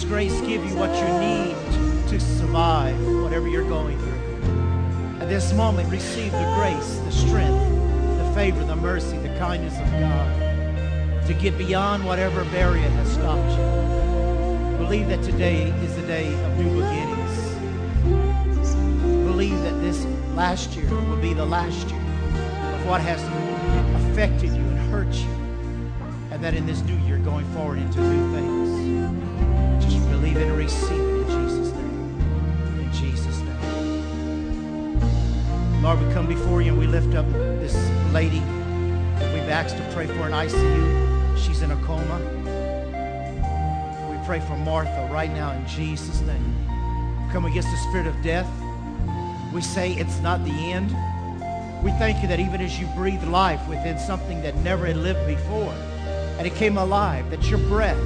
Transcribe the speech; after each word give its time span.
his 0.00 0.08
grace 0.08 0.40
give 0.40 0.64
you 0.64 0.74
what 0.76 0.88
you 0.96 1.04
need 1.20 2.08
to 2.08 2.18
survive 2.18 2.98
whatever 3.22 3.48
you're 3.48 3.68
going 3.68 3.98
through. 3.98 5.20
At 5.20 5.28
this 5.28 5.52
moment, 5.52 5.90
receive 5.90 6.32
the 6.32 6.54
grace, 6.56 6.96
the 7.04 7.12
strength, 7.12 8.16
the 8.16 8.32
favor, 8.34 8.64
the 8.64 8.76
mercy, 8.76 9.18
the 9.18 9.36
kindness 9.38 9.78
of 9.78 9.90
God 10.00 11.26
to 11.26 11.34
get 11.34 11.58
beyond 11.58 12.06
whatever 12.06 12.44
barrier 12.46 12.88
has 12.88 13.12
stopped 13.12 13.50
you. 13.50 14.78
Believe 14.78 15.06
that 15.08 15.22
today 15.22 15.64
is 15.84 15.94
the 15.96 16.06
day 16.06 16.32
of 16.44 16.56
new 16.56 16.80
beginnings. 16.80 17.54
Believe 19.26 19.60
that 19.60 19.78
this 19.82 20.06
last 20.34 20.74
year 20.76 20.88
will 20.88 21.16
be 21.18 21.34
the 21.34 21.44
last 21.44 21.90
year 21.90 22.00
of 22.00 22.86
what 22.86 23.02
has 23.02 23.22
affected 24.10 24.48
you 24.48 24.62
and 24.62 24.78
hurt 24.90 25.12
you. 25.12 25.28
And 26.30 26.42
that 26.42 26.54
in 26.54 26.64
this 26.64 26.80
new 26.84 26.96
year, 27.06 27.18
going 27.18 27.44
forward 27.52 27.78
into 27.78 28.00
new 28.00 28.32
things. 28.34 28.59
And 30.40 30.56
receive 30.56 30.90
it 30.92 30.96
in 30.96 31.26
Jesus' 31.26 31.72
name. 31.74 32.80
In 32.80 32.92
Jesus' 32.92 33.38
name. 33.40 35.02
Lord, 35.82 35.98
we 36.02 36.12
come 36.14 36.26
before 36.26 36.62
you 36.62 36.70
and 36.72 36.78
we 36.78 36.86
lift 36.86 37.14
up 37.14 37.30
this 37.60 37.74
lady 38.12 38.42
we've 39.32 39.50
asked 39.50 39.76
to 39.76 39.82
pray 39.92 40.06
for 40.06 40.26
in 40.26 40.32
ICU. 40.32 41.36
She's 41.36 41.62
in 41.62 41.70
a 41.70 41.76
coma. 41.84 42.18
We 44.10 44.16
pray 44.26 44.40
for 44.40 44.56
Martha 44.56 45.08
right 45.12 45.30
now 45.30 45.52
in 45.52 45.66
Jesus' 45.66 46.20
name. 46.20 46.54
Come 47.32 47.44
against 47.44 47.68
the 47.70 47.76
spirit 47.88 48.06
of 48.06 48.14
death. 48.22 48.48
We 49.52 49.60
say 49.60 49.92
it's 49.92 50.20
not 50.20 50.44
the 50.44 50.52
end. 50.52 50.90
We 51.82 51.90
thank 51.92 52.22
you 52.22 52.28
that 52.28 52.40
even 52.40 52.60
as 52.60 52.78
you 52.78 52.86
breathe 52.96 53.24
life 53.24 53.66
within 53.68 53.98
something 53.98 54.40
that 54.42 54.56
never 54.56 54.86
had 54.86 54.96
lived 54.96 55.26
before, 55.26 55.72
and 56.38 56.46
it 56.46 56.54
came 56.54 56.78
alive, 56.78 57.28
that 57.30 57.42
your 57.50 57.58
breath, 57.58 57.98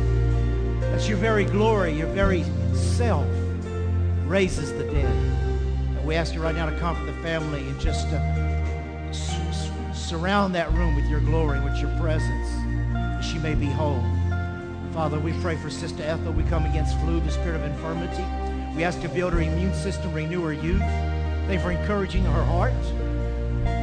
that 0.95 1.09
your 1.09 1.19
very 1.19 1.45
glory, 1.45 1.92
your 1.92 2.06
very 2.09 2.45
self 2.73 3.27
raises 4.27 4.73
the 4.75 4.84
dead. 4.84 5.12
And 5.97 6.06
we 6.06 6.14
ask 6.14 6.33
you 6.33 6.41
right 6.41 6.55
now 6.55 6.70
to 6.70 6.78
comfort 6.78 7.06
the 7.06 7.12
family 7.14 7.67
and 7.67 7.81
just 7.81 8.06
uh, 8.09 8.17
s- 9.09 9.70
surround 9.92 10.55
that 10.55 10.73
room 10.73 10.95
with 10.95 11.06
your 11.06 11.19
glory, 11.19 11.59
with 11.59 11.77
your 11.78 11.91
presence, 11.98 12.48
that 12.92 13.25
she 13.25 13.39
may 13.39 13.56
be 13.56 13.67
whole. 13.67 14.05
Father, 14.92 15.19
we 15.19 15.33
pray 15.41 15.56
for 15.56 15.69
Sister 15.69 16.05
Ethel. 16.05 16.33
We 16.33 16.45
come 16.45 16.64
against 16.64 16.97
flu, 17.01 17.19
the 17.19 17.33
spirit 17.33 17.56
of 17.56 17.64
infirmity. 17.64 18.25
We 18.77 18.84
ask 18.84 19.01
to 19.01 19.08
build 19.08 19.33
her 19.33 19.41
immune 19.41 19.75
system, 19.75 20.12
renew 20.12 20.42
her 20.45 20.53
youth. 20.53 20.79
Thank 21.48 21.61
for 21.61 21.73
encouraging 21.73 22.23
her 22.23 22.45
heart, 22.45 22.73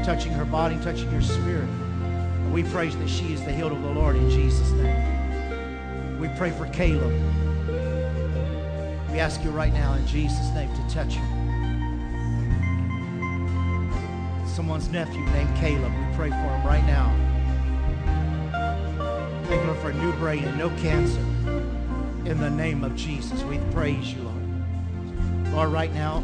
touching 0.05 0.31
her 0.31 0.45
body, 0.45 0.77
touching 0.77 1.09
her 1.09 1.21
spirit. 1.21 1.67
And 1.67 2.53
we 2.53 2.63
praise 2.63 2.95
that 2.95 3.09
she 3.09 3.33
is 3.33 3.43
the 3.43 3.51
healed 3.51 3.73
of 3.73 3.81
the 3.81 3.91
Lord 3.91 4.15
in 4.15 4.29
Jesus' 4.29 4.71
name. 4.71 5.20
We 6.21 6.27
pray 6.37 6.51
for 6.51 6.67
Caleb. 6.67 7.11
We 9.11 9.19
ask 9.19 9.43
you 9.43 9.49
right 9.49 9.73
now 9.73 9.95
in 9.95 10.05
Jesus' 10.05 10.51
name 10.51 10.69
to 10.75 10.93
touch 10.93 11.15
him. 11.15 11.25
Someone's 14.45 14.87
nephew 14.89 15.25
named 15.31 15.57
Caleb. 15.57 15.91
We 15.91 16.15
pray 16.15 16.29
for 16.29 16.35
him 16.35 16.63
right 16.63 16.85
now. 16.85 17.11
Thank 19.47 19.65
you 19.65 19.73
for 19.81 19.89
a 19.89 19.93
new 19.95 20.13
brain 20.13 20.43
and 20.43 20.59
no 20.59 20.69
cancer. 20.77 21.21
In 22.29 22.39
the 22.39 22.51
name 22.51 22.83
of 22.83 22.95
Jesus, 22.95 23.41
we 23.41 23.57
praise 23.71 24.13
you, 24.13 24.21
Lord. 24.21 25.47
Lord, 25.53 25.69
right 25.71 25.91
now, 25.91 26.23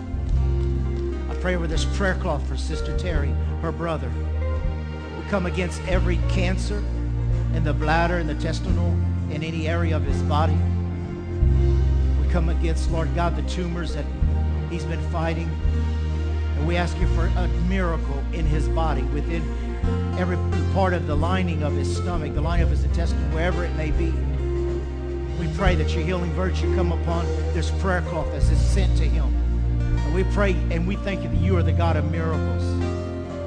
I 1.32 1.34
pray 1.42 1.56
over 1.56 1.66
this 1.66 1.86
prayer 1.98 2.14
cloth 2.22 2.48
for 2.48 2.56
Sister 2.56 2.96
Terry, 3.00 3.34
her 3.64 3.72
brother. 3.72 4.12
We 5.20 5.28
come 5.30 5.48
against 5.48 5.82
every 5.88 6.20
cancer 6.30 6.84
in 7.56 7.64
the 7.64 7.74
bladder, 7.74 8.20
and 8.20 8.30
the 8.30 8.34
intestinal, 8.34 8.96
in 9.32 9.44
any 9.44 9.68
area 9.68 9.96
of 9.96 10.04
his 10.04 10.22
body. 10.24 10.58
We 12.22 12.28
come 12.30 12.50
against, 12.50 12.92
Lord 12.92 13.14
God, 13.16 13.36
the 13.36 13.48
tumors 13.50 13.94
that 13.96 14.06
he's 14.70 14.86
been 14.86 15.02
fighting. 15.10 15.50
And 16.58 16.68
we 16.68 16.76
ask 16.76 16.98
you 17.00 17.08
for 17.08 17.28
a 17.28 17.48
miracle 17.68 18.24
in 18.34 18.46
his 18.46 18.68
body, 18.70 19.04
within 19.04 19.44
every 20.18 20.38
part 20.74 20.94
of 20.94 21.08
the 21.08 21.16
lining 21.16 21.64
of 21.64 21.74
his 21.74 21.96
stomach, 21.96 22.34
the 22.34 22.42
lining 22.42 22.64
of 22.64 22.72
his 22.72 22.84
intestine, 22.84 23.32
wherever 23.34 23.64
it 23.64 23.76
may 23.76 23.92
be. 23.92 24.12
We 25.40 25.48
pray 25.56 25.76
that 25.76 25.94
your 25.94 26.04
healing 26.04 26.32
virtue 26.34 26.74
come 26.76 26.92
upon 26.92 27.26
this 27.54 27.70
prayer 27.80 28.02
cloth 28.02 28.34
as 28.34 28.50
it's 28.50 28.60
sent 28.60 28.98
to 28.98 29.08
him. 29.08 29.26
And 29.82 30.16
we 30.16 30.24
pray 30.34 30.54
and 30.72 30.88
we 30.88 30.96
thank 30.98 31.22
you 31.22 31.30
that 31.30 31.38
you 31.38 31.56
are 31.58 31.64
the 31.64 31.72
God 31.72 31.96
of 31.96 32.10
miracles. 32.12 32.64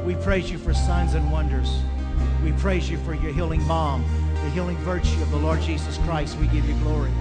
We 0.05 0.15
praise 0.15 0.51
you 0.51 0.59
for 0.59 0.73
signs 0.73 1.15
and 1.15 1.33
wonders. 1.33 1.71
We 2.45 2.53
praise 2.53 2.89
you 2.89 2.99
for 2.99 3.15
your 3.15 3.33
healing 3.33 3.67
balm, 3.67 4.05
the 4.43 4.51
healing 4.51 4.77
virtue 4.79 5.21
of 5.23 5.31
the 5.31 5.37
Lord 5.37 5.61
Jesus 5.61 5.99
Christ. 5.99 6.39
We 6.39 6.47
give 6.49 6.69
you 6.69 6.75
glory. 6.77 7.13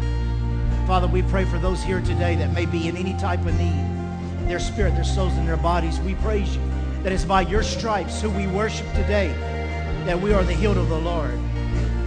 Father, 0.88 1.08
we 1.08 1.22
pray 1.24 1.46
for 1.46 1.60
those 1.60 1.84
here 1.84 2.02
today 2.02 2.36
that 2.36 2.54
may 2.54 2.66
be 2.66 2.88
in 2.88 2.98
any 2.98 3.14
type 3.18 3.40
of 3.46 3.58
need, 3.58 4.48
their 4.48 4.60
spirit, 4.60 4.96
their 4.96 5.04
souls, 5.04 5.34
and 5.34 5.48
their 5.48 5.58
bodies. 5.58 6.00
We 6.00 6.16
praise 6.16 6.56
you 6.56 6.62
that 7.04 7.12
it's 7.12 7.26
by 7.26 7.42
your 7.42 7.64
stripes 7.64 8.22
who 8.22 8.30
we 8.30 8.48
worship 8.48 8.88
today 8.94 9.34
that 10.10 10.20
we 10.20 10.34
are 10.34 10.44
the 10.44 10.54
healed 10.54 10.78
of 10.78 10.90
the 10.90 10.98
Lord. 10.98 11.40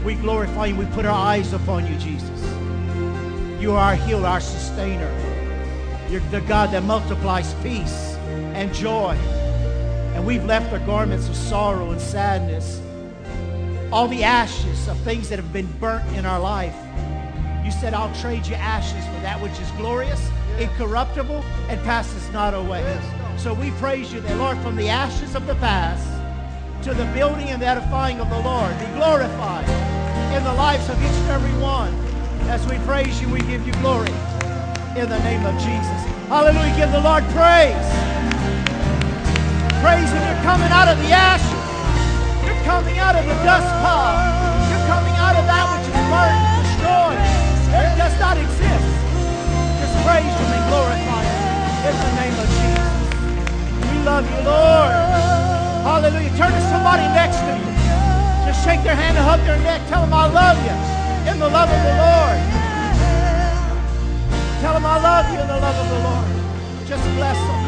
We 0.05 0.17
glorify 0.17 0.67
you. 0.67 0.75
We 0.75 0.87
put 0.87 1.05
our 1.05 1.15
eyes 1.15 1.53
upon 1.53 1.87
you, 1.87 1.97
Jesus. 1.99 2.43
You 3.63 3.73
are 3.73 3.79
our 3.79 3.95
healer, 3.95 4.27
our 4.27 4.41
sustainer. 4.41 5.09
You're 6.11 6.21
the 6.33 6.41
God 6.41 6.73
that 6.73 6.83
multiplies 6.83 7.55
peace 7.63 8.17
and 8.57 8.75
joy. 8.75 9.15
And 10.17 10.27
we've 10.27 10.45
left 10.45 10.73
our 10.73 10.81
garments 10.81 11.29
of 11.29 11.37
sorrow 11.37 11.93
and 11.93 12.01
sadness, 12.01 12.82
all 13.93 14.09
the 14.09 14.25
ashes 14.25 14.89
of 14.89 14.99
things 15.01 15.29
that 15.29 15.39
have 15.39 15.53
been 15.53 15.71
burnt 15.79 16.09
in 16.17 16.25
our 16.25 16.41
life. 16.41 16.75
You 17.63 17.71
said, 17.71 17.93
I'll 17.93 18.15
trade 18.17 18.47
you 18.47 18.55
ashes 18.55 19.05
for 19.05 19.21
that 19.21 19.41
which 19.41 19.53
is 19.61 19.71
glorious, 19.73 20.31
incorruptible, 20.59 21.45
and 21.69 21.81
passes 21.83 22.29
not 22.33 22.55
away. 22.55 22.83
So 23.37 23.53
we 23.53 23.71
praise 23.73 24.13
you 24.13 24.21
that, 24.21 24.37
Lord, 24.39 24.57
from 24.59 24.77
the 24.77 24.89
ashes 24.89 25.35
of 25.35 25.47
the 25.47 25.55
past 25.57 26.09
to 26.85 26.95
the 26.95 27.05
building 27.13 27.51
and 27.51 27.61
the 27.61 27.67
edifying 27.67 28.19
of 28.19 28.31
the 28.31 28.41
Lord, 28.41 28.77
be 28.81 28.87
glorified 28.97 29.69
in 30.35 30.43
the 30.43 30.55
lives 30.55 30.89
of 30.89 30.97
each 30.97 31.11
and 31.11 31.31
every 31.31 31.63
one. 31.63 31.93
As 32.49 32.67
we 32.67 32.79
praise 32.87 33.21
you, 33.21 33.29
we 33.29 33.41
give 33.41 33.67
you 33.67 33.73
glory 33.75 34.11
in 34.97 35.09
the 35.09 35.19
name 35.21 35.45
of 35.45 35.55
Jesus. 35.61 36.01
Hallelujah. 36.33 36.75
Give 36.77 36.91
the 36.91 37.01
Lord 37.01 37.25
praise. 37.37 37.87
Praise 39.85 40.09
Him. 40.11 40.23
You're 40.25 40.43
coming 40.43 40.73
out 40.73 40.89
of 40.89 40.99
the 40.99 41.13
ashes. 41.13 41.52
You're 42.63 42.79
coming 42.79 42.99
out 43.03 43.19
of 43.19 43.27
the 43.27 43.35
dust 43.43 43.67
pile. 43.83 44.15
You're 44.71 44.87
coming 44.87 45.19
out 45.19 45.35
of 45.35 45.51
that 45.51 45.67
which 45.67 45.83
is 45.83 45.99
burned, 46.07 46.43
destroyed. 46.63 47.19
It 47.75 47.99
does 47.99 48.15
not 48.23 48.39
exist. 48.39 48.87
Just 49.83 49.95
praise 50.07 50.31
Him 50.31 50.47
and 50.47 50.65
glorify 50.71 51.27
Him 51.27 51.91
in 51.91 51.95
the 51.99 52.13
name 52.23 52.37
of 52.39 52.47
Jesus. 52.55 52.87
We 53.83 53.99
love 54.07 54.23
you, 54.31 54.41
Lord. 54.47 54.95
Hallelujah. 55.91 56.31
Turn 56.39 56.55
to 56.55 56.63
somebody 56.71 57.03
next 57.11 57.43
to 57.43 57.51
you. 57.51 57.67
Just 58.47 58.63
shake 58.63 58.87
their 58.87 58.95
hand 58.95 59.19
and 59.19 59.27
hug 59.27 59.43
their 59.43 59.59
neck. 59.67 59.83
Tell 59.91 60.07
them 60.07 60.15
I 60.15 60.31
love 60.31 60.55
you 60.63 60.79
in 61.35 61.43
the 61.43 61.51
love 61.51 61.67
of 61.67 61.81
the 61.83 61.95
Lord. 61.99 62.39
Tell 64.63 64.79
them 64.79 64.87
I 64.87 65.03
love 65.03 65.27
you 65.35 65.39
in 65.43 65.49
the 65.51 65.59
love 65.59 65.77
of 65.83 65.87
the 65.91 65.99
Lord. 65.99 66.31
Just 66.87 67.03
bless 67.19 67.35
them. 67.43 67.63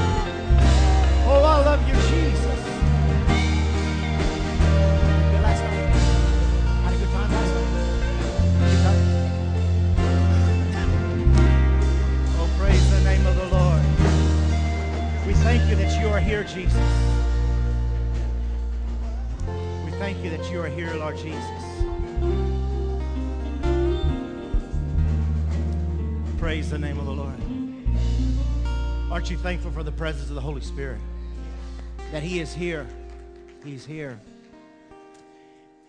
Oh, 1.27 1.43
I 1.43 1.67
love 1.67 1.83
you, 1.83 1.84
thank 15.65 15.79
you 15.79 15.87
that 15.87 16.01
you 16.01 16.09
are 16.09 16.21
here, 16.21 16.45
Jesus. 16.45 16.75
We 19.87 19.91
thank 19.93 20.23
you 20.23 20.29
that 20.29 20.51
you 20.51 20.61
are 20.61 20.69
here, 20.69 20.93
Lord 20.95 21.17
Jesus. 21.17 21.41
Praise 26.39 26.69
the 26.69 26.79
name 26.79 26.99
of 26.99 27.07
the 27.07 27.13
Lord. 27.13 27.41
Aren't 29.11 29.31
you 29.31 29.39
thankful 29.39 29.71
for 29.71 29.83
the 29.83 29.93
presence 29.93 30.29
of 30.29 30.35
the 30.35 30.41
Holy 30.43 30.61
Spirit? 30.61 31.01
That 32.13 32.23
He 32.23 32.41
is 32.41 32.53
here. 32.53 32.87
He's 33.65 33.87
here. 33.87 34.21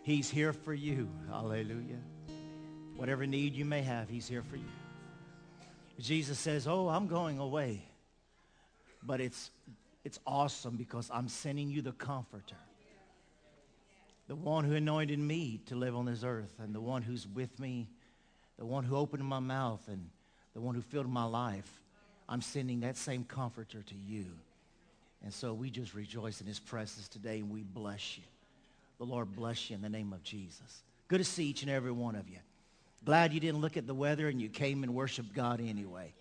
He's 0.04 0.30
here 0.30 0.54
for 0.54 0.74
you. 0.74 1.10
Hallelujah. 1.30 2.00
Whatever 2.96 3.26
need 3.28 3.56
you 3.56 3.66
may 3.66 3.82
have, 3.82 4.08
He's 4.08 4.28
here 4.28 4.44
for 4.44 4.56
you. 4.56 4.64
Jesus 6.00 6.40
says, 6.40 6.66
Oh, 6.66 6.88
I'm 6.88 7.08
going 7.08 7.40
away. 7.40 7.82
But 9.04 9.20
it's, 9.22 9.52
it's 10.06 10.20
awesome 10.26 10.78
because 10.78 11.10
I'm 11.14 11.28
sending 11.28 11.70
you 11.70 11.82
the 11.82 11.92
Comforter. 11.92 12.56
The 14.28 14.36
one 14.36 14.64
who 14.64 14.74
anointed 14.74 15.20
me 15.20 15.60
to 15.66 15.76
live 15.76 15.96
on 15.96 16.06
this 16.06 16.24
earth 16.24 16.54
and 16.60 16.74
the 16.74 16.80
one 16.80 17.02
who's 17.02 17.28
with 17.28 17.60
me 17.60 17.90
the 18.58 18.66
one 18.66 18.84
who 18.84 18.96
opened 18.96 19.24
my 19.26 19.40
mouth 19.40 19.82
and 19.88 20.10
the 20.54 20.62
one 20.62 20.76
who 20.76 20.82
filled 20.82 21.10
my 21.10 21.26
life, 21.26 21.70
I'm 22.30 22.42
sending 22.42 22.82
that 22.82 22.98
same 22.98 23.26
comforter 23.26 23.82
to 23.82 23.96
you. 24.08 24.26
And 25.24 25.34
so 25.34 25.54
we 25.54 25.70
just 25.70 25.94
rejoice 25.94 26.42
in 26.42 26.48
his 26.48 26.60
presence 26.60 27.08
today 27.08 27.40
and 27.40 27.50
we 27.50 27.64
bless 27.64 28.18
you. 28.18 28.24
The 28.98 29.06
Lord 29.06 29.36
bless 29.36 29.70
you 29.70 29.76
in 29.76 29.82
the 29.82 29.90
name 29.90 30.14
of 30.14 30.24
Jesus. 30.24 30.84
Good 31.08 31.18
to 31.18 31.24
see 31.24 31.48
each 31.48 31.64
and 31.64 31.72
every 31.72 31.92
one 31.92 32.16
of 32.16 32.30
you. 32.30 32.38
Glad 33.04 33.34
you 33.34 33.40
didn't 33.40 33.62
look 33.62 33.78
at 33.78 33.86
the 33.86 33.94
weather 33.94 34.30
and 34.30 34.42
you 34.42 34.50
came 34.50 34.84
and 34.84 34.96
worshiped 34.96 35.34
God 35.34 35.60
anyway. 35.60 36.14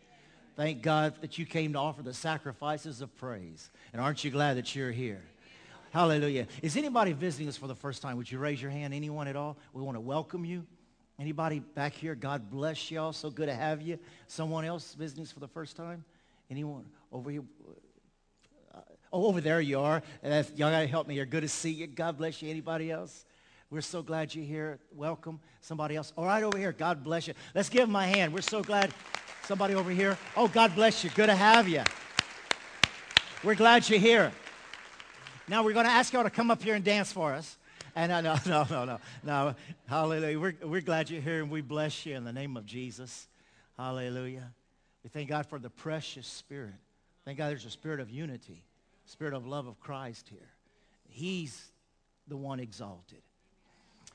Thank 0.56 0.82
God 0.82 1.14
that 1.20 1.36
you 1.36 1.46
came 1.46 1.72
to 1.72 1.78
offer 1.78 2.02
the 2.02 2.14
sacrifices 2.14 3.00
of 3.00 3.14
praise. 3.16 3.70
And 3.92 4.00
aren't 4.00 4.22
you 4.22 4.30
glad 4.30 4.56
that 4.56 4.74
you're 4.74 4.92
here? 4.92 5.22
Hallelujah. 5.90 6.46
Is 6.62 6.76
anybody 6.76 7.12
visiting 7.12 7.48
us 7.48 7.56
for 7.56 7.66
the 7.66 7.74
first 7.74 8.02
time? 8.02 8.16
Would 8.16 8.30
you 8.30 8.38
raise 8.38 8.62
your 8.62 8.70
hand? 8.70 8.94
Anyone 8.94 9.26
at 9.26 9.36
all? 9.36 9.56
We 9.72 9.82
want 9.82 9.96
to 9.96 10.00
welcome 10.00 10.44
you. 10.44 10.64
Anybody 11.18 11.60
back 11.60 11.92
here? 11.94 12.14
God 12.14 12.50
bless 12.50 12.90
y'all. 12.90 13.12
So 13.12 13.30
good 13.30 13.46
to 13.46 13.54
have 13.54 13.82
you. 13.82 13.98
Someone 14.26 14.64
else 14.64 14.94
visiting 14.94 15.24
us 15.24 15.32
for 15.32 15.40
the 15.40 15.48
first 15.48 15.76
time? 15.76 16.04
Anyone 16.50 16.84
over 17.12 17.30
here? 17.30 17.44
Uh, 18.74 18.80
oh, 19.12 19.26
over 19.26 19.40
there 19.40 19.60
you 19.60 19.80
are. 19.80 20.02
y'all 20.22 20.42
got 20.56 20.80
to 20.80 20.86
help 20.86 21.06
me 21.06 21.16
You're 21.16 21.26
Good 21.26 21.42
to 21.42 21.48
see 21.48 21.70
you. 21.70 21.86
God 21.86 22.18
bless 22.18 22.42
you. 22.42 22.50
Anybody 22.50 22.90
else? 22.90 23.24
We're 23.70 23.80
so 23.80 24.02
glad 24.02 24.34
you're 24.34 24.44
here. 24.44 24.78
Welcome. 24.94 25.40
Somebody 25.60 25.96
else. 25.96 26.12
All 26.16 26.26
right, 26.26 26.42
over 26.42 26.58
here. 26.58 26.72
God 26.72 27.02
bless 27.02 27.26
you. 27.26 27.34
Let's 27.54 27.68
give 27.68 27.86
them 27.86 27.96
a 27.96 28.06
hand. 28.06 28.32
We're 28.32 28.40
so 28.40 28.62
glad. 28.62 28.92
Somebody 29.46 29.74
over 29.74 29.90
here. 29.90 30.16
Oh, 30.36 30.48
God 30.48 30.74
bless 30.74 31.04
you. 31.04 31.10
Good 31.10 31.26
to 31.26 31.34
have 31.34 31.68
you. 31.68 31.82
We're 33.42 33.54
glad 33.54 33.86
you're 33.90 33.98
here. 33.98 34.32
Now 35.48 35.62
we're 35.62 35.74
going 35.74 35.84
to 35.84 35.92
ask 35.92 36.14
y'all 36.14 36.22
to 36.22 36.30
come 36.30 36.50
up 36.50 36.62
here 36.62 36.74
and 36.74 36.82
dance 36.82 37.12
for 37.12 37.34
us. 37.34 37.58
And 37.94 38.10
uh, 38.10 38.20
no, 38.22 38.38
no, 38.46 38.66
no, 38.70 38.84
no, 38.86 38.98
no. 39.22 39.54
Hallelujah. 39.86 40.40
We're, 40.40 40.54
we're 40.62 40.80
glad 40.80 41.10
you're 41.10 41.20
here 41.20 41.42
and 41.42 41.50
we 41.50 41.60
bless 41.60 42.06
you 42.06 42.16
in 42.16 42.24
the 42.24 42.32
name 42.32 42.56
of 42.56 42.64
Jesus. 42.64 43.28
Hallelujah. 43.76 44.50
We 45.02 45.10
thank 45.10 45.28
God 45.28 45.44
for 45.44 45.58
the 45.58 45.68
precious 45.68 46.26
spirit. 46.26 46.72
Thank 47.26 47.36
God 47.36 47.50
there's 47.50 47.66
a 47.66 47.70
spirit 47.70 48.00
of 48.00 48.08
unity, 48.08 48.64
spirit 49.04 49.34
of 49.34 49.46
love 49.46 49.66
of 49.66 49.78
Christ 49.78 50.26
here. 50.30 50.48
He's 51.06 51.70
the 52.28 52.36
one 52.36 52.60
exalted. 52.60 53.20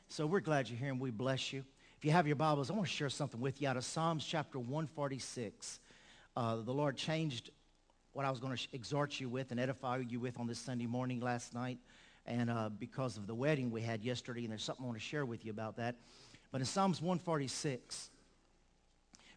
So 0.07 0.25
we're 0.25 0.39
glad 0.39 0.69
you're 0.69 0.79
here 0.79 0.89
and 0.89 0.99
we 0.99 1.11
bless 1.11 1.53
you. 1.53 1.63
If 1.99 2.05
you 2.05 2.11
have 2.11 2.27
your 2.27 2.37
Bibles, 2.37 2.71
I 2.71 2.75
want 2.75 2.87
to 2.87 2.93
share 2.93 3.09
something 3.09 3.41
with 3.41 3.61
you 3.61 3.67
out 3.67 3.75
of 3.75 3.83
Psalms 3.83 4.23
chapter 4.23 4.57
146. 4.57 5.81
Uh, 6.33 6.55
the 6.61 6.71
Lord 6.71 6.95
changed 6.95 7.49
what 8.13 8.25
I 8.25 8.29
was 8.29 8.39
going 8.39 8.55
to 8.55 8.67
exhort 8.71 9.19
you 9.19 9.27
with 9.27 9.51
and 9.51 9.59
edify 9.59 9.97
you 9.97 10.21
with 10.21 10.39
on 10.39 10.47
this 10.47 10.59
Sunday 10.59 10.85
morning 10.85 11.19
last 11.19 11.53
night. 11.53 11.77
And 12.25 12.49
uh, 12.49 12.69
because 12.69 13.17
of 13.17 13.27
the 13.27 13.35
wedding 13.35 13.69
we 13.69 13.81
had 13.81 14.01
yesterday, 14.01 14.43
and 14.43 14.51
there's 14.51 14.63
something 14.63 14.85
I 14.85 14.87
want 14.87 14.97
to 14.97 15.03
share 15.03 15.25
with 15.25 15.43
you 15.43 15.51
about 15.51 15.75
that. 15.75 15.97
But 16.53 16.61
in 16.61 16.67
Psalms 16.67 17.01
146, 17.01 18.11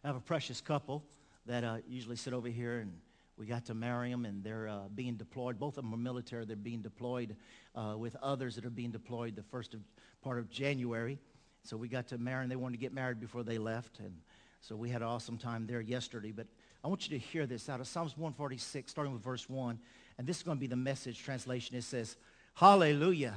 I 0.01 0.07
have 0.07 0.15
a 0.15 0.21
precious 0.21 0.61
couple 0.61 1.03
that 1.45 1.65
uh, 1.65 1.79
usually 1.85 2.15
sit 2.15 2.31
over 2.31 2.47
here, 2.47 2.79
and 2.79 2.93
we 3.35 3.45
got 3.45 3.65
to 3.65 3.73
marry 3.73 4.09
them, 4.09 4.23
and 4.23 4.41
they're 4.41 4.69
uh, 4.69 4.87
being 4.95 5.15
deployed. 5.15 5.59
Both 5.59 5.77
of 5.77 5.83
them 5.83 5.93
are 5.93 5.97
military. 5.97 6.45
They're 6.45 6.55
being 6.55 6.81
deployed 6.81 7.35
uh, 7.75 7.95
with 7.97 8.15
others 8.23 8.55
that 8.55 8.63
are 8.63 8.69
being 8.69 8.91
deployed 8.91 9.35
the 9.35 9.43
first 9.43 9.73
of, 9.73 9.81
part 10.21 10.39
of 10.39 10.49
January. 10.49 11.19
So 11.63 11.77
we 11.77 11.87
got 11.87 12.07
to 12.09 12.17
marry, 12.17 12.43
and 12.43 12.51
they 12.51 12.55
wanted 12.55 12.77
to 12.77 12.81
get 12.81 12.93
married 12.93 13.19
before 13.19 13.43
they 13.43 13.57
left. 13.57 13.99
And 13.99 14.13
so 14.61 14.75
we 14.75 14.89
had 14.89 15.01
an 15.01 15.07
awesome 15.07 15.37
time 15.37 15.65
there 15.65 15.81
yesterday. 15.81 16.31
But 16.31 16.47
I 16.83 16.87
want 16.87 17.09
you 17.09 17.17
to 17.17 17.25
hear 17.25 17.45
this 17.45 17.69
out 17.69 17.79
of 17.79 17.87
Psalms 17.87 18.17
146, 18.17 18.91
starting 18.91 19.13
with 19.13 19.23
verse 19.23 19.49
1. 19.49 19.79
And 20.17 20.27
this 20.27 20.37
is 20.37 20.43
going 20.43 20.57
to 20.57 20.61
be 20.61 20.67
the 20.67 20.75
message 20.75 21.21
translation. 21.23 21.75
It 21.75 21.83
says, 21.83 22.17
Hallelujah. 22.53 23.35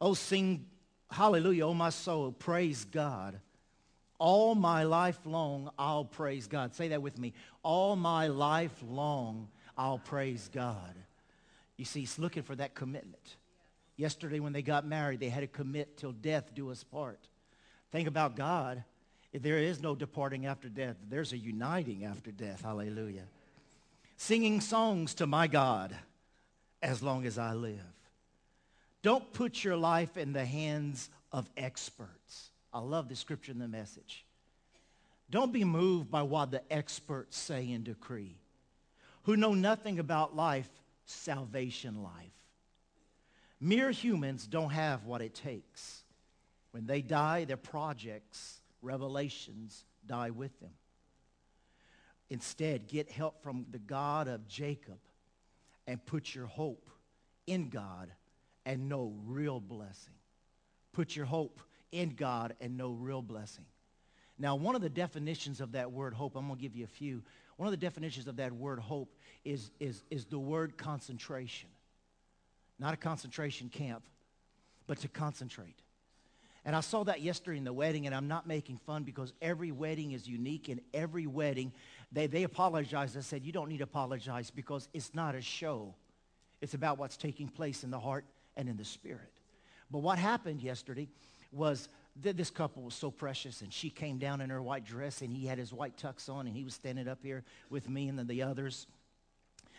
Oh, 0.00 0.14
sing 0.14 0.66
hallelujah, 1.10 1.66
oh 1.66 1.74
my 1.74 1.90
soul, 1.90 2.32
praise 2.32 2.84
God. 2.84 3.40
All 4.18 4.54
my 4.54 4.82
life 4.84 5.18
long, 5.24 5.70
I'll 5.78 6.04
praise 6.04 6.46
God. 6.46 6.74
Say 6.74 6.88
that 6.88 7.02
with 7.02 7.18
me. 7.18 7.32
All 7.62 7.96
my 7.96 8.26
life 8.26 8.82
long, 8.86 9.48
I'll 9.76 9.98
praise 9.98 10.50
God. 10.52 10.94
You 11.76 11.86
see, 11.86 12.00
he's 12.00 12.18
looking 12.18 12.42
for 12.42 12.54
that 12.56 12.74
commitment. 12.74 13.36
Yesterday 14.00 14.40
when 14.40 14.54
they 14.54 14.62
got 14.62 14.86
married, 14.86 15.20
they 15.20 15.28
had 15.28 15.42
to 15.42 15.46
commit 15.46 15.98
till 15.98 16.12
death 16.12 16.54
do 16.54 16.70
us 16.70 16.82
part. 16.82 17.20
Think 17.92 18.08
about 18.08 18.34
God. 18.34 18.82
There 19.34 19.58
is 19.58 19.82
no 19.82 19.94
departing 19.94 20.46
after 20.46 20.70
death. 20.70 20.96
There's 21.06 21.34
a 21.34 21.36
uniting 21.36 22.06
after 22.06 22.30
death. 22.32 22.62
Hallelujah. 22.62 23.26
Singing 24.16 24.62
songs 24.62 25.12
to 25.16 25.26
my 25.26 25.48
God 25.48 25.94
as 26.80 27.02
long 27.02 27.26
as 27.26 27.36
I 27.36 27.52
live. 27.52 27.78
Don't 29.02 29.30
put 29.34 29.62
your 29.62 29.76
life 29.76 30.16
in 30.16 30.32
the 30.32 30.46
hands 30.46 31.10
of 31.30 31.50
experts. 31.58 32.48
I 32.72 32.78
love 32.78 33.10
the 33.10 33.16
scripture 33.16 33.52
in 33.52 33.58
the 33.58 33.68
message. 33.68 34.24
Don't 35.28 35.52
be 35.52 35.64
moved 35.64 36.10
by 36.10 36.22
what 36.22 36.50
the 36.50 36.62
experts 36.72 37.36
say 37.36 37.70
and 37.72 37.84
decree, 37.84 38.38
who 39.24 39.36
know 39.36 39.52
nothing 39.52 39.98
about 39.98 40.34
life, 40.34 40.70
salvation 41.04 42.02
life. 42.02 42.39
Mere 43.60 43.90
humans 43.90 44.46
don't 44.46 44.70
have 44.70 45.04
what 45.04 45.20
it 45.20 45.34
takes. 45.34 46.02
When 46.70 46.86
they 46.86 47.02
die, 47.02 47.44
their 47.44 47.56
projects, 47.56 48.60
revelations 48.80 49.84
die 50.06 50.30
with 50.30 50.58
them. 50.60 50.70
Instead, 52.30 52.86
get 52.86 53.10
help 53.10 53.42
from 53.42 53.66
the 53.70 53.78
God 53.78 54.28
of 54.28 54.46
Jacob 54.46 54.98
and 55.86 56.04
put 56.06 56.34
your 56.34 56.46
hope 56.46 56.88
in 57.46 57.68
God 57.68 58.10
and 58.64 58.88
know 58.88 59.14
real 59.26 59.60
blessing. 59.60 60.14
Put 60.92 61.16
your 61.16 61.26
hope 61.26 61.60
in 61.90 62.10
God 62.10 62.54
and 62.60 62.76
know 62.76 62.92
real 62.92 63.20
blessing. 63.22 63.64
Now, 64.38 64.54
one 64.54 64.74
of 64.74 64.80
the 64.80 64.88
definitions 64.88 65.60
of 65.60 65.72
that 65.72 65.90
word 65.90 66.14
hope, 66.14 66.36
I'm 66.36 66.46
going 66.46 66.56
to 66.56 66.62
give 66.62 66.76
you 66.76 66.84
a 66.84 66.88
few. 66.88 67.22
One 67.56 67.66
of 67.66 67.72
the 67.72 67.76
definitions 67.76 68.26
of 68.26 68.36
that 68.36 68.52
word 68.52 68.78
hope 68.78 69.14
is, 69.44 69.70
is, 69.80 70.02
is 70.10 70.24
the 70.24 70.38
word 70.38 70.78
concentration. 70.78 71.68
Not 72.80 72.94
a 72.94 72.96
concentration 72.96 73.68
camp, 73.68 74.02
but 74.86 74.98
to 75.00 75.08
concentrate. 75.08 75.76
And 76.64 76.74
I 76.74 76.80
saw 76.80 77.04
that 77.04 77.20
yesterday 77.20 77.58
in 77.58 77.64
the 77.64 77.72
wedding, 77.72 78.06
and 78.06 78.14
I'm 78.14 78.26
not 78.26 78.46
making 78.46 78.78
fun 78.78 79.04
because 79.04 79.32
every 79.40 79.70
wedding 79.70 80.12
is 80.12 80.26
unique, 80.26 80.68
and 80.68 80.80
every 80.92 81.26
wedding, 81.26 81.72
they, 82.10 82.26
they 82.26 82.42
apologized. 82.42 83.16
I 83.16 83.20
said, 83.20 83.44
you 83.44 83.52
don't 83.52 83.68
need 83.68 83.78
to 83.78 83.84
apologize 83.84 84.50
because 84.50 84.88
it's 84.92 85.14
not 85.14 85.34
a 85.34 85.42
show. 85.42 85.94
It's 86.60 86.74
about 86.74 86.98
what's 86.98 87.16
taking 87.16 87.48
place 87.48 87.84
in 87.84 87.90
the 87.90 88.00
heart 88.00 88.24
and 88.56 88.68
in 88.68 88.76
the 88.76 88.84
spirit. 88.84 89.32
But 89.90 89.98
what 89.98 90.18
happened 90.18 90.62
yesterday 90.62 91.08
was 91.52 91.88
that 92.22 92.36
this 92.36 92.50
couple 92.50 92.82
was 92.82 92.94
so 92.94 93.10
precious 93.10 93.62
and 93.62 93.72
she 93.72 93.88
came 93.88 94.18
down 94.18 94.40
in 94.40 94.50
her 94.50 94.62
white 94.62 94.84
dress 94.84 95.22
and 95.22 95.32
he 95.32 95.46
had 95.46 95.58
his 95.58 95.72
white 95.72 95.96
tux 95.96 96.28
on 96.28 96.46
and 96.46 96.54
he 96.54 96.64
was 96.64 96.74
standing 96.74 97.08
up 97.08 97.18
here 97.22 97.44
with 97.70 97.88
me 97.88 98.08
and 98.08 98.18
then 98.18 98.26
the 98.26 98.42
others. 98.42 98.86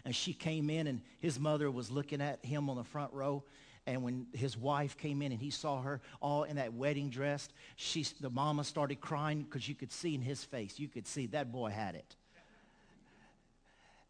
And 0.06 0.16
she 0.16 0.34
came 0.34 0.70
in 0.70 0.88
and 0.88 1.02
his 1.20 1.40
mother 1.40 1.70
was 1.70 1.92
looking 1.92 2.22
at 2.22 2.44
him 2.44 2.70
on 2.70 2.78
the 2.78 2.84
front 2.84 3.14
row. 3.14 3.44
And 3.88 4.04
when 4.04 4.28
his 4.34 4.58
wife 4.58 4.98
came 4.98 5.22
in 5.22 5.32
and 5.32 5.42
he 5.42 5.50
saw 5.50 5.82
her 5.82 6.02
all 6.22 6.44
in 6.44 6.58
that 6.58 6.74
wedding 6.74 7.10
dress, 7.10 7.50
she, 7.76 8.06
the 8.20 8.30
mama 8.30 8.64
started 8.64 9.02
crying 9.02 9.42
because 9.44 9.68
you 9.68 9.76
could 9.76 9.92
see 9.92 10.14
in 10.14 10.22
his 10.22 10.44
face, 10.44 10.80
you 10.80 10.88
could 10.88 11.08
see 11.08 11.28
that 11.28 11.52
boy 11.52 11.72
had 11.72 11.96
it. 11.96 12.16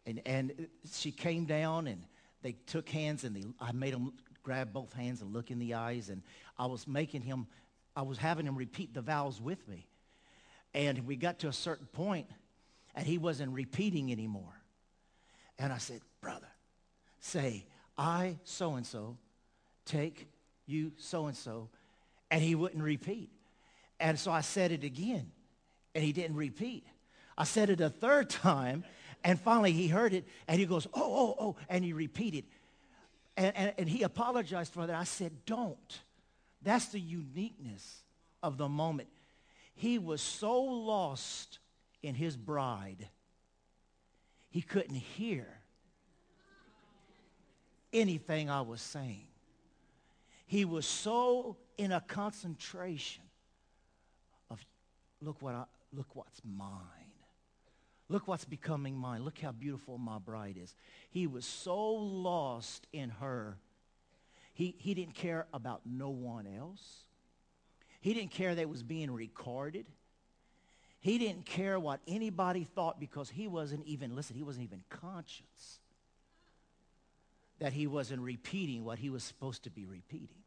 And, 0.06 0.22
and 0.26 0.68
she 0.92 1.12
came 1.12 1.46
down 1.46 1.88
and 1.88 2.04
they 2.42 2.54
took 2.66 2.90
hands 2.90 3.24
and 3.24 3.36
they, 3.36 3.44
I 3.60 3.72
made 3.72 3.94
them 3.94 4.14
grab 4.44 4.74
both 4.74 4.94
hands 4.94 5.22
and 5.22 5.32
look 5.32 5.52
in 5.52 5.60
the 5.60 5.76
eyes. 5.76 6.10
And 6.10 6.24
I 6.58 6.66
was 6.66 6.88
making 6.88 7.22
him, 7.22 7.48
I 7.96 8.02
was 8.02 8.18
having 8.18 8.46
him 8.46 8.56
repeat 8.56 8.94
the 8.94 9.02
vows 9.02 9.40
with 9.40 9.66
me. 9.68 9.88
And 10.74 11.06
we 11.06 11.16
got 11.16 11.40
to 11.40 11.48
a 11.48 11.54
certain 11.54 11.88
point 11.88 12.28
and 12.96 13.06
he 13.06 13.18
wasn't 13.18 13.54
repeating 13.54 14.12
anymore. 14.12 14.61
And 15.62 15.72
I 15.72 15.78
said, 15.78 16.02
brother, 16.22 16.48
say, 17.20 17.66
I 17.96 18.38
so-and-so 18.44 19.16
take 19.86 20.28
you 20.66 20.92
so-and-so. 20.98 21.70
And 22.32 22.42
he 22.42 22.56
wouldn't 22.56 22.82
repeat. 22.82 23.30
And 24.00 24.18
so 24.18 24.32
I 24.32 24.42
said 24.42 24.72
it 24.72 24.84
again 24.84 25.32
and 25.94 26.04
he 26.04 26.14
didn't 26.14 26.36
repeat. 26.36 26.84
I 27.38 27.44
said 27.44 27.70
it 27.70 27.80
a 27.80 27.90
third 27.90 28.30
time 28.48 28.84
and 29.24 29.40
finally 29.40 29.72
he 29.72 29.88
heard 29.88 30.16
it 30.16 30.26
and 30.48 30.60
he 30.60 30.66
goes, 30.66 30.88
oh, 30.96 31.00
oh, 31.00 31.36
oh, 31.40 31.56
and 31.70 31.86
he 31.86 31.94
repeated. 31.94 32.46
And, 33.38 33.56
and, 33.56 33.74
and 33.78 33.88
he 33.88 34.02
apologized 34.02 34.74
for 34.74 34.88
that. 34.88 34.96
I 34.96 35.04
said, 35.04 35.46
don't. 35.46 36.00
That's 36.64 36.88
the 36.88 37.00
uniqueness 37.00 38.02
of 38.42 38.58
the 38.58 38.68
moment. 38.68 39.10
He 39.76 40.00
was 40.00 40.22
so 40.22 40.60
lost 40.60 41.60
in 42.02 42.16
his 42.16 42.36
bride, 42.36 43.08
he 44.52 44.62
couldn't 44.62 44.96
hear 44.96 45.48
anything 47.92 48.50
I 48.50 48.62
was 48.62 48.82
saying. 48.82 49.28
He 50.46 50.66
was 50.66 50.86
so 50.86 51.58
in 51.78 51.94
a 51.94 52.02
concentration 52.02 53.24
of, 54.50 54.64
look 55.22 55.42
what 55.42 55.56
I, 55.56 55.64
look 55.94 56.16
what's 56.16 56.42
mine. 56.44 56.70
Look 58.10 58.28
what's 58.28 58.44
becoming 58.44 58.96
mine. 58.96 59.24
Look 59.24 59.40
how 59.40 59.54
beautiful 59.54 59.98
my 59.98 60.20
bride 60.20 60.58
is. 60.62 60.76
He 61.10 61.28
was 61.28 61.46
so 61.46 61.94
lost 61.94 62.86
in 62.92 63.10
her. 63.22 63.58
He, 64.54 64.76
he 64.78 64.94
didn't 64.94 65.16
care 65.16 65.48
about 65.54 65.82
no 65.86 66.10
one 66.10 66.46
else. 66.46 67.06
He 68.02 68.14
didn't 68.14 68.32
care 68.32 68.54
that 68.54 68.62
it 68.62 68.70
was 68.70 68.84
being 68.84 69.12
recorded. 69.12 69.86
He 71.02 71.18
didn't 71.18 71.46
care 71.46 71.80
what 71.80 72.00
anybody 72.08 72.64
thought 72.64 73.00
because 73.00 73.30
he 73.30 73.48
wasn't 73.48 73.86
even, 73.88 74.16
listen, 74.16 74.36
he 74.36 74.44
wasn't 74.44 74.66
even 74.66 74.84
conscious 74.90 75.80
that 77.60 77.74
he 77.74 77.88
wasn't 77.88 78.22
repeating 78.22 78.86
what 78.86 79.00
he 79.00 79.10
was 79.10 79.24
supposed 79.24 79.64
to 79.64 79.72
be 79.72 79.86
repeating. 79.86 80.38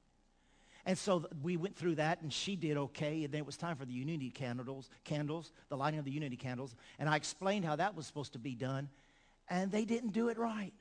And 0.86 0.96
so 0.96 1.26
we 1.42 1.56
went 1.56 1.76
through 1.76 1.96
that, 1.96 2.20
and 2.22 2.32
she 2.32 2.56
did 2.56 2.76
okay. 2.76 3.24
And 3.24 3.32
then 3.32 3.40
it 3.40 3.46
was 3.46 3.56
time 3.56 3.76
for 3.76 3.84
the 3.84 3.92
unity 3.92 4.30
candles, 4.30 4.90
candles, 5.04 5.50
the 5.70 5.76
lighting 5.76 5.98
of 5.98 6.04
the 6.04 6.10
unity 6.10 6.36
candles. 6.36 6.74
And 6.98 7.08
I 7.08 7.16
explained 7.16 7.64
how 7.64 7.76
that 7.76 7.96
was 7.96 8.06
supposed 8.06 8.34
to 8.34 8.38
be 8.38 8.54
done, 8.54 8.88
and 9.48 9.72
they 9.72 9.84
didn't 9.84 10.12
do 10.12 10.28
it 10.28 10.38
right. 10.38 10.74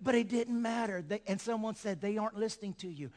But 0.00 0.14
it 0.14 0.28
didn't 0.28 0.60
matter. 0.60 1.02
They, 1.02 1.20
and 1.26 1.40
someone 1.40 1.74
said, 1.74 2.00
they 2.00 2.16
aren't 2.16 2.36
listening 2.36 2.74
to 2.74 2.88
you. 2.88 3.10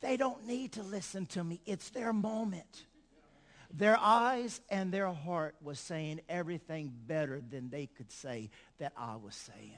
They 0.00 0.16
don't 0.16 0.46
need 0.46 0.72
to 0.72 0.82
listen 0.82 1.26
to 1.26 1.42
me. 1.42 1.60
It's 1.66 1.90
their 1.90 2.12
moment. 2.12 2.84
Their 3.72 3.96
eyes 3.98 4.60
and 4.68 4.92
their 4.92 5.12
heart 5.12 5.54
was 5.62 5.78
saying 5.78 6.20
everything 6.28 6.92
better 7.06 7.40
than 7.40 7.70
they 7.70 7.86
could 7.86 8.10
say 8.10 8.50
that 8.78 8.92
I 8.96 9.16
was 9.16 9.34
saying. 9.34 9.72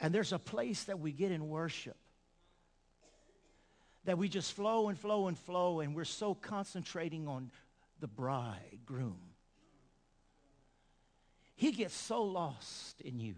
And 0.00 0.14
there's 0.14 0.32
a 0.32 0.38
place 0.38 0.84
that 0.84 0.98
we 0.98 1.12
get 1.12 1.30
in 1.30 1.48
worship 1.48 1.96
that 4.04 4.18
we 4.18 4.28
just 4.28 4.52
flow 4.52 4.88
and 4.88 4.98
flow 4.98 5.28
and 5.28 5.38
flow 5.38 5.80
and 5.80 5.94
we're 5.94 6.04
so 6.04 6.34
concentrating 6.34 7.28
on 7.28 7.50
the 8.00 8.08
bridegroom. 8.08 9.18
He 11.54 11.70
gets 11.70 11.94
so 11.94 12.24
lost 12.24 13.00
in 13.00 13.20
you. 13.20 13.36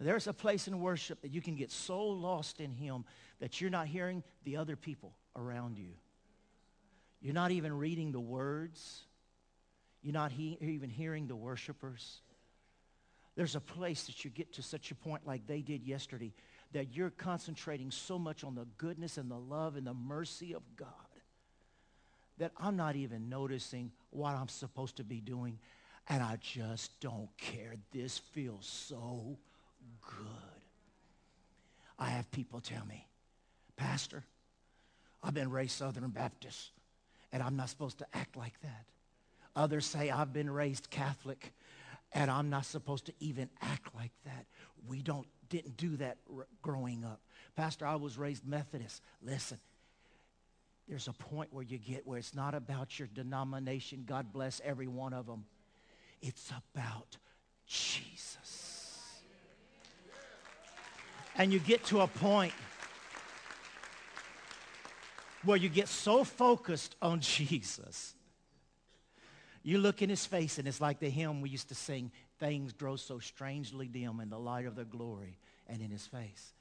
There's 0.00 0.26
a 0.26 0.32
place 0.32 0.68
in 0.68 0.80
worship 0.80 1.22
that 1.22 1.30
you 1.30 1.40
can 1.40 1.54
get 1.54 1.70
so 1.70 2.04
lost 2.04 2.60
in 2.60 2.72
him 2.72 3.04
that 3.38 3.60
you're 3.60 3.70
not 3.70 3.86
hearing 3.86 4.22
the 4.44 4.56
other 4.56 4.76
people 4.76 5.14
around 5.36 5.78
you. 5.78 5.92
You're 7.20 7.34
not 7.34 7.50
even 7.50 7.76
reading 7.76 8.12
the 8.12 8.20
words. 8.20 9.02
You're 10.02 10.12
not 10.12 10.32
he- 10.32 10.58
even 10.60 10.90
hearing 10.90 11.26
the 11.26 11.36
worshipers. 11.36 12.20
There's 13.34 13.54
a 13.54 13.60
place 13.60 14.06
that 14.06 14.24
you 14.24 14.30
get 14.30 14.54
to 14.54 14.62
such 14.62 14.90
a 14.90 14.94
point 14.94 15.26
like 15.26 15.46
they 15.46 15.60
did 15.60 15.84
yesterday 15.84 16.32
that 16.72 16.94
you're 16.94 17.10
concentrating 17.10 17.90
so 17.90 18.18
much 18.18 18.44
on 18.44 18.54
the 18.54 18.66
goodness 18.78 19.18
and 19.18 19.30
the 19.30 19.38
love 19.38 19.76
and 19.76 19.86
the 19.86 19.94
mercy 19.94 20.54
of 20.54 20.62
God 20.76 20.88
that 22.38 22.52
I'm 22.56 22.76
not 22.76 22.96
even 22.96 23.28
noticing 23.28 23.92
what 24.10 24.34
I'm 24.34 24.48
supposed 24.48 24.96
to 24.96 25.04
be 25.04 25.20
doing 25.20 25.58
and 26.08 26.22
I 26.22 26.38
just 26.40 26.98
don't 27.00 27.28
care. 27.36 27.74
This 27.92 28.18
feels 28.18 28.66
so 28.66 29.38
good. 30.02 30.26
I 31.98 32.10
have 32.10 32.30
people 32.30 32.60
tell 32.60 32.84
me, 32.86 33.08
Pastor, 33.76 34.24
I've 35.22 35.34
been 35.34 35.50
raised 35.50 35.72
Southern 35.72 36.08
Baptist 36.10 36.70
and 37.32 37.42
I'm 37.42 37.56
not 37.56 37.68
supposed 37.68 37.98
to 37.98 38.06
act 38.14 38.36
like 38.36 38.60
that. 38.62 38.86
Others 39.54 39.86
say 39.86 40.10
I've 40.10 40.32
been 40.32 40.50
raised 40.50 40.90
Catholic 40.90 41.52
and 42.12 42.30
I'm 42.30 42.50
not 42.50 42.64
supposed 42.66 43.06
to 43.06 43.12
even 43.20 43.48
act 43.60 43.94
like 43.94 44.12
that. 44.24 44.46
We 44.86 45.02
don't 45.02 45.26
didn't 45.48 45.76
do 45.76 45.96
that 45.96 46.18
r- 46.34 46.46
growing 46.62 47.04
up. 47.04 47.20
Pastor, 47.54 47.86
I 47.86 47.94
was 47.94 48.18
raised 48.18 48.46
Methodist. 48.46 49.00
Listen, 49.22 49.58
there's 50.88 51.08
a 51.08 51.12
point 51.12 51.52
where 51.52 51.62
you 51.62 51.78
get 51.78 52.06
where 52.06 52.18
it's 52.18 52.34
not 52.34 52.54
about 52.54 52.98
your 52.98 53.08
denomination. 53.12 54.04
God 54.06 54.32
bless 54.32 54.60
every 54.64 54.86
one 54.88 55.12
of 55.12 55.26
them. 55.26 55.44
It's 56.20 56.50
about 56.50 57.16
Jesus. 57.66 58.98
And 61.36 61.52
you 61.52 61.58
get 61.58 61.84
to 61.86 62.00
a 62.00 62.06
point 62.06 62.52
where 65.46 65.56
you 65.56 65.68
get 65.68 65.88
so 65.88 66.24
focused 66.24 66.96
on 67.00 67.20
Jesus 67.20 68.16
you 69.66 69.78
look 69.78 70.00
in 70.00 70.08
his 70.08 70.24
face, 70.24 70.58
and 70.58 70.68
it's 70.68 70.80
like 70.80 71.00
the 71.00 71.10
hymn 71.10 71.40
we 71.40 71.48
used 71.48 71.70
to 71.70 71.74
sing, 71.74 72.12
things 72.38 72.72
grow 72.72 72.94
so 72.94 73.18
strangely 73.18 73.88
dim 73.88 74.20
in 74.20 74.30
the 74.30 74.38
light 74.38 74.64
of 74.64 74.76
their 74.76 74.84
glory 74.84 75.38
and 75.66 75.82
in 75.82 75.90
his 75.90 76.06
face. 76.06 76.54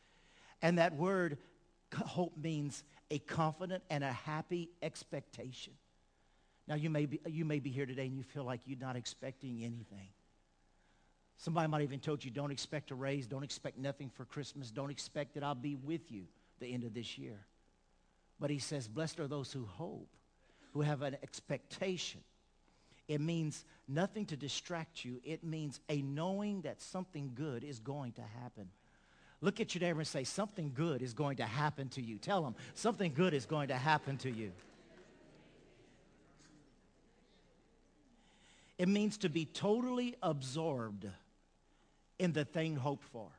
And 0.63 0.80
that 0.80 0.96
word, 0.96 1.38
hope, 1.94 2.36
means 2.36 2.84
a 3.12 3.20
confident 3.20 3.84
and 3.92 4.04
a 4.04 4.12
happy 4.12 4.72
expectation. 4.82 5.74
Now, 6.68 6.74
you 6.74 6.89
may, 6.89 7.06
be, 7.06 7.20
you 7.27 7.46
may 7.46 7.60
be 7.60 7.70
here 7.70 7.86
today 7.86 8.08
and 8.08 8.18
you 8.18 8.24
feel 8.24 8.44
like 8.44 8.62
you're 8.65 8.80
not 8.80 8.96
expecting 8.96 9.58
anything. 9.60 10.10
Somebody 11.38 11.68
might 11.68 11.84
even 11.84 12.00
told 12.00 12.25
you, 12.25 12.32
don't 12.32 12.50
expect 12.50 12.89
a 12.89 12.96
raise, 12.96 13.27
don't 13.27 13.44
expect 13.44 13.77
nothing 13.77 14.10
for 14.10 14.25
Christmas, 14.25 14.72
don't 14.72 14.89
expect 14.89 15.36
that 15.36 15.44
I'll 15.44 15.54
be 15.54 15.75
with 15.75 16.12
you 16.12 16.24
the 16.60 16.74
end 16.74 16.84
of 16.84 16.96
this 16.96 17.20
year. 17.20 17.38
But 18.39 18.50
he 18.50 18.60
says, 18.60 18.88
blessed 18.88 19.20
are 19.20 19.27
those 19.27 19.51
who 19.51 19.65
hope, 19.65 20.10
who 20.74 20.82
have 20.82 21.01
an 21.01 21.18
expectation 21.24 22.22
it 23.08 23.22
means 23.22 23.65
nothing 23.88 24.25
to 24.27 24.38
distract 24.38 25.06
you. 25.06 25.22
It 25.24 25.44
means 25.44 25.80
a 25.89 26.01
knowing 26.01 26.62
that 26.62 26.82
something 26.82 27.32
good 27.36 27.63
is 27.63 27.80
going 27.80 28.13
to 28.13 28.24
happen. 28.42 28.70
Look 29.42 29.60
at 29.60 29.75
your 29.75 29.82
neighbor 29.82 30.00
and 30.00 30.08
say, 30.08 30.24
something 30.24 30.72
good 30.74 31.01
is 31.01 31.13
going 31.13 31.38
to 31.38 31.46
happen 31.46 31.89
to 31.89 32.01
you. 32.01 32.18
Tell 32.18 32.42
them, 32.42 32.56
something 32.74 33.13
good 33.13 33.34
is 33.34 33.46
going 33.46 33.68
to 33.68 33.75
happen 33.75 34.18
to 34.18 34.32
you. 34.32 34.51
It 38.77 38.89
means 38.89 39.18
to 39.20 39.30
be 39.30 39.46
totally 39.46 40.15
absorbed 40.22 41.08
in 42.18 42.34
the 42.34 42.44
thing 42.44 42.75
hoped 42.75 43.06
for. 43.06 43.30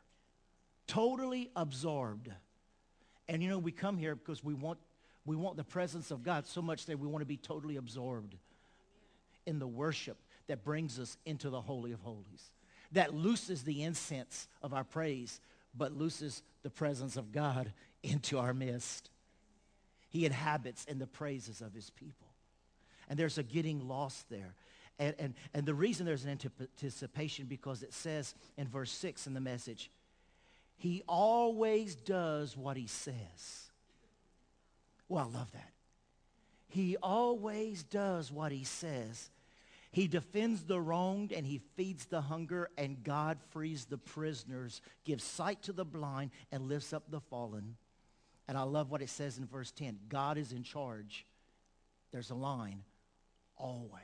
Totally 0.86 1.50
absorbed. 1.56 2.30
And 3.28 3.42
you 3.42 3.48
know, 3.48 3.58
we 3.58 3.72
come 3.72 3.96
here 3.96 4.14
because 4.14 4.42
we 4.44 4.54
want, 4.54 4.78
we 5.24 5.36
want 5.36 5.56
the 5.56 5.64
presence 5.64 6.10
of 6.10 6.22
God 6.22 6.46
so 6.46 6.62
much 6.62 6.86
that 6.86 6.98
we 6.98 7.08
want 7.08 7.22
to 7.22 7.26
be 7.26 7.36
totally 7.36 7.76
absorbed 7.76 8.36
in 9.46 9.58
the 9.58 9.66
worship 9.66 10.16
that 10.46 10.64
brings 10.64 10.98
us 10.98 11.16
into 11.24 11.50
the 11.50 11.60
Holy 11.60 11.92
of 11.92 12.00
Holies, 12.00 12.50
that 12.92 13.14
looses 13.14 13.64
the 13.64 13.82
incense 13.82 14.48
of 14.62 14.72
our 14.72 14.84
praise, 14.84 15.40
but 15.76 15.92
looses 15.92 16.42
the 16.62 16.70
presence 16.70 17.16
of 17.16 17.32
God 17.32 17.72
into 18.02 18.38
our 18.38 18.54
midst. 18.54 19.10
He 20.08 20.24
inhabits 20.24 20.84
in 20.84 20.98
the 20.98 21.06
praises 21.06 21.60
of 21.60 21.74
his 21.74 21.90
people. 21.90 22.28
And 23.08 23.18
there's 23.18 23.38
a 23.38 23.42
getting 23.42 23.86
lost 23.86 24.28
there. 24.30 24.54
And, 24.98 25.14
and, 25.18 25.34
and 25.52 25.66
the 25.66 25.74
reason 25.74 26.06
there's 26.06 26.24
an 26.24 26.30
anticipation 26.30 27.46
because 27.46 27.82
it 27.82 27.92
says 27.92 28.34
in 28.56 28.66
verse 28.66 28.90
6 28.90 29.26
in 29.26 29.34
the 29.34 29.40
message, 29.40 29.90
he 30.76 31.02
always 31.08 31.96
does 31.96 32.56
what 32.56 32.76
he 32.76 32.86
says. 32.86 33.70
Well, 35.08 35.30
I 35.32 35.38
love 35.38 35.50
that. 35.52 35.72
He 36.68 36.96
always 37.02 37.82
does 37.82 38.30
what 38.30 38.52
he 38.52 38.64
says. 38.64 39.30
He 39.90 40.08
defends 40.08 40.64
the 40.64 40.80
wronged 40.80 41.32
and 41.32 41.46
he 41.46 41.62
feeds 41.76 42.04
the 42.04 42.20
hunger 42.20 42.68
and 42.76 43.02
God 43.02 43.38
frees 43.50 43.86
the 43.86 43.96
prisoners, 43.96 44.82
gives 45.04 45.24
sight 45.24 45.62
to 45.62 45.72
the 45.72 45.86
blind 45.86 46.32
and 46.52 46.68
lifts 46.68 46.92
up 46.92 47.04
the 47.10 47.20
fallen. 47.20 47.76
And 48.46 48.58
I 48.58 48.62
love 48.62 48.90
what 48.90 49.00
it 49.00 49.08
says 49.08 49.38
in 49.38 49.46
verse 49.46 49.70
10. 49.70 49.98
God 50.08 50.36
is 50.36 50.52
in 50.52 50.62
charge. 50.62 51.24
There's 52.12 52.30
a 52.30 52.34
line, 52.34 52.82
always. 53.56 54.02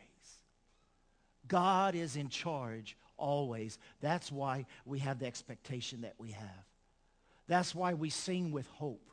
God 1.47 1.95
is 1.95 2.17
in 2.17 2.29
charge 2.29 2.97
always. 3.17 3.79
That's 4.01 4.31
why 4.31 4.67
we 4.85 5.01
have 5.01 5.19
the 5.19 5.27
expectation 5.27 6.03
that 6.03 6.15
we 6.19 6.31
have. 6.31 6.67
That's 7.49 7.75
why 7.75 7.95
we 7.95 8.11
sing 8.11 8.53
with 8.53 8.67
hope. 8.69 9.09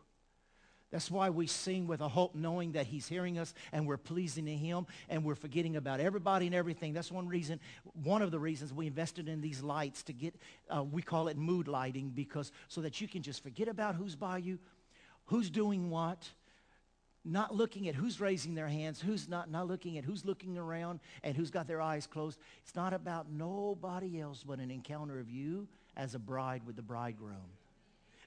That's 0.91 1.11
why 1.11 1.29
we 1.29 1.45
sing 1.45 1.85
with 1.85 2.01
a 2.01 2.07
hope 2.07 2.33
knowing 2.33 2.71
that 2.71 2.87
he's 2.87 3.07
hearing 3.07 3.37
us 3.37 3.53
and 3.71 3.85
we're 3.85 3.97
pleasing 3.97 4.45
to 4.45 4.55
him 4.55 4.87
and 5.07 5.23
we're 5.23 5.35
forgetting 5.35 5.75
about 5.75 5.99
everybody 5.99 6.47
and 6.47 6.55
everything. 6.55 6.93
That's 6.93 7.11
one 7.11 7.27
reason, 7.27 7.59
one 8.03 8.23
of 8.23 8.31
the 8.31 8.39
reasons 8.39 8.73
we 8.73 8.87
invested 8.87 9.27
in 9.27 9.39
these 9.39 9.61
lights 9.61 10.01
to 10.03 10.13
get, 10.13 10.35
uh, 10.75 10.83
we 10.83 11.03
call 11.03 11.27
it 11.27 11.37
mood 11.37 11.67
lighting 11.67 12.09
because 12.09 12.51
so 12.69 12.81
that 12.81 13.01
you 13.01 13.07
can 13.07 13.21
just 13.21 13.43
forget 13.43 13.67
about 13.67 13.95
who's 13.95 14.15
by 14.15 14.39
you, 14.39 14.57
who's 15.25 15.51
doing 15.51 15.91
what, 15.91 16.27
not 17.31 17.55
looking 17.55 17.87
at 17.87 17.95
who's 17.95 18.19
raising 18.19 18.55
their 18.55 18.67
hands, 18.67 18.99
who's 18.99 19.29
not, 19.29 19.49
not 19.51 19.67
looking 19.67 19.97
at 19.97 20.03
who's 20.03 20.25
looking 20.25 20.57
around 20.57 20.99
and 21.23 21.35
who's 21.35 21.51
got 21.51 21.67
their 21.67 21.81
eyes 21.81 22.07
closed. 22.07 22.39
It's 22.63 22.75
not 22.75 22.93
about 22.93 23.31
nobody 23.31 24.19
else 24.19 24.43
but 24.45 24.59
an 24.59 24.71
encounter 24.71 25.19
of 25.19 25.29
you 25.29 25.67
as 25.95 26.15
a 26.15 26.19
bride 26.19 26.63
with 26.65 26.75
the 26.75 26.81
bridegroom 26.81 27.37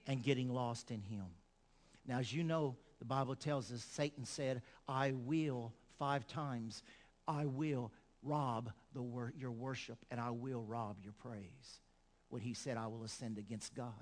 and 0.07 0.23
getting 0.23 0.53
lost 0.53 0.91
in 0.91 1.01
him. 1.03 1.25
Now, 2.07 2.19
as 2.19 2.33
you 2.33 2.45
know, 2.45 2.77
the 2.99 3.05
Bible 3.05 3.35
tells 3.35 3.73
us 3.73 3.83
Satan 3.83 4.25
said, 4.25 4.63
I 4.89 5.13
will 5.13 5.73
five 5.99 6.27
times. 6.27 6.83
I 7.27 7.47
will 7.47 7.93
rob 8.23 8.71
the 8.95 9.03
wor- 9.03 9.33
your 9.39 9.51
worship 9.51 9.99
and 10.11 10.21
I 10.21 10.31
will 10.31 10.63
rob 10.63 10.97
your 11.03 11.13
praise. 11.13 11.81
When 12.29 12.43
he 12.43 12.55
said, 12.55 12.77
I 12.77 12.87
will 12.87 13.05
ascend 13.05 13.39
against 13.39 13.75
God. 13.75 13.93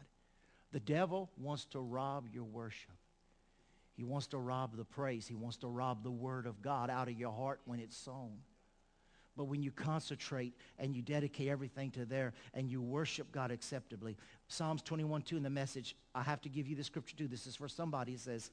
The 0.73 0.80
devil 0.80 1.30
wants 1.37 1.64
to 1.66 1.80
rob 1.80 2.28
your 2.33 2.45
worship. 2.45 2.92
He 4.00 4.04
wants 4.04 4.28
to 4.28 4.38
rob 4.38 4.78
the 4.78 4.85
praise. 4.87 5.26
He 5.26 5.35
wants 5.35 5.59
to 5.59 5.69
rob 5.69 6.02
the 6.02 6.11
word 6.11 6.47
of 6.47 6.62
God 6.62 6.88
out 6.88 7.09
of 7.09 7.19
your 7.19 7.33
heart 7.33 7.61
when 7.66 7.80
it's 7.80 7.95
sown. 7.95 8.30
But 9.37 9.45
when 9.45 9.62
you 9.62 9.71
concentrate 9.71 10.54
and 10.78 10.97
you 10.97 11.02
dedicate 11.02 11.49
everything 11.49 11.90
to 11.90 12.07
there 12.07 12.33
and 12.54 12.71
you 12.71 12.80
worship 12.80 13.30
God 13.30 13.50
acceptably, 13.50 14.16
Psalms 14.49 14.80
21, 14.80 15.21
2 15.21 15.37
in 15.37 15.42
the 15.42 15.50
message, 15.50 15.97
I 16.14 16.23
have 16.23 16.40
to 16.40 16.49
give 16.49 16.66
you 16.66 16.76
the 16.76 16.83
scripture 16.83 17.14
too. 17.14 17.28
This 17.28 17.47
is 17.47 17.57
for 17.57 17.69
somebody. 17.69 18.12
It 18.12 18.21
says, 18.21 18.50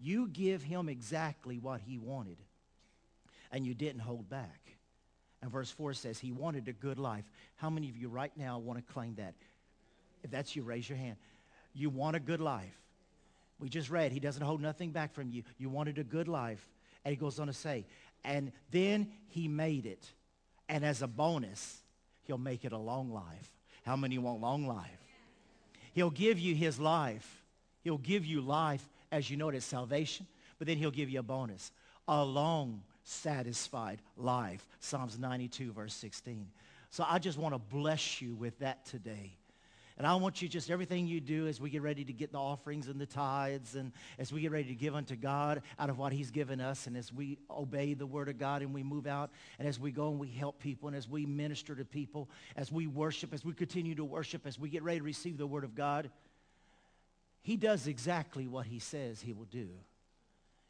You 0.00 0.28
give 0.28 0.62
him 0.62 0.88
exactly 0.88 1.58
what 1.58 1.80
he 1.80 1.98
wanted, 1.98 2.38
and 3.50 3.66
you 3.66 3.74
didn't 3.74 4.02
hold 4.02 4.30
back. 4.30 4.76
And 5.42 5.50
verse 5.50 5.72
4 5.72 5.92
says 5.92 6.20
he 6.20 6.30
wanted 6.30 6.68
a 6.68 6.72
good 6.72 7.00
life. 7.00 7.28
How 7.56 7.68
many 7.68 7.88
of 7.88 7.96
you 7.96 8.08
right 8.08 8.32
now 8.36 8.60
want 8.60 8.78
to 8.78 8.92
claim 8.92 9.16
that? 9.16 9.34
If 10.22 10.30
that's 10.30 10.54
you, 10.54 10.62
raise 10.62 10.88
your 10.88 10.98
hand. 10.98 11.16
You 11.74 11.90
want 11.90 12.14
a 12.14 12.20
good 12.20 12.40
life. 12.40 12.78
We 13.60 13.68
just 13.68 13.90
read, 13.90 14.12
he 14.12 14.20
doesn't 14.20 14.42
hold 14.42 14.60
nothing 14.60 14.92
back 14.92 15.12
from 15.12 15.30
you. 15.30 15.42
You 15.58 15.68
wanted 15.68 15.98
a 15.98 16.04
good 16.04 16.28
life. 16.28 16.66
And 17.04 17.10
he 17.10 17.16
goes 17.16 17.38
on 17.38 17.46
to 17.48 17.52
say, 17.52 17.86
and 18.24 18.52
then 18.70 19.10
he 19.28 19.48
made 19.48 19.86
it. 19.86 20.06
And 20.68 20.84
as 20.84 21.02
a 21.02 21.06
bonus, 21.06 21.82
he'll 22.24 22.38
make 22.38 22.64
it 22.64 22.72
a 22.72 22.78
long 22.78 23.12
life. 23.12 23.52
How 23.84 23.96
many 23.96 24.18
want 24.18 24.40
long 24.40 24.66
life? 24.66 25.00
He'll 25.94 26.10
give 26.10 26.38
you 26.38 26.54
his 26.54 26.78
life. 26.78 27.42
He'll 27.82 27.98
give 27.98 28.24
you 28.24 28.40
life 28.40 28.86
as 29.10 29.30
you 29.30 29.36
know 29.36 29.48
it 29.48 29.54
as 29.54 29.64
salvation, 29.64 30.26
but 30.58 30.66
then 30.66 30.76
he'll 30.76 30.90
give 30.90 31.08
you 31.08 31.20
a 31.20 31.22
bonus. 31.22 31.72
A 32.06 32.24
long, 32.24 32.82
satisfied 33.02 34.00
life. 34.16 34.66
Psalms 34.80 35.18
92, 35.18 35.72
verse 35.72 35.94
16. 35.94 36.46
So 36.90 37.04
I 37.08 37.18
just 37.18 37.38
want 37.38 37.54
to 37.54 37.58
bless 37.58 38.20
you 38.20 38.34
with 38.34 38.58
that 38.58 38.84
today. 38.86 39.32
And 39.98 40.06
I 40.06 40.14
want 40.14 40.40
you 40.40 40.48
just 40.48 40.70
everything 40.70 41.08
you 41.08 41.20
do 41.20 41.48
as 41.48 41.60
we 41.60 41.70
get 41.70 41.82
ready 41.82 42.04
to 42.04 42.12
get 42.12 42.30
the 42.30 42.38
offerings 42.38 42.86
and 42.86 43.00
the 43.00 43.06
tithes 43.06 43.74
and 43.74 43.90
as 44.20 44.32
we 44.32 44.40
get 44.40 44.52
ready 44.52 44.68
to 44.68 44.74
give 44.76 44.94
unto 44.94 45.16
God 45.16 45.60
out 45.76 45.90
of 45.90 45.98
what 45.98 46.12
he's 46.12 46.30
given 46.30 46.60
us 46.60 46.86
and 46.86 46.96
as 46.96 47.12
we 47.12 47.36
obey 47.50 47.94
the 47.94 48.06
word 48.06 48.28
of 48.28 48.38
God 48.38 48.62
and 48.62 48.72
we 48.72 48.84
move 48.84 49.08
out 49.08 49.30
and 49.58 49.66
as 49.66 49.80
we 49.80 49.90
go 49.90 50.08
and 50.10 50.20
we 50.20 50.28
help 50.28 50.60
people 50.60 50.86
and 50.86 50.96
as 50.96 51.08
we 51.08 51.26
minister 51.26 51.74
to 51.74 51.84
people, 51.84 52.30
as 52.54 52.70
we 52.70 52.86
worship, 52.86 53.34
as 53.34 53.44
we 53.44 53.52
continue 53.52 53.96
to 53.96 54.04
worship, 54.04 54.46
as 54.46 54.56
we 54.56 54.68
get 54.68 54.84
ready 54.84 55.00
to 55.00 55.04
receive 55.04 55.36
the 55.36 55.48
word 55.48 55.64
of 55.64 55.74
God, 55.74 56.08
he 57.42 57.56
does 57.56 57.88
exactly 57.88 58.46
what 58.46 58.66
he 58.66 58.78
says 58.78 59.20
he 59.20 59.32
will 59.32 59.46
do. 59.46 59.68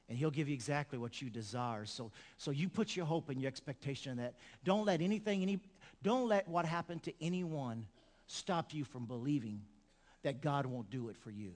And 0.08 0.16
he'll 0.16 0.30
give 0.30 0.48
you 0.48 0.54
exactly 0.54 0.98
what 0.98 1.20
you 1.20 1.28
desire. 1.28 1.84
So, 1.84 2.12
so 2.38 2.50
you 2.50 2.70
put 2.70 2.96
your 2.96 3.04
hope 3.04 3.28
and 3.28 3.42
your 3.42 3.48
expectation 3.48 4.12
in 4.12 4.18
that. 4.18 4.36
Don't 4.64 4.86
let 4.86 5.02
anything, 5.02 5.42
any, 5.42 5.60
don't 6.02 6.28
let 6.28 6.48
what 6.48 6.64
happened 6.64 7.02
to 7.02 7.12
anyone 7.20 7.84
stop 8.28 8.72
you 8.72 8.84
from 8.84 9.06
believing 9.06 9.62
that 10.22 10.40
God 10.40 10.66
won't 10.66 10.90
do 10.90 11.08
it 11.08 11.16
for 11.16 11.30
you. 11.30 11.52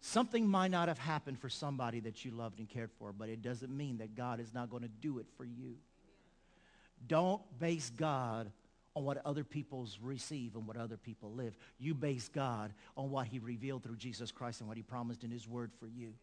Something 0.00 0.46
might 0.46 0.70
not 0.70 0.86
have 0.86 0.98
happened 0.98 1.40
for 1.40 1.48
somebody 1.48 2.00
that 2.00 2.24
you 2.24 2.30
loved 2.30 2.60
and 2.60 2.68
cared 2.68 2.92
for, 2.92 3.12
but 3.12 3.28
it 3.28 3.42
doesn't 3.42 3.76
mean 3.76 3.98
that 3.98 4.14
God 4.14 4.38
is 4.38 4.54
not 4.54 4.70
going 4.70 4.82
to 4.82 4.88
do 4.88 5.18
it 5.18 5.26
for 5.36 5.44
you. 5.44 5.74
Don't 7.08 7.42
base 7.58 7.90
God 7.90 8.50
on 8.94 9.04
what 9.04 9.20
other 9.26 9.44
people's 9.44 9.98
receive 10.00 10.54
and 10.54 10.66
what 10.66 10.76
other 10.76 10.96
people 10.96 11.32
live. 11.32 11.56
You 11.78 11.94
base 11.94 12.28
God 12.28 12.72
on 12.96 13.10
what 13.10 13.26
he 13.26 13.38
revealed 13.38 13.82
through 13.82 13.96
Jesus 13.96 14.30
Christ 14.30 14.60
and 14.60 14.68
what 14.68 14.76
he 14.76 14.82
promised 14.82 15.24
in 15.24 15.30
his 15.30 15.48
word 15.48 15.70
for 15.78 15.86
you. 15.86 16.14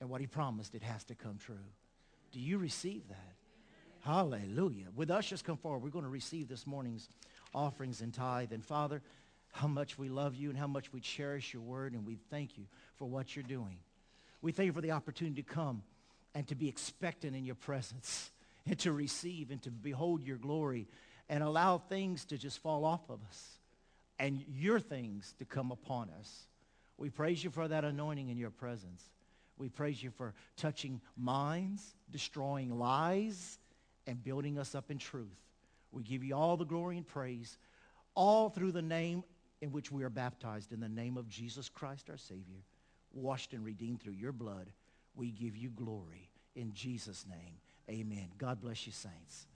And 0.00 0.10
what 0.10 0.20
he 0.20 0.26
promised, 0.26 0.74
it 0.74 0.82
has 0.82 1.04
to 1.04 1.14
come 1.14 1.38
true. 1.38 1.54
Do 2.32 2.40
you 2.40 2.58
receive 2.58 3.06
that? 3.08 3.34
Hallelujah. 4.00 4.86
With 4.96 5.12
ushers 5.12 5.42
come 5.42 5.56
forward, 5.56 5.82
we're 5.82 5.90
going 5.90 6.04
to 6.04 6.10
receive 6.10 6.48
this 6.48 6.66
morning's 6.66 7.08
offerings 7.54 8.00
and 8.00 8.12
tithe. 8.12 8.52
And 8.52 8.64
Father, 8.64 9.02
how 9.52 9.68
much 9.68 9.98
we 9.98 10.08
love 10.08 10.34
you 10.34 10.50
and 10.50 10.58
how 10.58 10.66
much 10.66 10.92
we 10.92 11.00
cherish 11.00 11.52
your 11.52 11.62
word, 11.62 11.92
and 11.92 12.06
we 12.06 12.18
thank 12.30 12.56
you 12.56 12.64
for 12.96 13.04
what 13.04 13.36
you're 13.36 13.42
doing. 13.42 13.78
We 14.40 14.52
thank 14.52 14.66
you 14.66 14.72
for 14.72 14.80
the 14.80 14.92
opportunity 14.92 15.42
to 15.42 15.48
come 15.48 15.82
and 16.34 16.46
to 16.48 16.54
be 16.54 16.68
expectant 16.68 17.36
in 17.36 17.44
your 17.44 17.54
presence 17.54 18.30
and 18.66 18.78
to 18.80 18.92
receive 18.92 19.50
and 19.50 19.62
to 19.62 19.70
behold 19.70 20.22
your 20.22 20.38
glory 20.38 20.88
and 21.28 21.42
allow 21.42 21.78
things 21.78 22.24
to 22.26 22.38
just 22.38 22.58
fall 22.58 22.84
off 22.84 23.08
of 23.08 23.20
us 23.28 23.58
and 24.18 24.44
your 24.48 24.80
things 24.80 25.34
to 25.38 25.44
come 25.44 25.70
upon 25.70 26.10
us. 26.18 26.46
We 26.98 27.10
praise 27.10 27.42
you 27.42 27.50
for 27.50 27.68
that 27.68 27.84
anointing 27.84 28.28
in 28.28 28.36
your 28.36 28.50
presence. 28.50 29.02
We 29.58 29.68
praise 29.68 30.02
you 30.02 30.10
for 30.10 30.34
touching 30.56 31.00
minds, 31.16 31.94
destroying 32.10 32.78
lies, 32.78 33.58
and 34.06 34.22
building 34.22 34.58
us 34.58 34.74
up 34.74 34.90
in 34.90 34.98
truth. 34.98 35.28
We 35.92 36.02
give 36.02 36.24
you 36.24 36.34
all 36.34 36.56
the 36.56 36.64
glory 36.64 36.96
and 36.96 37.06
praise, 37.06 37.58
all 38.14 38.48
through 38.48 38.72
the 38.72 38.82
name 38.82 39.22
in 39.60 39.70
which 39.70 39.92
we 39.92 40.02
are 40.02 40.10
baptized, 40.10 40.72
in 40.72 40.80
the 40.80 40.88
name 40.88 41.16
of 41.16 41.28
Jesus 41.28 41.68
Christ 41.68 42.10
our 42.10 42.16
Savior, 42.16 42.64
washed 43.12 43.52
and 43.52 43.64
redeemed 43.64 44.00
through 44.02 44.14
your 44.14 44.32
blood. 44.32 44.70
We 45.14 45.30
give 45.30 45.56
you 45.56 45.70
glory. 45.70 46.30
In 46.56 46.72
Jesus' 46.72 47.26
name, 47.28 47.56
amen. 47.88 48.28
God 48.38 48.60
bless 48.60 48.86
you, 48.86 48.92
saints. 48.92 49.46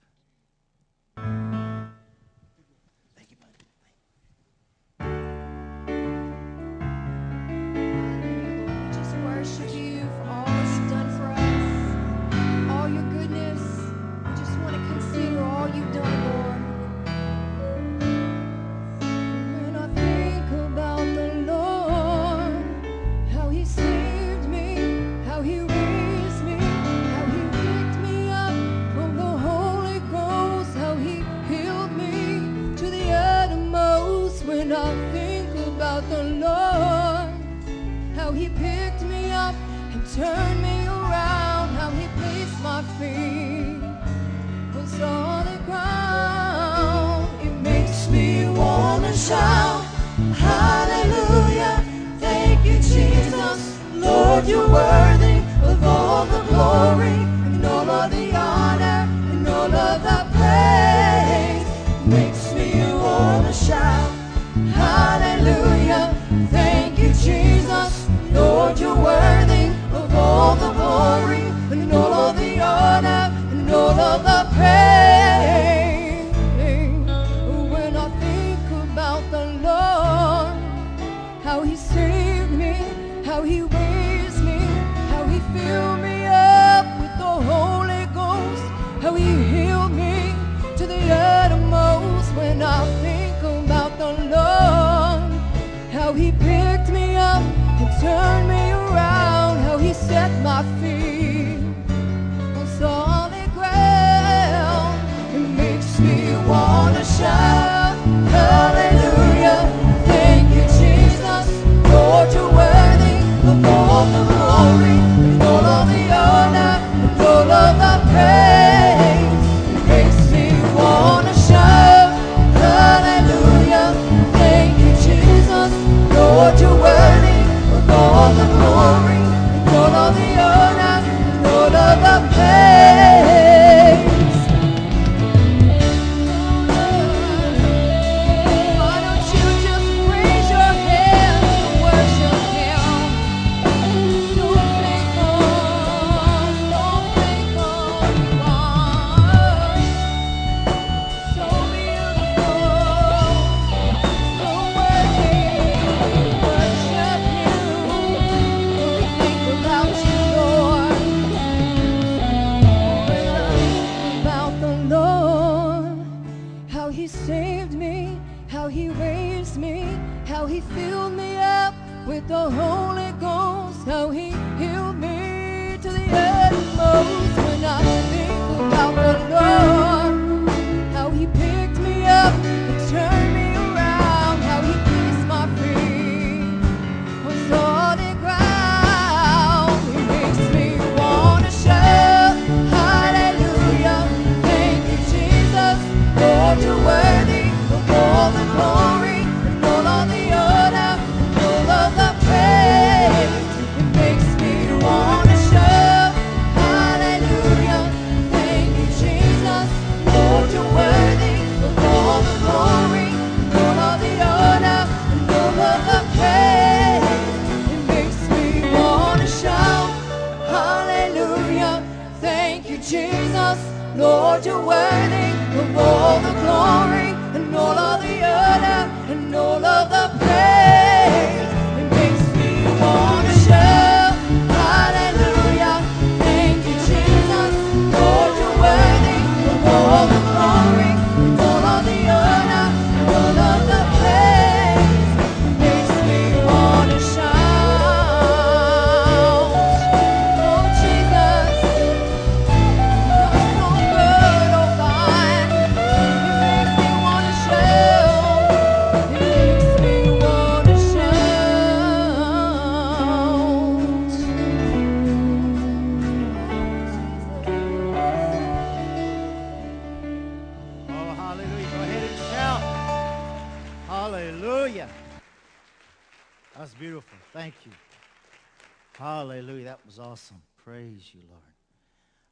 Praise 280.97 281.13
you, 281.13 281.21
Lord. 281.29 281.43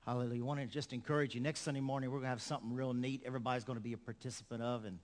Hallelujah. 0.07 0.41
I 0.41 0.43
want 0.43 0.59
to 0.59 0.65
just 0.65 0.91
encourage 0.91 1.35
you. 1.35 1.41
Next 1.41 1.59
Sunday 1.59 1.81
morning, 1.81 2.09
we're 2.09 2.17
going 2.17 2.25
to 2.25 2.29
have 2.29 2.41
something 2.41 2.73
real 2.73 2.95
neat. 2.95 3.21
Everybody's 3.23 3.63
going 3.63 3.77
to 3.77 3.83
be 3.83 3.93
a 3.93 3.97
participant 3.97 4.63
of. 4.63 4.85
And 4.85 4.97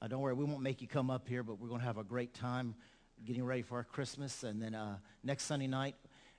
uh, 0.00 0.06
don't 0.06 0.20
worry, 0.20 0.34
we 0.34 0.44
won't 0.44 0.62
make 0.62 0.80
you 0.80 0.86
come 0.86 1.10
up 1.10 1.26
here, 1.26 1.42
but 1.42 1.58
we're 1.58 1.66
going 1.66 1.80
to 1.80 1.86
have 1.86 1.98
a 1.98 2.04
great 2.04 2.32
time 2.32 2.76
getting 3.24 3.44
ready 3.44 3.62
for 3.62 3.78
our 3.78 3.82
Christmas. 3.82 4.44
And 4.44 4.62
then 4.62 4.76
uh, 4.76 4.98
next 5.24 5.46
Sunday 5.46 5.66
night, 5.66 5.96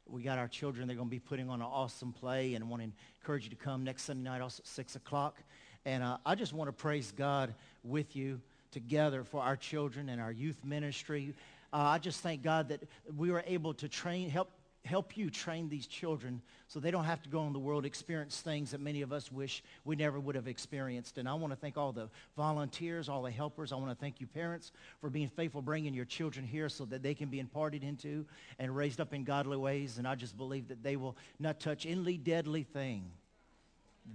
we 0.08 0.24
got 0.24 0.38
our 0.38 0.48
children. 0.48 0.88
They're 0.88 0.96
going 0.96 1.10
to 1.10 1.12
be 1.12 1.20
putting 1.20 1.50
on 1.50 1.60
an 1.60 1.68
awesome 1.70 2.14
play. 2.14 2.54
And 2.54 2.64
I 2.64 2.68
want 2.70 2.82
to 2.82 2.90
encourage 3.20 3.44
you 3.44 3.50
to 3.50 3.58
come 3.58 3.84
next 3.84 4.04
Sunday 4.04 4.30
night, 4.30 4.40
also 4.40 4.62
at 4.62 4.68
6 4.68 4.96
o'clock. 4.96 5.44
And 5.84 6.02
uh, 6.02 6.20
I 6.26 6.36
just 6.36 6.54
want 6.54 6.70
to 6.70 6.74
praise 6.74 7.12
God 7.12 7.54
with 7.84 8.16
you 8.16 8.40
together 8.72 9.26
for 9.26 9.42
our 9.42 9.58
children 9.58 10.08
and 10.08 10.22
our 10.22 10.32
youth 10.32 10.64
ministry. 10.64 11.34
Uh, 11.74 11.78
I 11.78 11.98
just 11.98 12.22
thank 12.22 12.42
God 12.42 12.70
that 12.70 12.84
we 13.18 13.32
were 13.32 13.44
able 13.46 13.74
to 13.74 13.90
train, 13.90 14.30
help 14.30 14.50
help 14.86 15.18
you 15.18 15.30
train 15.30 15.70
these 15.70 15.88
children 15.88 16.42
so 16.68 16.80
they 16.80 16.92
don't 16.92 17.04
have 17.04 17.22
to 17.24 17.30
go 17.30 17.46
in 17.46 17.54
the 17.54 17.60
world 17.60 17.86
experience 17.86 18.42
things 18.42 18.72
that 18.72 18.80
many 18.80 19.02
of 19.02 19.12
us 19.12 19.32
wish 19.32 19.64
we 19.86 19.96
never 19.96 20.20
would 20.20 20.36
have 20.36 20.48
experienced. 20.48 21.18
And 21.18 21.28
I 21.28 21.34
want 21.34 21.52
to 21.52 21.58
thank 21.58 21.78
all 21.78 21.92
the 21.92 22.10
volunteers, 22.38 23.10
all 23.10 23.24
the 23.24 23.32
helpers. 23.32 23.72
I 23.72 23.76
want 23.76 23.90
to 23.90 23.96
thank 23.96 24.22
you 24.22 24.28
parents 24.28 24.72
for 25.02 25.10
being 25.10 25.28
faithful, 25.28 25.62
bringing 25.62 25.94
your 25.94 26.06
children 26.06 26.46
here 26.46 26.70
so 26.70 26.86
that 26.86 27.04
they 27.04 27.14
can 27.14 27.30
be 27.30 27.40
imparted 27.40 27.84
into 27.84 28.26
and 28.58 28.76
raised 28.76 29.02
up 29.02 29.14
in 29.14 29.24
godly 29.24 29.58
ways. 29.58 29.98
And 29.98 30.08
I 30.08 30.16
just 30.16 30.38
believe 30.38 30.68
that 30.70 30.84
they 30.84 30.96
will 30.96 31.18
not 31.40 31.60
touch 31.60 31.86
any 31.86 32.18
deadly 32.18 32.64
thing 32.64 33.12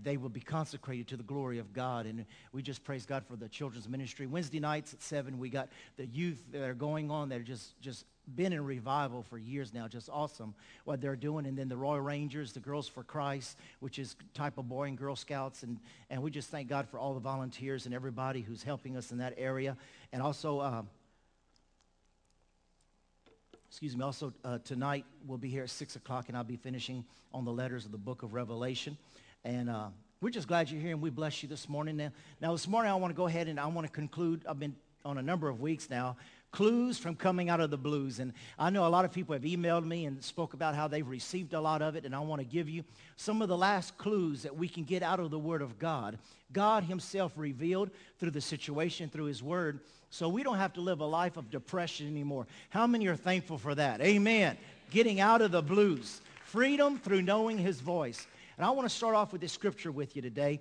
they 0.03 0.17
will 0.17 0.29
be 0.29 0.41
consecrated 0.41 1.07
to 1.09 1.17
the 1.17 1.23
glory 1.23 1.59
of 1.59 1.73
God. 1.73 2.07
And 2.07 2.25
we 2.53 2.63
just 2.63 2.83
praise 2.85 3.07
God 3.07 3.25
for 3.27 3.37
the 3.37 3.49
children's 3.49 3.89
ministry. 3.89 4.27
Wednesday 4.27 4.59
nights 4.59 4.93
at 4.93 5.03
7, 5.03 5.39
we 5.39 5.51
got 5.51 5.69
the 5.97 6.07
youth 6.07 6.43
that 6.53 6.63
are 6.63 6.75
going 6.75 7.11
on 7.11 7.29
that 7.29 7.41
are 7.41 7.45
just, 7.45 7.81
just 7.81 8.05
been 8.37 8.53
in 8.53 8.65
revival 8.65 9.23
for 9.23 9.39
years 9.39 9.73
now. 9.73 9.89
Just 9.89 10.09
awesome 10.11 10.55
what 10.85 11.01
they're 11.01 11.17
doing. 11.17 11.47
And 11.47 11.57
then 11.57 11.69
the 11.69 11.77
Royal 11.77 12.01
Rangers, 12.01 12.53
the 12.53 12.61
Girls 12.61 12.89
for 12.89 13.03
Christ, 13.03 13.59
which 13.81 13.99
is 13.99 14.17
type 14.35 14.59
of 14.59 14.69
boy 14.69 14.85
and 14.85 14.99
girl 14.99 15.17
scouts. 15.17 15.63
And, 15.63 15.79
and 16.11 16.23
we 16.23 16.31
just 16.31 16.51
thank 16.51 16.69
God 16.69 16.89
for 16.89 16.99
all 16.99 17.15
the 17.15 17.21
volunteers 17.21 17.87
and 17.87 17.95
everybody 17.95 18.41
who's 18.41 18.63
helping 18.63 18.97
us 18.97 19.13
in 19.13 19.19
that 19.19 19.35
area. 19.37 19.77
And 20.13 20.23
also... 20.23 20.61
Uh, 20.61 20.83
excuse 23.75 23.97
me, 23.97 24.05
also 24.05 24.33
uh, 24.45 24.59
tonight 24.63 25.05
we'll 25.27 25.37
be 25.37 25.49
here 25.49 25.65
at 25.65 25.71
6 25.71 25.97
o'clock 25.97 26.29
and 26.29 26.37
I'll 26.37 26.45
be 26.45 26.55
finishing 26.55 27.05
on 27.33 27.45
the 27.45 27.51
letters 27.51 27.85
of 27.85 27.91
the 27.91 27.99
book 27.99 28.23
of 28.23 28.33
Revelation. 28.33 28.97
And 29.45 29.69
uh, 29.69 29.89
we're 30.21 30.31
just 30.31 30.47
glad 30.47 30.71
you're 30.71 30.81
here 30.81 30.93
and 30.93 31.03
we 31.03 31.11
bless 31.11 31.43
you 31.43 31.49
this 31.49 31.69
morning. 31.69 31.97
Now, 31.97 32.13
now, 32.41 32.53
this 32.53 32.69
morning 32.69 32.93
I 32.93 32.95
want 32.95 33.11
to 33.11 33.17
go 33.17 33.27
ahead 33.27 33.49
and 33.49 33.59
I 33.59 33.67
want 33.67 33.85
to 33.85 33.93
conclude. 33.93 34.45
I've 34.49 34.61
been 34.61 34.77
on 35.05 35.19
a 35.19 35.23
number 35.23 35.49
of 35.49 35.61
weeks 35.61 35.91
now. 35.91 36.17
Clues 36.55 36.99
from 36.99 37.17
coming 37.17 37.49
out 37.51 37.59
of 37.59 37.73
the 37.73 37.77
blues. 37.77 38.21
And 38.21 38.33
I 38.57 38.71
know 38.71 38.87
a 38.87 38.89
lot 38.89 39.05
of 39.05 39.11
people 39.11 39.33
have 39.33 39.43
emailed 39.43 39.85
me 39.85 40.05
and 40.05 40.23
spoke 40.23 40.55
about 40.55 40.77
how 40.77 40.87
they've 40.87 41.07
received 41.07 41.53
a 41.53 41.61
lot 41.61 41.83
of 41.83 41.97
it. 41.97 42.05
And 42.05 42.15
I 42.15 42.21
want 42.21 42.41
to 42.43 42.47
give 42.47 42.69
you 42.69 42.85
some 43.17 43.43
of 43.43 43.49
the 43.49 43.57
last 43.57 43.99
clues 43.99 44.45
that 44.45 44.57
we 44.57 44.69
can 44.69 44.85
get 44.85 45.03
out 45.03 45.19
of 45.19 45.33
the 45.33 45.39
Word 45.39 45.63
of 45.63 45.81
God. 45.81 46.17
God 46.53 46.85
himself 46.85 47.33
revealed 47.37 47.91
through 48.21 48.31
the 48.31 48.41
situation, 48.41 49.11
through 49.11 49.25
his 49.25 49.43
Word. 49.43 49.81
So 50.11 50.29
we 50.29 50.45
don't 50.45 50.59
have 50.59 50.73
to 50.75 50.81
live 50.81 51.01
a 51.01 51.05
life 51.05 51.37
of 51.37 51.51
depression 51.51 52.07
anymore. 52.07 52.47
How 52.71 52.87
many 52.87 53.09
are 53.09 53.17
thankful 53.17 53.59
for 53.59 53.75
that? 53.75 54.01
Amen. 54.01 54.57
Getting 54.93 55.19
out 55.19 55.43
of 55.43 55.51
the 55.51 55.61
blues. 55.61 56.21
Freedom 56.45 57.01
through 57.01 57.23
knowing 57.23 57.59
his 57.59 57.81
voice. 57.81 58.29
And 58.57 58.65
I 58.65 58.71
want 58.71 58.89
to 58.89 58.95
start 58.95 59.17
off 59.17 59.33
with 59.33 59.41
this 59.41 59.51
scripture 59.51 59.91
with 59.91 60.15
you 60.15 60.23
today. 60.23 60.61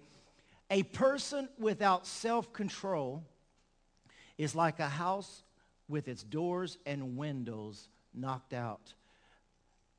A 0.72 0.82
person 0.82 1.48
without 1.60 2.08
self-control 2.08 3.22
is 4.40 4.56
like 4.56 4.80
a 4.80 4.90
house 4.90 5.44
with 5.94 6.08
its 6.08 6.24
doors 6.24 6.80
and 6.88 7.16
windows 7.18 7.88
knocked 8.16 8.52
out. 8.52 8.96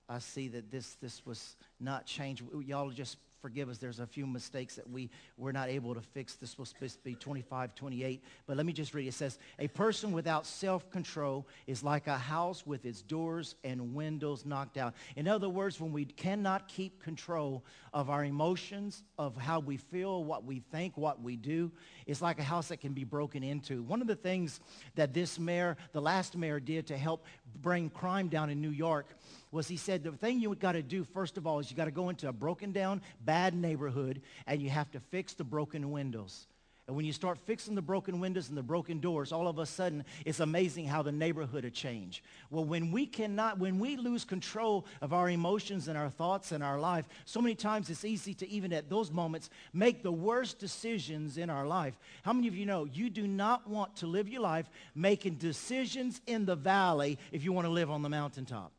I 0.09 0.18
see 0.18 0.48
that 0.48 0.68
this, 0.68 0.96
this 1.00 1.24
was 1.24 1.54
not 1.78 2.04
changed. 2.04 2.42
Y'all 2.66 2.90
just 2.90 3.16
forgive 3.44 3.68
us. 3.68 3.76
There's 3.76 4.00
a 4.00 4.07
few 4.07 4.26
mistakes 4.26 4.76
that 4.76 4.88
we 4.88 5.11
were 5.37 5.52
not 5.52 5.68
able 5.68 5.94
to 5.94 6.00
fix. 6.00 6.37
This 6.37 6.57
was 6.57 6.70
supposed 6.70 6.96
to 6.96 7.04
be 7.04 7.14
25, 7.14 7.74
28. 7.74 8.24
But 8.46 8.57
let 8.57 8.64
me 8.64 8.72
just 8.72 8.94
read. 8.94 9.07
It 9.07 9.12
says, 9.12 9.38
a 9.59 9.68
person 9.68 10.12
without 10.12 10.46
self-control 10.46 11.46
is 11.66 11.85
like 11.85 12.07
a 12.07 12.16
house 12.16 12.66
with 12.66 12.87
its 12.87 13.02
doors 13.02 13.57
and 13.62 13.94
windows 13.94 14.46
knocked 14.46 14.78
out. 14.78 14.94
In 15.14 15.28
other 15.28 15.50
words, 15.50 15.78
when 15.78 15.92
we 15.92 16.07
cannot 16.07 16.68
keep 16.68 17.02
control 17.02 17.62
of 17.92 18.09
our 18.09 18.24
emotions, 18.24 19.02
of 19.18 19.37
how 19.37 19.61
we 19.61 19.76
feel, 19.76 20.24
what 20.24 20.46
we 20.46 20.61
think, 20.72 20.96
what 20.96 21.20
we 21.20 21.37
do, 21.37 21.70
it's 22.07 22.22
like 22.22 22.38
a 22.38 22.42
house 22.42 22.68
that 22.68 22.80
can 22.80 22.94
be 22.94 23.04
broken 23.04 23.42
into. 23.42 23.83
One 23.83 24.00
of 24.00 24.07
the 24.07 24.16
things 24.16 24.59
that 24.94 25.12
this 25.12 25.38
mayor, 25.38 25.76
the 25.92 26.00
last 26.00 26.35
mayor 26.35 26.61
did 26.61 26.87
to 26.87 26.96
help 26.96 27.26
bring 27.61 27.90
crime 27.90 28.28
down 28.28 28.48
in 28.48 28.62
New 28.62 28.70
York 28.70 29.07
was 29.55 29.69
he 29.69 29.77
said 29.77 30.03
the 30.03 30.11
thing 30.11 30.40
you 30.40 30.53
got 30.57 30.73
to 30.73 30.83
do 30.83 31.05
first 31.05 31.38
of 31.38 31.47
all 31.47 31.61
is 31.61 31.71
you 31.71 31.77
got 31.77 31.85
to 31.85 31.93
go 31.93 32.09
into 32.09 32.29
a 32.29 32.33
broken 32.33 32.73
down 32.73 33.01
bad 33.25 33.55
neighborhood 33.55 34.21
and 34.49 34.61
you 34.61 34.69
have 34.69 34.90
to 34.90 34.99
fix 34.99 35.35
the 35.35 35.45
broken 35.45 35.93
windows. 35.93 36.49
And 36.88 36.97
when 36.97 37.07
you 37.07 37.12
start 37.14 37.38
fixing 37.38 37.75
the 37.77 37.81
broken 37.81 38.21
windows 38.21 38.49
and 38.49 38.59
the 38.59 38.62
broken 38.64 38.99
doors 38.99 39.31
all 39.31 39.47
of 39.47 39.61
a 39.61 39.64
sudden 39.64 40.05
it's 40.25 40.40
amazing 40.40 40.88
how 40.88 41.03
the 41.03 41.12
neighborhood 41.12 41.62
will 41.62 41.71
change. 41.71 42.25
Well 42.51 42.64
when 42.64 42.90
we 42.90 43.07
cannot 43.07 43.61
when 43.61 43.79
we 43.79 43.97
lose 43.97 44.25
control 44.25 44.87
of 45.01 45.12
our 45.12 45.31
emotions 45.31 45.87
and 45.87 45.97
our 45.97 46.11
thoughts 46.11 46.51
and 46.51 46.62
our 46.62 46.81
life 46.81 47.09
so 47.25 47.40
many 47.40 47.55
times 47.55 47.88
it's 47.88 48.05
easy 48.05 48.35
to 48.35 48.49
even 48.51 48.73
at 48.73 48.90
those 48.90 49.12
moments 49.12 49.51
make 49.73 50.03
the 50.03 50.11
worst 50.11 50.59
decisions 50.59 51.38
in 51.38 51.49
our 51.49 51.64
life. 51.64 51.95
How 52.25 52.33
many 52.33 52.49
of 52.49 52.57
you 52.57 52.67
know 52.67 52.87
you 52.87 53.09
do 53.09 53.29
not 53.29 53.71
want 53.71 53.95
to 53.99 54.09
live 54.09 54.29
your 54.29 54.43
life 54.43 54.69
making 54.97 55.37
decisions 55.37 56.21
in 56.27 56.45
the 56.45 56.57
valley 56.57 57.21
if 57.31 57.45
you 57.45 57.53
want 57.53 57.69
to 57.69 57.73
live 57.73 57.88
on 57.88 58.03
the 58.03 58.09
mountaintop 58.09 58.73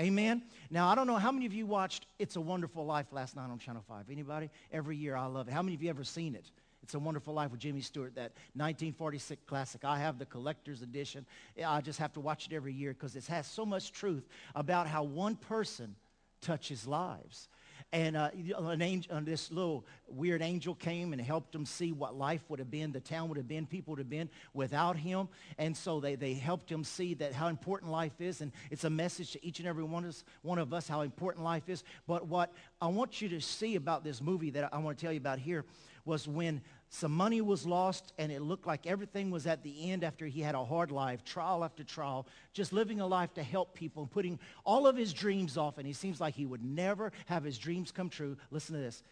Amen. 0.00 0.42
Now, 0.70 0.88
I 0.88 0.94
don't 0.94 1.06
know 1.06 1.16
how 1.16 1.30
many 1.30 1.44
of 1.44 1.52
you 1.52 1.66
watched 1.66 2.06
It's 2.18 2.36
a 2.36 2.40
Wonderful 2.40 2.86
Life 2.86 3.08
last 3.12 3.36
night 3.36 3.50
on 3.50 3.58
Channel 3.58 3.84
5. 3.86 4.06
Anybody? 4.10 4.48
Every 4.72 4.96
year, 4.96 5.14
I 5.14 5.26
love 5.26 5.46
it. 5.46 5.52
How 5.52 5.60
many 5.60 5.74
of 5.74 5.82
you 5.82 5.90
ever 5.90 6.04
seen 6.04 6.34
it? 6.34 6.50
It's 6.82 6.94
a 6.94 6.98
Wonderful 6.98 7.34
Life 7.34 7.50
with 7.50 7.60
Jimmy 7.60 7.82
Stewart, 7.82 8.14
that 8.14 8.32
1946 8.54 9.42
classic. 9.46 9.84
I 9.84 9.98
have 9.98 10.18
the 10.18 10.24
collector's 10.24 10.80
edition. 10.80 11.26
I 11.66 11.82
just 11.82 11.98
have 11.98 12.14
to 12.14 12.20
watch 12.20 12.46
it 12.46 12.54
every 12.54 12.72
year 12.72 12.94
because 12.94 13.14
it 13.14 13.26
has 13.26 13.46
so 13.46 13.66
much 13.66 13.92
truth 13.92 14.26
about 14.54 14.86
how 14.86 15.02
one 15.02 15.36
person 15.36 15.94
touches 16.40 16.86
lives. 16.86 17.50
And 17.92 18.16
uh, 18.16 18.30
an 18.56 18.82
angel, 18.82 19.16
uh, 19.16 19.20
this 19.20 19.50
little 19.50 19.84
weird 20.06 20.42
angel 20.42 20.76
came 20.76 21.12
and 21.12 21.20
helped 21.20 21.50
them 21.50 21.66
see 21.66 21.90
what 21.90 22.16
life 22.16 22.40
would 22.48 22.60
have 22.60 22.70
been, 22.70 22.92
the 22.92 23.00
town 23.00 23.28
would 23.28 23.36
have 23.36 23.48
been, 23.48 23.66
people 23.66 23.92
would 23.92 23.98
have 23.98 24.08
been 24.08 24.28
without 24.54 24.96
him. 24.96 25.28
And 25.58 25.76
so 25.76 25.98
they, 25.98 26.14
they 26.14 26.34
helped 26.34 26.70
him 26.70 26.84
see 26.84 27.14
that 27.14 27.32
how 27.32 27.48
important 27.48 27.90
life 27.90 28.20
is. 28.20 28.42
And 28.42 28.52
it's 28.70 28.84
a 28.84 28.90
message 28.90 29.32
to 29.32 29.44
each 29.44 29.58
and 29.58 29.66
every 29.66 29.82
one 29.82 30.04
of, 30.04 30.10
us, 30.10 30.24
one 30.42 30.58
of 30.58 30.72
us 30.72 30.86
how 30.86 31.00
important 31.00 31.44
life 31.44 31.68
is. 31.68 31.82
But 32.06 32.28
what 32.28 32.52
I 32.80 32.86
want 32.86 33.20
you 33.20 33.28
to 33.30 33.40
see 33.40 33.74
about 33.74 34.04
this 34.04 34.22
movie 34.22 34.50
that 34.50 34.72
I 34.72 34.78
want 34.78 34.96
to 34.96 35.04
tell 35.04 35.12
you 35.12 35.18
about 35.18 35.40
here 35.40 35.64
was 36.04 36.28
when 36.28 36.60
some 36.92 37.12
money 37.12 37.40
was 37.40 37.64
lost 37.64 38.12
and 38.18 38.32
it 38.32 38.42
looked 38.42 38.66
like 38.66 38.84
everything 38.84 39.30
was 39.30 39.46
at 39.46 39.62
the 39.62 39.92
end 39.92 40.02
after 40.02 40.26
he 40.26 40.40
had 40.40 40.56
a 40.56 40.64
hard 40.64 40.90
life, 40.90 41.24
trial 41.24 41.62
after 41.62 41.84
trial, 41.84 42.26
just 42.52 42.72
living 42.72 43.00
a 43.00 43.06
life 43.06 43.32
to 43.34 43.44
help 43.44 43.74
people 43.74 44.02
and 44.02 44.10
putting 44.10 44.40
all 44.64 44.88
of 44.88 44.96
his 44.96 45.12
dreams 45.12 45.56
off. 45.56 45.78
And 45.78 45.86
he 45.86 45.92
seems 45.92 46.20
like 46.20 46.34
he 46.34 46.44
would 46.44 46.64
never 46.64 47.12
have 47.26 47.44
his 47.44 47.58
dreams 47.58 47.92
come 47.92 48.08
true. 48.08 48.36
Listen 48.50 48.74
to 48.74 48.80
this. 48.80 49.04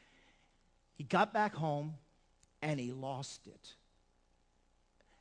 He 0.96 1.04
got 1.04 1.32
back 1.32 1.54
home 1.54 1.94
and 2.62 2.80
he 2.80 2.90
lost 2.90 3.46
it. 3.46 3.74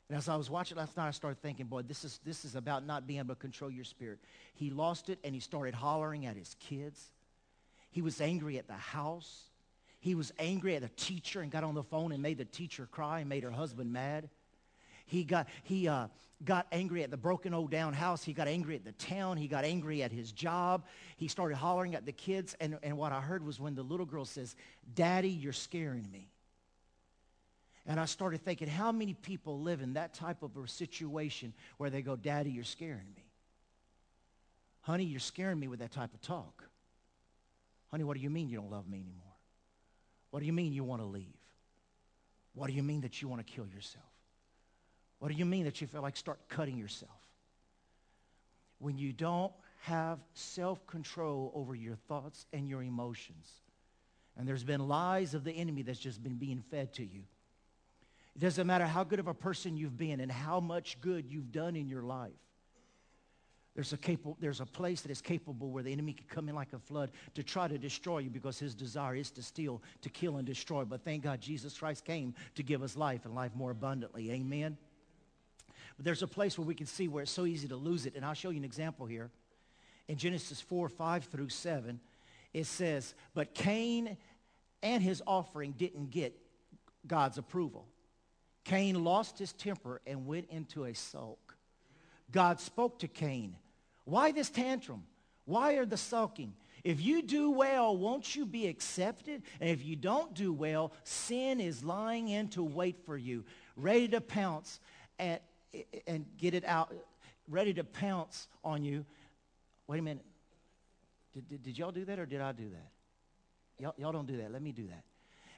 And 0.08 0.18
as 0.18 0.28
I 0.28 0.34
was 0.34 0.50
watching 0.50 0.78
last 0.78 0.96
night, 0.96 1.06
I 1.06 1.12
started 1.12 1.40
thinking, 1.40 1.66
boy, 1.66 1.82
this 1.82 2.04
is, 2.04 2.18
this 2.24 2.44
is 2.44 2.56
about 2.56 2.84
not 2.84 3.06
being 3.06 3.20
able 3.20 3.36
to 3.36 3.40
control 3.40 3.70
your 3.70 3.84
spirit. 3.84 4.18
He 4.54 4.70
lost 4.70 5.10
it 5.10 5.20
and 5.22 5.32
he 5.32 5.40
started 5.40 5.74
hollering 5.74 6.26
at 6.26 6.36
his 6.36 6.56
kids. 6.58 7.12
He 7.92 8.02
was 8.02 8.20
angry 8.20 8.58
at 8.58 8.66
the 8.66 8.72
house. 8.72 9.47
He 10.08 10.14
was 10.14 10.32
angry 10.38 10.74
at 10.74 10.82
a 10.82 10.88
teacher 10.88 11.42
and 11.42 11.52
got 11.52 11.64
on 11.64 11.74
the 11.74 11.82
phone 11.82 12.12
and 12.12 12.22
made 12.22 12.38
the 12.38 12.46
teacher 12.46 12.88
cry 12.90 13.20
and 13.20 13.28
made 13.28 13.42
her 13.42 13.50
husband 13.50 13.92
mad. 13.92 14.30
He 15.04 15.22
got, 15.22 15.48
he, 15.64 15.86
uh, 15.86 16.06
got 16.42 16.66
angry 16.72 17.02
at 17.02 17.10
the 17.10 17.18
broken 17.18 17.52
old 17.52 17.70
down 17.70 17.92
house. 17.92 18.24
He 18.24 18.32
got 18.32 18.48
angry 18.48 18.74
at 18.74 18.86
the 18.86 18.92
town. 18.92 19.36
He 19.36 19.48
got 19.48 19.66
angry 19.66 20.02
at 20.02 20.10
his 20.10 20.32
job. 20.32 20.86
He 21.18 21.28
started 21.28 21.58
hollering 21.58 21.94
at 21.94 22.06
the 22.06 22.12
kids. 22.12 22.56
And, 22.58 22.78
and 22.82 22.96
what 22.96 23.12
I 23.12 23.20
heard 23.20 23.44
was 23.44 23.60
when 23.60 23.74
the 23.74 23.82
little 23.82 24.06
girl 24.06 24.24
says, 24.24 24.56
Daddy, 24.94 25.28
you're 25.28 25.52
scaring 25.52 26.10
me. 26.10 26.30
And 27.84 28.00
I 28.00 28.06
started 28.06 28.42
thinking, 28.42 28.66
how 28.66 28.92
many 28.92 29.12
people 29.12 29.60
live 29.60 29.82
in 29.82 29.92
that 29.92 30.14
type 30.14 30.42
of 30.42 30.56
a 30.56 30.66
situation 30.66 31.52
where 31.76 31.90
they 31.90 32.00
go, 32.00 32.16
Daddy, 32.16 32.48
you're 32.48 32.64
scaring 32.64 33.12
me. 33.14 33.26
Honey, 34.80 35.04
you're 35.04 35.20
scaring 35.20 35.60
me 35.60 35.68
with 35.68 35.80
that 35.80 35.92
type 35.92 36.14
of 36.14 36.22
talk. 36.22 36.64
Honey, 37.90 38.04
what 38.04 38.16
do 38.16 38.22
you 38.22 38.30
mean 38.30 38.48
you 38.48 38.56
don't 38.56 38.70
love 38.70 38.88
me 38.88 39.00
anymore? 39.00 39.27
What 40.30 40.40
do 40.40 40.46
you 40.46 40.52
mean 40.52 40.72
you 40.72 40.84
want 40.84 41.02
to 41.02 41.06
leave? 41.06 41.26
What 42.54 42.66
do 42.66 42.72
you 42.72 42.82
mean 42.82 43.02
that 43.02 43.22
you 43.22 43.28
want 43.28 43.46
to 43.46 43.52
kill 43.52 43.66
yourself? 43.66 44.04
What 45.18 45.28
do 45.28 45.34
you 45.34 45.44
mean 45.44 45.64
that 45.64 45.80
you 45.80 45.86
feel 45.86 46.02
like 46.02 46.16
start 46.16 46.40
cutting 46.48 46.76
yourself? 46.76 47.10
When 48.78 48.98
you 48.98 49.12
don't 49.12 49.52
have 49.82 50.18
self-control 50.34 51.52
over 51.54 51.74
your 51.74 51.96
thoughts 51.96 52.46
and 52.52 52.68
your 52.68 52.82
emotions, 52.82 53.48
and 54.36 54.46
there's 54.46 54.64
been 54.64 54.86
lies 54.86 55.34
of 55.34 55.44
the 55.44 55.52
enemy 55.52 55.82
that's 55.82 55.98
just 55.98 56.22
been 56.22 56.36
being 56.36 56.62
fed 56.70 56.92
to 56.94 57.04
you. 57.04 57.22
It 58.36 58.40
doesn't 58.40 58.66
matter 58.66 58.86
how 58.86 59.02
good 59.02 59.18
of 59.18 59.26
a 59.26 59.34
person 59.34 59.76
you've 59.76 59.98
been 59.98 60.20
and 60.20 60.30
how 60.30 60.60
much 60.60 61.00
good 61.00 61.26
you've 61.28 61.50
done 61.50 61.74
in 61.74 61.88
your 61.88 62.02
life. 62.02 62.30
There's 63.74 63.92
a, 63.92 63.96
capable, 63.96 64.36
there's 64.40 64.60
a 64.60 64.66
place 64.66 65.02
that 65.02 65.10
is 65.10 65.20
capable 65.20 65.70
where 65.70 65.84
the 65.84 65.92
enemy 65.92 66.12
can 66.12 66.26
come 66.28 66.48
in 66.48 66.54
like 66.54 66.72
a 66.72 66.78
flood 66.78 67.12
to 67.34 67.44
try 67.44 67.68
to 67.68 67.78
destroy 67.78 68.18
you 68.18 68.30
because 68.30 68.58
his 68.58 68.74
desire 68.74 69.14
is 69.14 69.30
to 69.32 69.42
steal, 69.42 69.80
to 70.02 70.08
kill, 70.08 70.38
and 70.38 70.46
destroy. 70.46 70.84
But 70.84 71.04
thank 71.04 71.22
God 71.22 71.40
Jesus 71.40 71.78
Christ 71.78 72.04
came 72.04 72.34
to 72.56 72.62
give 72.64 72.82
us 72.82 72.96
life 72.96 73.24
and 73.24 73.34
life 73.34 73.52
more 73.54 73.70
abundantly. 73.70 74.32
Amen? 74.32 74.76
But 75.96 76.04
there's 76.04 76.22
a 76.22 76.28
place 76.28 76.58
where 76.58 76.66
we 76.66 76.74
can 76.74 76.86
see 76.86 77.06
where 77.06 77.22
it's 77.22 77.32
so 77.32 77.46
easy 77.46 77.68
to 77.68 77.76
lose 77.76 78.06
it. 78.06 78.14
And 78.16 78.24
I'll 78.24 78.34
show 78.34 78.50
you 78.50 78.58
an 78.58 78.64
example 78.64 79.06
here. 79.06 79.30
In 80.08 80.16
Genesis 80.16 80.60
4, 80.60 80.88
5 80.88 81.24
through 81.24 81.50
7, 81.50 82.00
it 82.54 82.64
says, 82.64 83.14
But 83.34 83.54
Cain 83.54 84.16
and 84.82 85.02
his 85.02 85.22
offering 85.26 85.72
didn't 85.72 86.10
get 86.10 86.34
God's 87.06 87.38
approval. 87.38 87.86
Cain 88.64 89.02
lost 89.02 89.38
his 89.38 89.52
temper 89.52 90.00
and 90.06 90.26
went 90.26 90.48
into 90.50 90.84
a 90.84 90.94
sulk. 90.94 91.47
God 92.30 92.60
spoke 92.60 92.98
to 93.00 93.08
Cain, 93.08 93.56
Why 94.04 94.32
this 94.32 94.50
tantrum? 94.50 95.04
Why 95.44 95.74
are 95.74 95.86
the 95.86 95.96
sulking? 95.96 96.52
If 96.84 97.00
you 97.00 97.22
do 97.22 97.50
well, 97.50 97.96
won't 97.96 98.36
you 98.36 98.46
be 98.46 98.66
accepted? 98.66 99.42
And 99.60 99.70
if 99.70 99.84
you 99.84 99.96
don't 99.96 100.34
do 100.34 100.52
well, 100.52 100.92
sin 101.04 101.60
is 101.60 101.82
lying 101.82 102.28
in 102.28 102.48
to 102.48 102.62
wait 102.62 102.96
for 103.04 103.16
you, 103.16 103.44
ready 103.76 104.08
to 104.08 104.20
pounce. 104.20 104.78
And 105.18 105.40
and 106.06 106.24
get 106.38 106.54
it 106.54 106.64
out, 106.64 106.94
ready 107.48 107.74
to 107.74 107.84
pounce 107.84 108.48
on 108.64 108.84
you. 108.84 109.04
Wait 109.86 109.98
a 109.98 110.02
minute. 110.02 110.24
Did, 111.34 111.48
did, 111.48 111.62
did 111.62 111.78
y'all 111.78 111.92
do 111.92 112.04
that 112.04 112.18
or 112.18 112.26
did 112.26 112.40
I 112.40 112.52
do 112.52 112.68
that? 112.70 113.82
Y'all, 113.82 113.94
y'all 113.96 114.12
don't 114.12 114.26
do 114.26 114.38
that. 114.38 114.52
Let 114.52 114.62
me 114.62 114.72
do 114.72 114.86
that. 114.88 115.04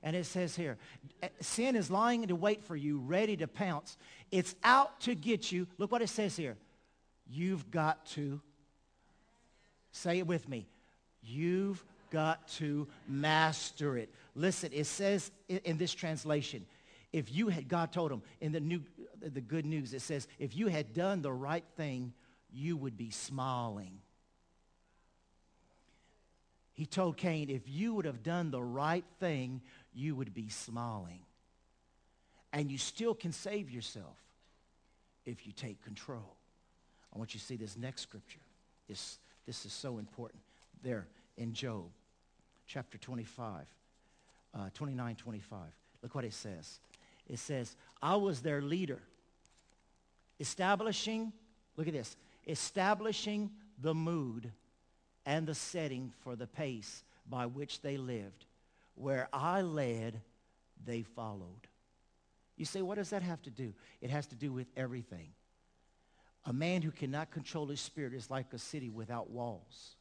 And 0.02 0.16
it 0.16 0.24
says 0.24 0.56
here, 0.56 0.78
eh, 1.22 1.28
sin 1.40 1.76
is 1.76 1.90
lying 1.90 2.26
to 2.28 2.36
wait 2.36 2.64
for 2.64 2.74
you, 2.74 3.00
ready 3.00 3.36
to 3.36 3.46
pounce. 3.46 3.98
It's 4.30 4.54
out 4.64 5.00
to 5.00 5.14
get 5.14 5.52
you. 5.52 5.66
Look 5.78 5.92
what 5.92 6.02
it 6.02 6.08
says 6.08 6.36
here. 6.36 6.56
You've 7.28 7.70
got 7.70 8.06
to, 8.06 8.40
say 9.92 10.18
it 10.18 10.26
with 10.26 10.48
me. 10.48 10.66
You've 11.22 11.84
got 12.10 12.48
to 12.48 12.88
master 13.06 13.96
it. 13.98 14.08
Listen, 14.34 14.70
it 14.72 14.86
says 14.86 15.30
in 15.48 15.76
this 15.76 15.92
translation, 15.92 16.64
if 17.12 17.32
you 17.32 17.48
had, 17.48 17.68
God 17.68 17.92
told 17.92 18.10
him 18.10 18.22
in 18.40 18.52
the 18.52 18.60
new, 18.60 18.82
the 19.20 19.40
good 19.40 19.66
news, 19.66 19.92
it 19.92 20.02
says, 20.02 20.28
if 20.38 20.56
you 20.56 20.68
had 20.68 20.94
done 20.94 21.22
the 21.22 21.32
right 21.32 21.64
thing, 21.76 22.12
you 22.52 22.76
would 22.76 22.96
be 22.96 23.10
smiling. 23.10 23.98
He 26.72 26.86
told 26.86 27.16
Cain, 27.16 27.50
if 27.50 27.68
you 27.68 27.94
would 27.94 28.06
have 28.06 28.22
done 28.22 28.50
the 28.50 28.62
right 28.62 29.04
thing, 29.18 29.60
you 29.94 30.14
would 30.14 30.34
be 30.34 30.48
smiling. 30.48 31.20
And 32.52 32.70
you 32.70 32.78
still 32.78 33.14
can 33.14 33.32
save 33.32 33.70
yourself 33.70 34.16
if 35.24 35.46
you 35.46 35.52
take 35.52 35.82
control. 35.84 36.36
I 37.14 37.18
want 37.18 37.34
you 37.34 37.40
to 37.40 37.46
see 37.46 37.56
this 37.56 37.76
next 37.76 38.02
scripture. 38.02 38.40
This, 38.88 39.18
this 39.46 39.64
is 39.64 39.72
so 39.72 39.98
important. 39.98 40.42
There 40.82 41.06
in 41.36 41.52
Job, 41.52 41.86
chapter 42.66 42.98
25, 42.98 43.66
uh, 44.54 44.68
29, 44.74 45.16
25. 45.16 45.58
Look 46.02 46.14
what 46.14 46.24
it 46.24 46.32
says 46.32 46.80
it 47.28 47.38
says, 47.38 47.76
I 48.02 48.16
was 48.16 48.40
their 48.40 48.60
leader, 48.60 48.98
establishing, 50.40 51.32
look 51.76 51.86
at 51.86 51.92
this, 51.92 52.16
establishing 52.46 53.50
the 53.80 53.94
mood 53.94 54.50
and 55.24 55.46
the 55.46 55.54
setting 55.54 56.12
for 56.24 56.34
the 56.34 56.48
pace 56.48 57.04
by 57.28 57.46
which 57.46 57.82
they 57.82 57.96
lived. 57.96 58.46
Where 59.00 59.28
I 59.32 59.62
led, 59.62 60.20
they 60.84 61.02
followed. 61.02 61.68
You 62.56 62.64
say, 62.64 62.82
what 62.82 62.96
does 62.96 63.10
that 63.10 63.22
have 63.22 63.40
to 63.42 63.50
do? 63.50 63.74
It 64.00 64.10
has 64.10 64.26
to 64.28 64.36
do 64.36 64.52
with 64.52 64.66
everything. 64.76 65.30
A 66.44 66.52
man 66.52 66.82
who 66.82 66.90
cannot 66.90 67.30
control 67.30 67.66
his 67.66 67.80
spirit 67.80 68.14
is 68.14 68.30
like 68.30 68.52
a 68.52 68.58
city 68.58 68.90
without 68.90 69.30
walls 69.30 69.96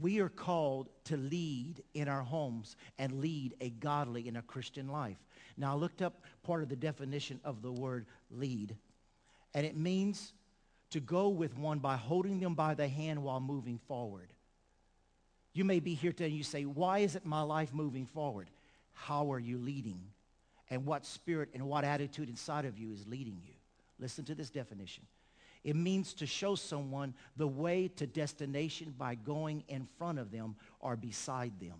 we 0.00 0.20
are 0.20 0.28
called 0.28 0.88
to 1.04 1.16
lead 1.16 1.82
in 1.94 2.08
our 2.08 2.22
homes 2.22 2.76
and 2.98 3.20
lead 3.20 3.54
a 3.60 3.70
godly 3.70 4.26
and 4.28 4.36
a 4.36 4.42
Christian 4.42 4.88
life. 4.88 5.18
Now, 5.56 5.72
I 5.72 5.76
looked 5.76 6.02
up 6.02 6.22
part 6.42 6.62
of 6.62 6.68
the 6.68 6.76
definition 6.76 7.40
of 7.44 7.62
the 7.62 7.70
word 7.70 8.06
lead, 8.30 8.76
and 9.54 9.64
it 9.64 9.76
means 9.76 10.32
to 10.90 11.00
go 11.00 11.28
with 11.28 11.56
one 11.56 11.78
by 11.78 11.96
holding 11.96 12.40
them 12.40 12.54
by 12.54 12.74
the 12.74 12.88
hand 12.88 13.22
while 13.22 13.40
moving 13.40 13.78
forward. 13.86 14.32
You 15.54 15.64
may 15.64 15.80
be 15.80 15.94
here 15.94 16.12
today 16.12 16.26
and 16.26 16.36
you 16.36 16.42
say, 16.42 16.64
why 16.64 16.98
isn't 16.98 17.24
my 17.24 17.42
life 17.42 17.72
moving 17.72 18.06
forward? 18.06 18.50
How 18.92 19.32
are 19.32 19.38
you 19.38 19.56
leading? 19.56 20.00
And 20.68 20.84
what 20.84 21.06
spirit 21.06 21.50
and 21.54 21.68
what 21.68 21.84
attitude 21.84 22.28
inside 22.28 22.64
of 22.64 22.76
you 22.76 22.92
is 22.92 23.06
leading 23.06 23.40
you? 23.44 23.54
Listen 24.00 24.24
to 24.24 24.34
this 24.34 24.50
definition. 24.50 25.04
It 25.62 25.76
means 25.76 26.12
to 26.14 26.26
show 26.26 26.56
someone 26.56 27.14
the 27.36 27.46
way 27.46 27.88
to 27.96 28.06
destination 28.06 28.94
by 28.98 29.14
going 29.14 29.62
in 29.68 29.86
front 29.96 30.18
of 30.18 30.32
them 30.32 30.56
or 30.80 30.96
beside 30.96 31.58
them. 31.60 31.76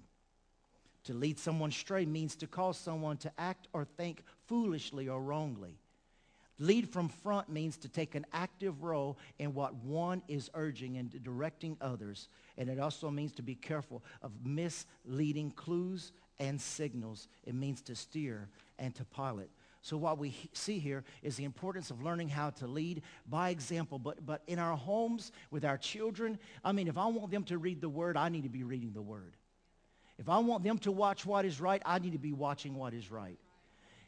To 1.04 1.12
lead 1.12 1.38
someone 1.38 1.70
astray 1.70 2.06
means 2.06 2.36
to 2.36 2.46
cause 2.46 2.78
someone 2.78 3.18
to 3.18 3.32
act 3.36 3.68
or 3.72 3.84
think 3.84 4.22
foolishly 4.46 5.08
or 5.08 5.20
wrongly. 5.20 5.76
Lead 6.58 6.88
from 6.88 7.08
front 7.08 7.48
means 7.48 7.76
to 7.78 7.88
take 7.88 8.14
an 8.14 8.24
active 8.32 8.82
role 8.82 9.18
in 9.38 9.54
what 9.54 9.74
one 9.74 10.22
is 10.28 10.50
urging 10.54 10.96
and 10.96 11.22
directing 11.22 11.76
others. 11.80 12.28
And 12.56 12.68
it 12.68 12.78
also 12.78 13.10
means 13.10 13.32
to 13.32 13.42
be 13.42 13.56
careful 13.56 14.04
of 14.22 14.30
misleading 14.44 15.50
clues 15.50 16.12
and 16.38 16.60
signals. 16.60 17.26
It 17.44 17.54
means 17.54 17.82
to 17.82 17.96
steer 17.96 18.48
and 18.78 18.94
to 18.94 19.04
pilot. 19.04 19.50
So 19.82 19.96
what 19.96 20.16
we 20.16 20.34
see 20.52 20.78
here 20.78 21.04
is 21.22 21.36
the 21.36 21.44
importance 21.44 21.90
of 21.90 22.02
learning 22.02 22.28
how 22.28 22.50
to 22.50 22.66
lead 22.66 23.02
by 23.28 23.50
example. 23.50 23.98
But, 23.98 24.24
but 24.24 24.42
in 24.46 24.58
our 24.58 24.76
homes, 24.76 25.32
with 25.50 25.64
our 25.64 25.76
children, 25.76 26.38
I 26.64 26.72
mean, 26.72 26.88
if 26.88 26.96
I 26.96 27.06
want 27.06 27.30
them 27.30 27.44
to 27.44 27.58
read 27.58 27.80
the 27.80 27.88
word, 27.88 28.16
I 28.16 28.28
need 28.28 28.44
to 28.44 28.48
be 28.48 28.64
reading 28.64 28.92
the 28.92 29.02
word. 29.02 29.36
If 30.18 30.28
I 30.28 30.38
want 30.38 30.62
them 30.62 30.78
to 30.78 30.92
watch 30.92 31.26
what 31.26 31.44
is 31.44 31.60
right, 31.60 31.82
I 31.84 31.98
need 31.98 32.12
to 32.12 32.18
be 32.18 32.32
watching 32.32 32.76
what 32.76 32.94
is 32.94 33.10
right. 33.10 33.38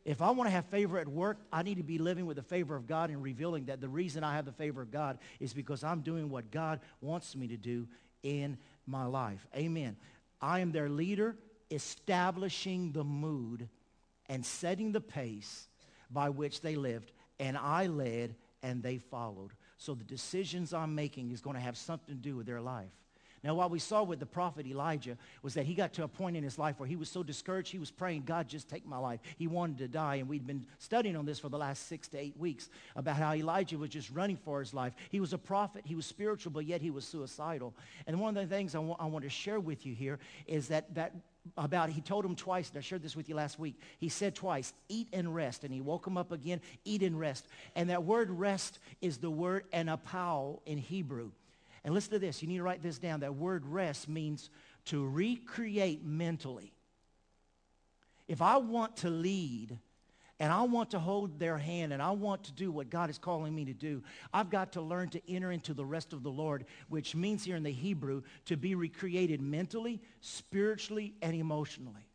If 0.06 0.22
I 0.22 0.30
want 0.30 0.46
to 0.46 0.52
have 0.52 0.66
favor 0.66 0.98
at 1.00 1.08
work, 1.08 1.38
I 1.52 1.64
need 1.64 1.78
to 1.78 1.82
be 1.82 1.98
living 1.98 2.26
with 2.26 2.36
the 2.36 2.42
favor 2.44 2.76
of 2.76 2.86
God 2.86 3.10
and 3.10 3.20
revealing 3.20 3.64
that 3.64 3.80
the 3.80 3.88
reason 3.88 4.22
I 4.22 4.36
have 4.36 4.44
the 4.44 4.52
favor 4.52 4.80
of 4.80 4.92
God 4.92 5.18
is 5.40 5.52
because 5.52 5.82
I'm 5.82 6.00
doing 6.00 6.30
what 6.30 6.52
God 6.52 6.78
wants 7.00 7.34
me 7.34 7.48
to 7.48 7.56
do 7.56 7.88
in 8.22 8.56
my 8.86 9.04
life. 9.04 9.44
Amen. 9.56 9.96
I 10.40 10.60
am 10.60 10.70
their 10.70 10.88
leader, 10.88 11.34
establishing 11.72 12.92
the 12.92 13.02
mood 13.02 13.68
and 14.28 14.46
setting 14.46 14.92
the 14.92 15.00
pace 15.00 15.66
by 16.08 16.28
which 16.28 16.60
they 16.60 16.76
lived. 16.76 17.10
And 17.40 17.58
I 17.58 17.86
led 17.86 18.36
and 18.62 18.84
they 18.84 18.98
followed. 18.98 19.54
So 19.76 19.94
the 19.94 20.04
decisions 20.04 20.72
I'm 20.72 20.94
making 20.94 21.32
is 21.32 21.40
going 21.40 21.56
to 21.56 21.62
have 21.62 21.76
something 21.76 22.14
to 22.14 22.22
do 22.22 22.36
with 22.36 22.46
their 22.46 22.60
life. 22.60 22.92
Now, 23.44 23.54
what 23.54 23.70
we 23.70 23.78
saw 23.78 24.02
with 24.02 24.18
the 24.18 24.26
prophet 24.26 24.66
Elijah 24.66 25.16
was 25.42 25.54
that 25.54 25.66
he 25.66 25.74
got 25.74 25.92
to 25.94 26.04
a 26.04 26.08
point 26.08 26.36
in 26.36 26.42
his 26.42 26.58
life 26.58 26.78
where 26.78 26.88
he 26.88 26.96
was 26.96 27.08
so 27.08 27.22
discouraged, 27.22 27.70
he 27.70 27.78
was 27.78 27.90
praying, 27.90 28.22
God, 28.24 28.48
just 28.48 28.68
take 28.68 28.86
my 28.86 28.98
life. 28.98 29.20
He 29.36 29.46
wanted 29.46 29.78
to 29.78 29.88
die, 29.88 30.16
and 30.16 30.28
we'd 30.28 30.46
been 30.46 30.66
studying 30.78 31.16
on 31.16 31.26
this 31.26 31.38
for 31.38 31.48
the 31.48 31.58
last 31.58 31.86
six 31.86 32.08
to 32.08 32.18
eight 32.18 32.36
weeks 32.36 32.70
about 32.96 33.16
how 33.16 33.34
Elijah 33.34 33.78
was 33.78 33.90
just 33.90 34.10
running 34.10 34.36
for 34.36 34.60
his 34.60 34.74
life. 34.74 34.94
He 35.10 35.20
was 35.20 35.32
a 35.32 35.38
prophet, 35.38 35.84
he 35.86 35.94
was 35.94 36.06
spiritual, 36.06 36.52
but 36.52 36.64
yet 36.64 36.80
he 36.80 36.90
was 36.90 37.04
suicidal. 37.04 37.74
And 38.06 38.20
one 38.20 38.36
of 38.36 38.48
the 38.48 38.54
things 38.54 38.74
I, 38.74 38.80
I 38.80 39.06
want 39.06 39.24
to 39.24 39.30
share 39.30 39.60
with 39.60 39.86
you 39.86 39.94
here 39.94 40.18
is 40.46 40.68
that, 40.68 40.94
that 40.94 41.12
about, 41.56 41.90
he 41.90 42.00
told 42.00 42.24
him 42.24 42.34
twice, 42.34 42.70
and 42.70 42.78
I 42.78 42.80
shared 42.80 43.02
this 43.02 43.14
with 43.14 43.28
you 43.28 43.34
last 43.34 43.58
week. 43.58 43.78
He 43.98 44.08
said 44.08 44.34
twice, 44.34 44.72
eat 44.88 45.08
and 45.12 45.34
rest. 45.34 45.64
And 45.64 45.72
he 45.72 45.80
woke 45.80 46.06
him 46.06 46.16
up 46.16 46.32
again, 46.32 46.60
eat 46.84 47.02
and 47.02 47.18
rest. 47.18 47.46
And 47.74 47.90
that 47.90 48.04
word 48.04 48.30
rest 48.30 48.78
is 49.00 49.18
the 49.18 49.30
word 49.30 49.70
anapao 49.72 50.60
in 50.66 50.78
Hebrew. 50.78 51.30
And 51.86 51.94
listen 51.94 52.10
to 52.10 52.18
this. 52.18 52.42
You 52.42 52.48
need 52.48 52.56
to 52.56 52.64
write 52.64 52.82
this 52.82 52.98
down. 52.98 53.20
That 53.20 53.36
word 53.36 53.64
rest 53.64 54.08
means 54.08 54.50
to 54.86 55.06
recreate 55.06 56.04
mentally. 56.04 56.72
If 58.26 58.42
I 58.42 58.56
want 58.56 58.96
to 58.98 59.08
lead 59.08 59.78
and 60.40 60.52
I 60.52 60.62
want 60.62 60.90
to 60.90 60.98
hold 60.98 61.38
their 61.38 61.56
hand 61.56 61.92
and 61.92 62.02
I 62.02 62.10
want 62.10 62.42
to 62.44 62.52
do 62.52 62.72
what 62.72 62.90
God 62.90 63.08
is 63.08 63.18
calling 63.18 63.54
me 63.54 63.64
to 63.66 63.72
do, 63.72 64.02
I've 64.34 64.50
got 64.50 64.72
to 64.72 64.80
learn 64.80 65.10
to 65.10 65.32
enter 65.32 65.52
into 65.52 65.74
the 65.74 65.84
rest 65.84 66.12
of 66.12 66.24
the 66.24 66.30
Lord, 66.30 66.66
which 66.88 67.14
means 67.14 67.44
here 67.44 67.54
in 67.54 67.62
the 67.62 67.70
Hebrew 67.70 68.22
to 68.46 68.56
be 68.56 68.74
recreated 68.74 69.40
mentally, 69.40 70.02
spiritually, 70.20 71.14
and 71.22 71.36
emotionally. 71.36 72.08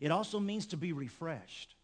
It 0.00 0.10
also 0.10 0.40
means 0.40 0.64
to 0.68 0.78
be 0.78 0.94
refreshed. 0.94 1.74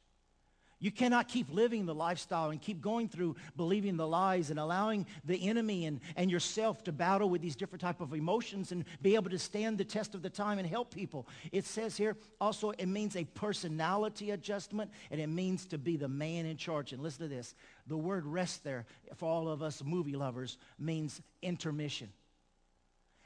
You 0.83 0.91
cannot 0.91 1.29
keep 1.29 1.49
living 1.49 1.87
the 1.87 1.95
lifestyle 1.95 2.51
and 2.51 2.61
keep 2.61 2.81
going 2.81 3.09
through 3.09 3.37
believing 3.57 3.97
the 3.97 4.07
lies 4.07 4.51
and 4.51 4.59
allowing 4.59 5.07
the 5.25 5.49
enemy 5.49 5.87
and, 5.87 6.01
and 6.17 6.29
yourself 6.29 6.83
to 6.85 6.93
battle 6.93 7.31
with 7.31 7.41
these 7.41 7.55
different 7.55 7.81
type 7.81 8.01
of 8.01 8.13
emotions 8.13 8.73
and 8.73 8.85
be 9.01 9.15
able 9.15 9.31
to 9.31 9.39
stand 9.39 9.79
the 9.79 9.85
test 9.85 10.13
of 10.17 10.23
the 10.23 10.29
time 10.29 10.59
and 10.59 10.69
help 10.69 10.93
people. 10.93 11.29
It 11.53 11.67
says 11.67 11.97
here 11.97 12.17
also 12.41 12.71
it 12.71 12.87
means 12.87 13.15
a 13.15 13.23
personality 13.23 14.33
adjustment 14.33 14.91
and 15.13 15.21
it 15.21 15.29
means 15.29 15.67
to 15.67 15.79
be 15.79 15.97
the 15.97 16.09
man 16.09 16.47
in 16.47 16.57
charge. 16.57 16.93
And 16.93 17.01
listen 17.01 17.29
to 17.29 17.35
this. 17.35 17.55
The 17.87 17.97
word 17.97 18.27
rest 18.27 18.65
there 18.65 18.85
for 19.15 19.29
all 19.29 19.49
of 19.49 19.63
us 19.63 19.85
movie 19.85 20.17
lovers 20.17 20.59
means 20.81 21.23
intermission. 21.43 22.09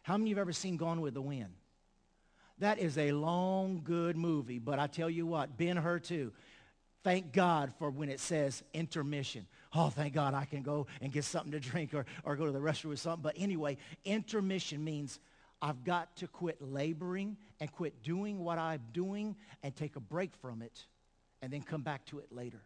How 0.03 0.19
many 0.19 0.25
of 0.25 0.29
you 0.29 0.37
have 0.37 0.43
ever 0.43 0.53
seen 0.53 0.77
Gone 0.77 1.01
with 1.01 1.15
the 1.15 1.23
Wind? 1.23 1.55
That 2.59 2.79
is 2.79 2.97
a 2.97 3.13
long, 3.13 3.83
good 3.85 4.17
movie. 4.17 4.59
But 4.59 4.79
I 4.79 4.87
tell 4.87 5.11
you 5.11 5.27
what, 5.27 5.57
Ben-Hur 5.57 5.99
too. 6.01 6.33
Thank 7.07 7.33
God 7.33 7.73
for 7.79 7.89
when 7.89 8.09
it 8.09 8.19
says 8.19 8.65
intermission. 8.75 9.47
Oh, 9.73 9.91
thank 9.91 10.13
God 10.13 10.35
I 10.35 10.45
can 10.45 10.63
go 10.63 10.89
and 11.01 11.13
get 11.13 11.23
something 11.23 11.53
to 11.53 11.61
drink 11.61 11.95
or, 11.95 12.05
or 12.25 12.35
go 12.35 12.47
to 12.47 12.51
the 12.51 12.59
restroom 12.59 12.93
or 12.93 12.97
something. 12.97 13.23
But 13.23 13.37
anyway, 13.39 13.77
intermission 14.05 14.83
means 14.83 15.21
I've 15.63 15.85
got 15.85 16.17
to 16.17 16.27
quit 16.27 16.61
laboring 16.61 17.37
and 17.61 17.71
quit 17.71 18.03
doing 18.03 18.43
what 18.43 18.59
I'm 18.59 18.81
doing 18.93 19.37
and 19.63 19.77
take 19.77 19.95
a 19.95 20.01
break 20.01 20.35
from 20.43 20.63
it 20.63 20.85
and 21.43 21.53
then 21.53 21.63
come 21.63 21.83
back 21.83 22.05
to 22.07 22.19
it 22.19 22.33
later. 22.33 22.61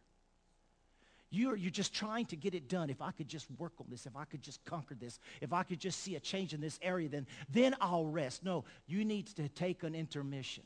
You're, 1.29 1.55
you're 1.55 1.71
just 1.71 1.93
trying 1.93 2.25
to 2.25 2.37
get 2.37 2.55
it 2.55 2.67
done. 2.67 2.89
If 2.89 3.03
I 3.03 3.11
could 3.11 3.29
just 3.29 3.47
work 3.59 3.75
on 3.79 3.89
this, 3.91 4.07
if 4.07 4.17
I 4.17 4.25
could 4.25 4.41
just 4.41 4.65
conquer 4.65 4.95
this, 4.95 5.19
if 5.43 5.53
I 5.53 5.65
could 5.65 5.81
just 5.81 6.01
see 6.01 6.17
a 6.17 6.21
change 6.21 6.55
in 6.55 6.63
this 6.63 6.79
area, 6.81 7.11
then, 7.11 7.27
then 7.53 7.77
I'll 7.79 8.07
rest. 8.07 8.43
No, 8.43 8.65
you 8.87 9.05
need 9.05 9.27
to 9.37 9.51
take 9.51 9.83
an 9.83 9.95
intermission. 9.95 10.65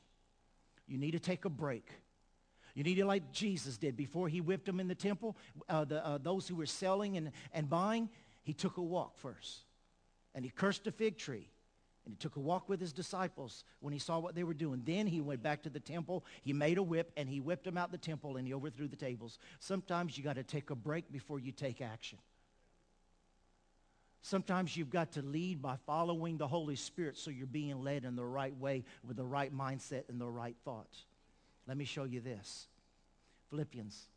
You 0.87 0.97
need 0.97 1.11
to 1.11 1.19
take 1.19 1.45
a 1.45 1.51
break. 1.51 1.91
You 2.75 2.83
need 2.83 2.97
to 2.97 3.05
like 3.05 3.33
Jesus 3.33 3.77
did 3.77 3.97
before 3.97 4.29
he 4.29 4.41
whipped 4.41 4.67
them 4.67 4.81
in 4.81 4.89
the 4.89 4.95
temple. 4.95 5.37
Uh, 5.69 5.85
the, 5.85 6.05
uh, 6.05 6.19
those 6.19 6.49
who 6.49 6.57
were 6.57 6.67
selling 6.67 7.17
and, 7.17 7.31
and 7.53 7.71
buying, 7.71 8.09
he 8.43 8.53
took 8.53 8.77
a 8.77 8.83
walk 8.83 9.17
first. 9.17 9.61
And 10.35 10.45
he 10.45 10.51
cursed 10.51 10.87
a 10.89 10.93
fig 10.93 11.17
tree. 11.17 11.49
And 12.05 12.13
he 12.13 12.17
took 12.19 12.37
a 12.37 12.41
walk 12.41 12.69
with 12.69 12.81
his 12.81 12.93
disciples 12.93 13.65
when 13.81 13.93
he 13.93 13.99
saw 13.99 14.19
what 14.19 14.35
they 14.35 14.43
were 14.43 14.55
doing. 14.55 14.83
Then 14.85 15.07
he 15.07 15.21
went 15.21 15.43
back 15.43 15.63
to 15.63 15.71
the 15.71 15.81
temple. 15.81 16.25
He 16.43 16.53
made 16.53 16.77
a 16.77 16.83
whip 16.83 17.13
and 17.17 17.29
he 17.29 17.41
whipped 17.41 17.65
them 17.65 17.79
out 17.79 17.93
the 17.93 17.99
temple 17.99 18.37
and 18.37 18.47
he 18.47 18.53
overthrew 18.53 18.89
the 18.89 18.97
tables. 18.97 19.39
Sometimes 19.61 20.19
you 20.19 20.25
got 20.25 20.37
to 20.37 20.43
take 20.43 20.71
a 20.71 20.75
break 20.75 21.11
before 21.11 21.39
you 21.39 21.53
take 21.53 21.81
action. 21.81 22.19
Sometimes 24.21 24.77
you've 24.77 24.91
got 24.91 25.13
to 25.13 25.23
lead 25.23 25.63
by 25.63 25.77
following 25.87 26.39
the 26.39 26.49
Holy 26.49 26.77
Spirit 26.77 27.17
so 27.17 27.31
you're 27.31 27.47
being 27.47 27.83
led 27.83 28.05
in 28.05 28.17
the 28.17 28.25
right 28.25 28.57
way 28.59 28.85
with 29.07 29.17
the 29.17 29.25
right 29.25 29.55
mindset 29.55 30.09
and 30.09 30.21
the 30.21 30.29
right 30.29 30.57
thoughts. 30.65 31.05
Let 31.67 31.77
me 31.77 31.85
show 31.85 32.05
you 32.05 32.21
this. 32.21 32.69
Philippians 33.51 34.09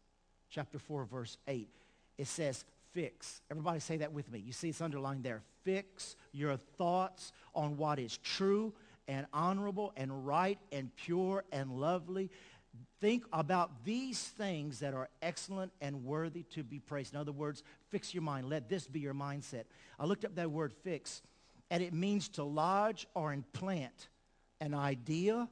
chapter 0.49 0.79
4, 0.79 1.05
verse 1.05 1.37
8. 1.47 1.69
It 2.17 2.27
says, 2.27 2.65
fix. 2.93 3.41
Everybody 3.51 3.79
say 3.79 3.97
that 3.97 4.11
with 4.11 4.31
me. 4.31 4.39
You 4.39 4.51
see 4.51 4.69
it's 4.69 4.81
underlined 4.81 5.23
there. 5.23 5.41
Fix 5.63 6.15
your 6.31 6.57
thoughts 6.57 7.31
on 7.53 7.77
what 7.77 7.99
is 7.99 8.17
true 8.17 8.73
and 9.07 9.25
honorable 9.33 9.93
and 9.95 10.25
right 10.25 10.57
and 10.71 10.95
pure 10.95 11.43
and 11.51 11.71
lovely. 11.79 12.29
Think 12.99 13.25
about 13.31 13.85
these 13.85 14.19
things 14.19 14.79
that 14.79 14.93
are 14.93 15.09
excellent 15.21 15.71
and 15.81 16.03
worthy 16.03 16.43
to 16.51 16.63
be 16.63 16.79
praised. 16.79 17.13
In 17.13 17.19
other 17.19 17.31
words, 17.31 17.63
fix 17.89 18.13
your 18.13 18.23
mind. 18.23 18.49
Let 18.49 18.69
this 18.69 18.87
be 18.87 18.99
your 18.99 19.13
mindset. 19.13 19.63
I 19.99 20.05
looked 20.05 20.25
up 20.25 20.35
that 20.35 20.51
word 20.51 20.73
fix, 20.83 21.21
and 21.69 21.83
it 21.83 21.93
means 21.93 22.29
to 22.29 22.43
lodge 22.43 23.07
or 23.13 23.33
implant 23.33 24.09
an 24.59 24.73
idea, 24.73 25.47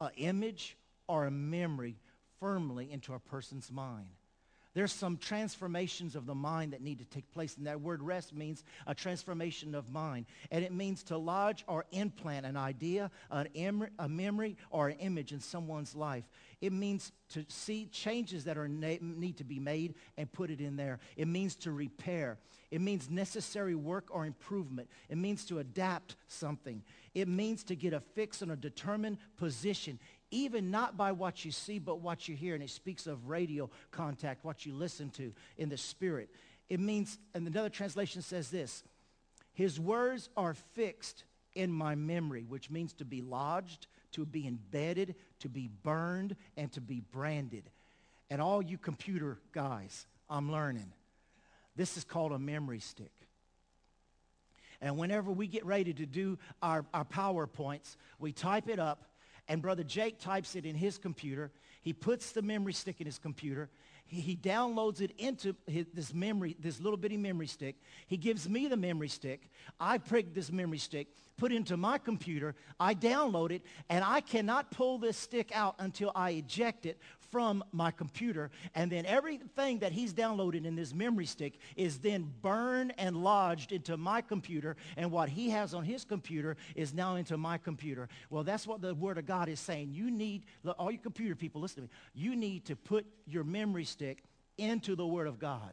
an 0.00 0.10
image, 0.16 0.76
or 1.06 1.26
a 1.26 1.30
memory 1.30 1.96
firmly 2.40 2.90
into 2.90 3.14
a 3.14 3.18
person's 3.18 3.70
mind. 3.70 4.08
There's 4.74 4.92
some 4.92 5.18
transformations 5.18 6.16
of 6.16 6.26
the 6.26 6.34
mind 6.34 6.72
that 6.72 6.82
need 6.82 6.98
to 6.98 7.04
take 7.04 7.30
place. 7.30 7.56
And 7.56 7.66
that 7.68 7.80
word 7.80 8.02
rest 8.02 8.34
means 8.34 8.64
a 8.88 8.94
transformation 8.94 9.72
of 9.72 9.92
mind. 9.92 10.26
And 10.50 10.64
it 10.64 10.72
means 10.72 11.04
to 11.04 11.16
lodge 11.16 11.64
or 11.68 11.84
implant 11.92 12.44
an 12.44 12.56
idea, 12.56 13.12
an 13.30 13.48
em- 13.54 13.88
a 14.00 14.08
memory, 14.08 14.56
or 14.70 14.88
an 14.88 14.98
image 14.98 15.32
in 15.32 15.38
someone's 15.38 15.94
life. 15.94 16.28
It 16.60 16.72
means 16.72 17.12
to 17.30 17.44
see 17.48 17.86
changes 17.86 18.44
that 18.44 18.58
are 18.58 18.66
na- 18.66 18.96
need 19.00 19.36
to 19.36 19.44
be 19.44 19.60
made 19.60 19.94
and 20.16 20.30
put 20.30 20.50
it 20.50 20.60
in 20.60 20.74
there. 20.74 20.98
It 21.16 21.28
means 21.28 21.54
to 21.56 21.70
repair. 21.70 22.38
It 22.72 22.80
means 22.80 23.08
necessary 23.08 23.76
work 23.76 24.08
or 24.10 24.26
improvement. 24.26 24.88
It 25.08 25.18
means 25.18 25.44
to 25.44 25.60
adapt 25.60 26.16
something. 26.26 26.82
It 27.14 27.28
means 27.28 27.62
to 27.64 27.76
get 27.76 27.92
a 27.92 28.00
fix 28.00 28.42
on 28.42 28.50
a 28.50 28.56
determined 28.56 29.18
position 29.36 30.00
even 30.34 30.70
not 30.70 30.96
by 30.96 31.12
what 31.12 31.44
you 31.44 31.52
see, 31.52 31.78
but 31.78 32.00
what 32.00 32.28
you 32.28 32.34
hear. 32.34 32.54
And 32.54 32.62
it 32.62 32.70
speaks 32.70 33.06
of 33.06 33.28
radio 33.28 33.70
contact, 33.92 34.44
what 34.44 34.66
you 34.66 34.74
listen 34.74 35.10
to 35.10 35.32
in 35.56 35.68
the 35.68 35.76
spirit. 35.76 36.28
It 36.68 36.80
means, 36.80 37.18
and 37.34 37.46
another 37.46 37.68
translation 37.68 38.20
says 38.20 38.50
this, 38.50 38.82
his 39.52 39.78
words 39.78 40.28
are 40.36 40.54
fixed 40.54 41.24
in 41.54 41.70
my 41.70 41.94
memory, 41.94 42.44
which 42.48 42.68
means 42.68 42.92
to 42.94 43.04
be 43.04 43.22
lodged, 43.22 43.86
to 44.12 44.26
be 44.26 44.46
embedded, 44.46 45.14
to 45.38 45.48
be 45.48 45.70
burned, 45.82 46.34
and 46.56 46.72
to 46.72 46.80
be 46.80 47.00
branded. 47.12 47.70
And 48.28 48.42
all 48.42 48.60
you 48.60 48.76
computer 48.76 49.38
guys, 49.52 50.06
I'm 50.28 50.50
learning. 50.50 50.92
This 51.76 51.96
is 51.96 52.02
called 52.02 52.32
a 52.32 52.38
memory 52.38 52.80
stick. 52.80 53.12
And 54.80 54.98
whenever 54.98 55.30
we 55.30 55.46
get 55.46 55.64
ready 55.64 55.94
to 55.94 56.06
do 56.06 56.38
our, 56.60 56.84
our 56.92 57.04
PowerPoints, 57.04 57.96
we 58.18 58.32
type 58.32 58.68
it 58.68 58.80
up 58.80 59.04
and 59.48 59.60
Brother 59.62 59.84
Jake 59.84 60.18
types 60.18 60.56
it 60.56 60.64
in 60.64 60.74
his 60.74 60.98
computer. 60.98 61.50
He 61.82 61.92
puts 61.92 62.32
the 62.32 62.42
memory 62.42 62.72
stick 62.72 63.00
in 63.00 63.06
his 63.06 63.18
computer. 63.18 63.68
He, 64.06 64.20
he 64.20 64.36
downloads 64.36 65.00
it 65.00 65.12
into 65.18 65.54
his, 65.66 65.86
this 65.92 66.14
memory, 66.14 66.56
this 66.58 66.80
little 66.80 66.96
bitty 66.96 67.16
memory 67.16 67.46
stick. 67.46 67.76
He 68.06 68.16
gives 68.16 68.48
me 68.48 68.68
the 68.68 68.76
memory 68.76 69.08
stick. 69.08 69.50
I 69.78 69.98
prick 69.98 70.34
this 70.34 70.50
memory 70.50 70.78
stick, 70.78 71.08
put 71.36 71.52
it 71.52 71.56
into 71.56 71.76
my 71.76 71.98
computer. 71.98 72.54
I 72.80 72.94
download 72.94 73.50
it, 73.50 73.62
and 73.88 74.04
I 74.04 74.20
cannot 74.20 74.70
pull 74.70 74.98
this 74.98 75.16
stick 75.16 75.50
out 75.54 75.74
until 75.78 76.12
I 76.14 76.30
eject 76.30 76.86
it 76.86 76.98
from 77.34 77.64
my 77.72 77.90
computer. 77.90 78.48
And 78.76 78.92
then 78.92 79.04
everything 79.06 79.80
that 79.80 79.90
he's 79.90 80.14
downloaded 80.14 80.64
in 80.64 80.76
this 80.76 80.94
memory 80.94 81.26
stick 81.26 81.58
is 81.74 81.98
then 81.98 82.32
burned 82.42 82.94
and 82.96 83.24
lodged 83.24 83.72
into 83.72 83.96
my 83.96 84.20
computer. 84.20 84.76
And 84.96 85.10
what 85.10 85.28
he 85.28 85.50
has 85.50 85.74
on 85.74 85.82
his 85.82 86.04
computer 86.04 86.56
is 86.76 86.94
now 86.94 87.16
into 87.16 87.36
my 87.36 87.58
computer. 87.58 88.08
Well, 88.30 88.44
that's 88.44 88.68
what 88.68 88.80
the 88.80 88.94
Word 88.94 89.18
of 89.18 89.26
God 89.26 89.48
is 89.48 89.58
saying. 89.58 89.90
You 89.90 90.12
need, 90.12 90.44
all 90.78 90.92
you 90.92 90.98
computer 90.98 91.34
people, 91.34 91.60
listen 91.60 91.78
to 91.78 91.82
me. 91.82 91.88
You 92.14 92.36
need 92.36 92.66
to 92.66 92.76
put 92.76 93.04
your 93.26 93.42
memory 93.42 93.84
stick 93.84 94.22
into 94.56 94.94
the 94.94 95.04
Word 95.04 95.26
of 95.26 95.40
God. 95.40 95.72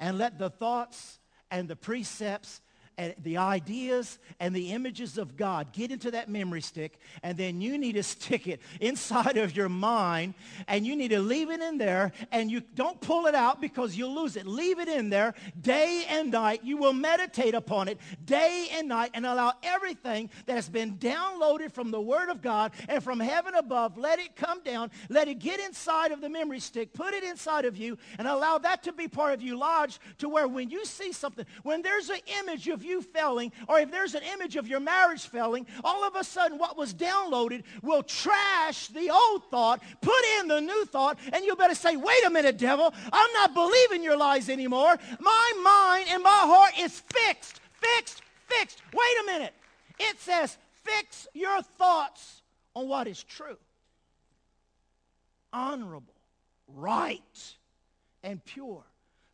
And 0.00 0.18
let 0.18 0.36
the 0.36 0.50
thoughts 0.50 1.20
and 1.48 1.68
the 1.68 1.76
precepts 1.76 2.60
and 2.98 3.14
the 3.22 3.36
ideas 3.38 4.18
and 4.40 4.54
the 4.54 4.72
images 4.72 5.18
of 5.18 5.36
God 5.36 5.72
get 5.72 5.90
into 5.90 6.10
that 6.10 6.28
memory 6.28 6.60
stick, 6.60 6.98
and 7.22 7.36
then 7.36 7.60
you 7.60 7.78
need 7.78 7.94
to 7.94 8.02
stick 8.02 8.46
it 8.46 8.60
inside 8.80 9.36
of 9.36 9.56
your 9.56 9.68
mind, 9.68 10.34
and 10.68 10.86
you 10.86 10.96
need 10.96 11.08
to 11.08 11.20
leave 11.20 11.50
it 11.50 11.60
in 11.60 11.78
there, 11.78 12.12
and 12.30 12.50
you 12.50 12.60
don't 12.60 13.00
pull 13.00 13.26
it 13.26 13.34
out 13.34 13.60
because 13.60 13.96
you'll 13.96 14.14
lose 14.14 14.36
it. 14.36 14.46
Leave 14.46 14.78
it 14.78 14.88
in 14.88 15.10
there 15.10 15.34
day 15.60 16.04
and 16.08 16.30
night. 16.30 16.60
You 16.64 16.76
will 16.76 16.92
meditate 16.92 17.54
upon 17.54 17.88
it 17.88 17.98
day 18.24 18.68
and 18.72 18.88
night 18.88 19.10
and 19.14 19.26
allow 19.26 19.52
everything 19.62 20.30
that 20.46 20.54
has 20.54 20.68
been 20.68 20.96
downloaded 20.96 21.72
from 21.72 21.90
the 21.90 22.00
Word 22.00 22.28
of 22.28 22.42
God 22.42 22.72
and 22.88 23.02
from 23.02 23.20
heaven 23.20 23.54
above, 23.54 23.96
let 23.98 24.18
it 24.18 24.36
come 24.36 24.62
down, 24.62 24.90
let 25.08 25.28
it 25.28 25.38
get 25.38 25.60
inside 25.60 26.12
of 26.12 26.20
the 26.20 26.28
memory 26.28 26.60
stick, 26.60 26.92
put 26.92 27.14
it 27.14 27.24
inside 27.24 27.64
of 27.64 27.76
you, 27.76 27.98
and 28.18 28.28
allow 28.28 28.58
that 28.58 28.82
to 28.84 28.92
be 28.92 29.08
part 29.08 29.32
of 29.34 29.42
you 29.42 29.56
lodged 29.56 29.98
to 30.18 30.28
where 30.28 30.48
when 30.48 30.70
you 30.70 30.84
see 30.84 31.12
something, 31.12 31.46
when 31.62 31.82
there's 31.82 32.10
an 32.10 32.20
image 32.40 32.68
you 32.84 33.02
failing, 33.02 33.52
or 33.68 33.78
if 33.78 33.90
there's 33.90 34.14
an 34.14 34.22
image 34.34 34.56
of 34.56 34.66
your 34.66 34.80
marriage 34.80 35.26
failing, 35.26 35.66
all 35.84 36.04
of 36.04 36.16
a 36.16 36.24
sudden 36.24 36.58
what 36.58 36.76
was 36.76 36.94
downloaded 36.94 37.62
will 37.82 38.02
trash 38.02 38.88
the 38.88 39.10
old 39.10 39.44
thought, 39.50 39.82
put 40.00 40.24
in 40.38 40.48
the 40.48 40.60
new 40.60 40.84
thought, 40.86 41.18
and 41.32 41.44
you 41.44 41.56
better 41.56 41.74
say, 41.74 41.96
wait 41.96 42.24
a 42.26 42.30
minute, 42.30 42.58
devil, 42.58 42.92
I'm 43.12 43.32
not 43.32 43.54
believing 43.54 44.02
your 44.02 44.16
lies 44.16 44.48
anymore. 44.48 44.96
My 45.20 45.52
mind 45.62 46.08
and 46.10 46.22
my 46.22 46.30
heart 46.30 46.72
is 46.78 47.00
fixed, 47.00 47.60
fixed, 47.72 48.22
fixed. 48.46 48.82
Wait 48.92 49.22
a 49.22 49.26
minute. 49.26 49.54
It 49.98 50.18
says, 50.20 50.56
fix 50.82 51.28
your 51.34 51.62
thoughts 51.62 52.42
on 52.74 52.88
what 52.88 53.06
is 53.06 53.22
true, 53.22 53.58
honorable, 55.52 56.14
right, 56.68 57.54
and 58.22 58.44
pure. 58.44 58.82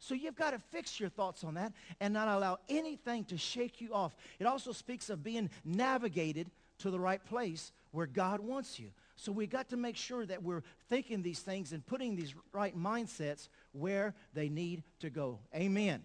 So 0.08 0.14
you've 0.14 0.36
got 0.36 0.52
to 0.52 0.58
fix 0.58 0.98
your 0.98 1.10
thoughts 1.10 1.44
on 1.44 1.52
that 1.54 1.74
and 2.00 2.14
not 2.14 2.28
allow 2.28 2.56
anything 2.66 3.24
to 3.24 3.36
shake 3.36 3.82
you 3.82 3.92
off. 3.92 4.16
It 4.38 4.46
also 4.46 4.72
speaks 4.72 5.10
of 5.10 5.22
being 5.22 5.50
navigated 5.66 6.50
to 6.78 6.90
the 6.90 6.98
right 6.98 7.22
place 7.22 7.72
where 7.90 8.06
God 8.06 8.40
wants 8.40 8.80
you. 8.80 8.88
So 9.16 9.32
we 9.32 9.46
got 9.46 9.68
to 9.68 9.76
make 9.76 9.96
sure 9.96 10.24
that 10.24 10.42
we're 10.42 10.62
thinking 10.88 11.20
these 11.20 11.40
things 11.40 11.72
and 11.72 11.84
putting 11.86 12.16
these 12.16 12.34
right 12.52 12.74
mindsets 12.74 13.50
where 13.72 14.14
they 14.32 14.48
need 14.48 14.82
to 15.00 15.10
go. 15.10 15.40
Amen. 15.54 16.02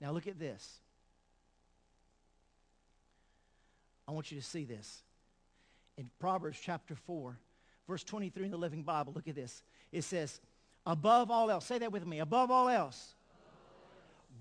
Now 0.00 0.12
look 0.12 0.26
at 0.26 0.38
this. 0.38 0.80
I 4.08 4.12
want 4.12 4.32
you 4.32 4.40
to 4.40 4.46
see 4.46 4.64
this. 4.64 5.02
In 5.98 6.08
Proverbs 6.18 6.58
chapter 6.58 6.94
4, 6.94 7.38
verse 7.86 8.02
23 8.02 8.46
in 8.46 8.50
the 8.50 8.56
Living 8.56 8.82
Bible, 8.82 9.12
look 9.14 9.28
at 9.28 9.34
this. 9.34 9.62
It 9.92 10.04
says, 10.04 10.40
above 10.86 11.30
all 11.30 11.50
else, 11.50 11.64
say 11.64 11.78
that 11.78 11.92
with 11.92 12.06
me, 12.06 12.20
above 12.20 12.50
all 12.50 12.68
else, 12.68 13.14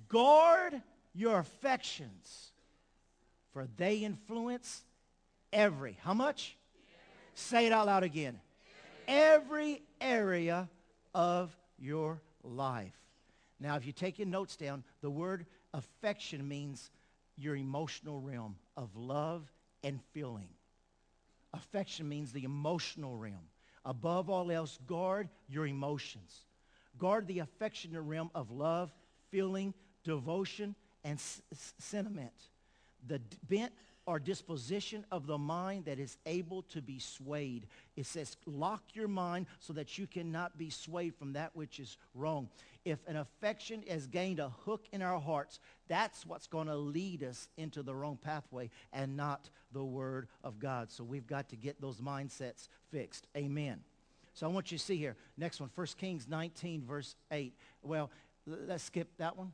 guard 0.10 0.82
your 1.14 1.40
affections, 1.40 2.52
for 3.52 3.68
they 3.78 3.98
influence 3.98 4.84
every, 5.52 5.98
how 6.02 6.14
much? 6.14 6.58
Say 7.36 7.66
it 7.66 7.72
out 7.72 7.88
loud 7.88 8.04
again. 8.04 8.40
Every 9.08 9.82
area 10.00 10.70
of 11.14 11.56
your 11.80 12.22
life. 12.44 12.94
Now, 13.60 13.76
if 13.76 13.86
you 13.86 13.92
take 13.92 14.20
your 14.20 14.28
notes 14.28 14.56
down, 14.56 14.84
the 15.02 15.10
word 15.10 15.46
affection 15.74 16.48
means 16.48 16.92
your 17.38 17.56
emotional 17.56 18.20
realm 18.20 18.56
of 18.78 18.96
love 18.96 19.52
and 19.84 20.00
feeling. 20.14 20.50
Affection 21.54 22.08
means 22.08 22.32
the 22.32 22.44
emotional 22.44 23.16
realm. 23.18 23.48
Above 23.86 24.30
all 24.30 24.52
else, 24.52 24.80
guard 24.88 25.30
your 25.50 25.68
emotions. 25.68 26.46
Guard 26.98 27.28
the 27.28 27.40
affectionate 27.40 28.02
realm 28.02 28.30
of 28.34 28.52
love, 28.52 28.94
feeling, 29.30 29.74
devotion, 30.04 30.76
and 31.04 31.18
s- 31.18 31.42
sentiment. 31.80 32.34
The 33.06 33.20
bent 33.50 33.74
or 34.06 34.20
disposition 34.20 35.06
of 35.12 35.28
the 35.28 35.38
mind 35.38 35.86
that 35.86 36.00
is 36.00 36.18
able 36.26 36.64
to 36.64 36.82
be 36.82 37.00
swayed. 37.00 37.68
It 37.96 38.06
says, 38.06 38.38
lock 38.46 38.84
your 38.94 39.08
mind 39.08 39.46
so 39.60 39.74
that 39.74 39.98
you 39.98 40.08
cannot 40.08 40.58
be 40.58 40.70
swayed 40.70 41.16
from 41.16 41.34
that 41.34 41.56
which 41.56 41.80
is 41.80 41.98
wrong. 42.14 42.50
If 42.86 43.00
an 43.08 43.16
affection 43.16 43.84
has 43.88 44.08
gained 44.08 44.40
a 44.40 44.50
hook 44.66 44.86
in 44.92 45.02
our 45.02 45.20
hearts, 45.20 45.60
that's 45.88 46.26
what's 46.26 46.48
going 46.48 46.68
to 46.68 46.76
lead 46.76 47.24
us 47.24 47.48
into 47.58 47.82
the 47.82 47.96
wrong 47.96 48.18
pathway 48.22 48.70
and 48.92 49.16
not 49.16 49.50
the 49.72 49.84
Word 49.84 50.28
of 50.44 50.60
God. 50.60 50.92
So 50.92 51.04
we've 51.04 51.28
got 51.28 51.50
to 51.50 51.56
get 51.56 51.80
those 51.80 52.02
mindsets 52.02 52.68
fixed. 52.92 53.28
Amen. 53.38 53.80
So 54.34 54.48
I 54.48 54.50
want 54.50 54.72
you 54.72 54.78
to 54.78 54.84
see 54.84 54.98
here. 54.98 55.16
Next 55.38 55.62
one, 55.62 55.70
1 55.74 55.88
Kings 55.98 56.28
19, 56.28 56.84
verse 56.86 57.16
8. 57.32 57.54
Well, 57.84 58.10
let's 58.46 58.84
skip 58.84 59.08
that 59.18 59.38
one. 59.38 59.54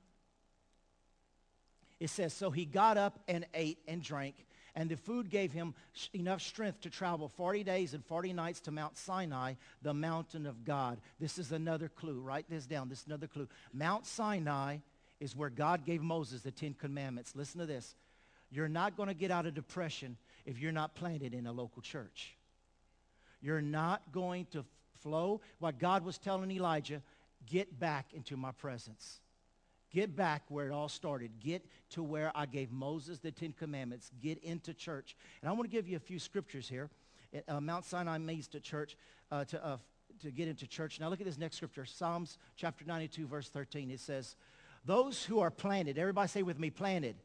It 2.00 2.10
says, 2.10 2.34
So 2.34 2.52
he 2.52 2.66
got 2.66 2.98
up 2.98 3.20
and 3.28 3.46
ate 3.54 3.80
and 3.88 4.02
drank, 4.02 4.46
and 4.76 4.90
the 4.90 4.96
food 4.96 5.30
gave 5.30 5.52
him 5.52 5.74
enough 6.14 6.42
strength 6.42 6.82
to 6.82 6.90
travel 6.90 7.28
40 7.28 7.64
days 7.64 7.94
and 7.94 8.06
40 8.06 8.34
nights 8.34 8.62
to 8.62 8.72
Mount 8.72 8.98
Sinai, 8.98 9.56
the 9.82 9.94
mountain 9.94 10.46
of 10.46 10.64
God. 10.64 11.00
This 11.20 11.38
is 11.38 11.52
another 11.52 11.90
clue. 11.90 12.20
Write 12.20 12.50
this 12.50 12.66
down. 12.66 12.90
This 12.90 13.02
is 13.02 13.08
another 13.08 13.28
clue. 13.28 13.48
Mount 13.74 14.06
Sinai 14.06 14.78
is 15.20 15.36
where 15.36 15.50
God 15.50 15.86
gave 15.86 16.02
Moses 16.02 16.42
the 16.42 16.52
Ten 16.52 16.74
Commandments. 16.74 17.34
Listen 17.36 17.60
to 17.60 17.66
this. 17.66 17.96
You're 18.52 18.70
not 18.70 18.96
going 18.96 19.10
to 19.10 19.16
get 19.16 19.32
out 19.32 19.46
of 19.46 19.54
depression 19.54 20.18
if 20.46 20.60
you're 20.60 20.72
not 20.72 20.96
planted 20.96 21.34
in 21.34 21.46
a 21.46 21.52
local 21.52 21.82
church. 21.82 22.36
You're 23.42 23.62
not 23.62 24.12
going 24.12 24.48
to 24.52 24.66
flow. 25.02 25.42
What 25.60 25.80
God 25.80 26.04
was 26.04 26.18
telling 26.18 26.52
Elijah, 26.52 27.02
get 27.46 27.80
back 27.80 28.08
into 28.14 28.38
my 28.38 28.52
presence. 28.52 29.20
Get 29.92 30.16
back 30.16 30.44
where 30.50 30.68
it 30.68 30.72
all 30.72 30.90
started. 30.90 31.32
Get 31.40 31.66
to 31.92 32.04
where 32.04 32.32
I 32.36 32.46
gave 32.46 32.72
Moses 32.72 33.20
the 33.20 33.32
Ten 33.32 33.54
Commandments. 33.54 34.12
Get 34.22 34.44
into 34.44 34.74
church. 34.74 35.16
And 35.42 35.50
I 35.50 35.54
want 35.54 35.70
to 35.70 35.76
give 35.76 35.88
you 35.88 35.98
a 35.98 36.02
few 36.02 36.20
scriptures 36.20 36.70
here. 36.70 36.90
Uh, 37.48 37.60
Mount 37.60 37.86
Sinai 37.86 38.18
means 38.18 38.48
to 38.50 38.60
church, 38.60 38.98
uh, 39.32 39.46
to, 39.46 39.66
uh, 39.66 39.78
to 40.22 40.32
get 40.32 40.48
into 40.48 40.68
church. 40.68 41.00
Now 41.00 41.10
look 41.10 41.20
at 41.20 41.26
this 41.26 41.38
next 41.38 41.58
scripture. 41.58 41.86
Psalms 41.86 42.38
chapter 42.56 42.86
92, 42.86 43.28
verse 43.28 43.50
13. 43.50 43.92
It 43.92 44.00
says, 44.00 44.36
those 44.86 45.24
who 45.24 45.40
are 45.40 45.52
planted, 45.52 45.98
everybody 45.98 46.28
say 46.28 46.44
with 46.44 46.60
me, 46.60 46.70
planted. 46.70 47.16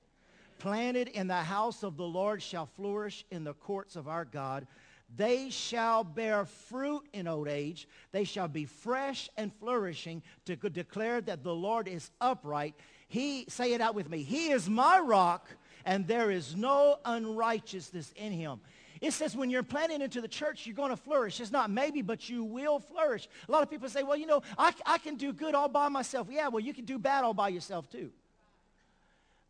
Planted 0.59 1.09
in 1.09 1.27
the 1.27 1.35
house 1.35 1.83
of 1.83 1.97
the 1.97 2.05
Lord 2.05 2.43
shall 2.43 2.67
flourish 2.67 3.25
in 3.31 3.45
the 3.45 3.55
courts 3.55 3.97
of 3.97 4.09
our 4.09 4.25
God. 4.25 4.67
They 5.17 5.51
shall 5.51 6.03
bear 6.03 6.45
fruit 6.45 7.05
in 7.13 7.29
old 7.29 7.49
age. 7.49 7.87
They 8.13 8.25
shall 8.25 8.49
be 8.49 8.65
fresh 8.65 9.29
and 9.37 9.53
flourishing 9.55 10.23
to 10.47 10.57
declare 10.57 11.21
that 11.21 11.45
the 11.45 11.55
Lord 11.55 11.87
is 11.87 12.11
upright. 12.21 12.75
He, 13.09 13.45
say 13.49 13.75
it 13.75 13.81
out 13.81 13.95
with 13.95 14.11
me, 14.11 14.23
he 14.23 14.51
is 14.51 14.69
my 14.69 14.99
rock 14.99 15.49
and 15.85 16.07
there 16.07 16.31
is 16.31 16.57
no 16.57 16.99
unrighteousness 17.05 18.13
in 18.17 18.33
him. 18.33 18.61
It 19.01 19.13
says 19.13 19.37
when 19.37 19.51
you're 19.51 19.63
planted 19.63 20.01
into 20.01 20.21
the 20.21 20.29
church, 20.29 20.67
you're 20.67 20.75
going 20.75 20.91
to 20.91 20.97
flourish. 20.97 21.41
It's 21.41 21.53
not 21.53 21.71
maybe, 21.71 22.01
but 22.01 22.29
you 22.29 22.43
will 22.43 22.79
flourish. 22.79 23.29
A 23.49 23.53
lot 23.53 23.63
of 23.63 23.71
people 23.71 23.89
say, 23.89 24.03
well, 24.03 24.17
you 24.17 24.27
know, 24.27 24.43
I, 24.57 24.73
I 24.87 24.99
can 24.99 25.17
do 25.17 25.33
good 25.33 25.55
all 25.55 25.69
by 25.69 25.89
myself. 25.89 26.29
Yeah, 26.31 26.49
well, 26.49 26.65
you 26.65 26.73
can 26.73 26.87
do 26.87 26.99
bad 26.99 27.23
all 27.23 27.35
by 27.35 27.49
yourself 27.49 27.91
too. 27.91 28.11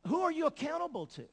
Who 0.08 0.22
are 0.22 0.32
you 0.32 0.46
accountable 0.46 1.06
to? 1.06 1.24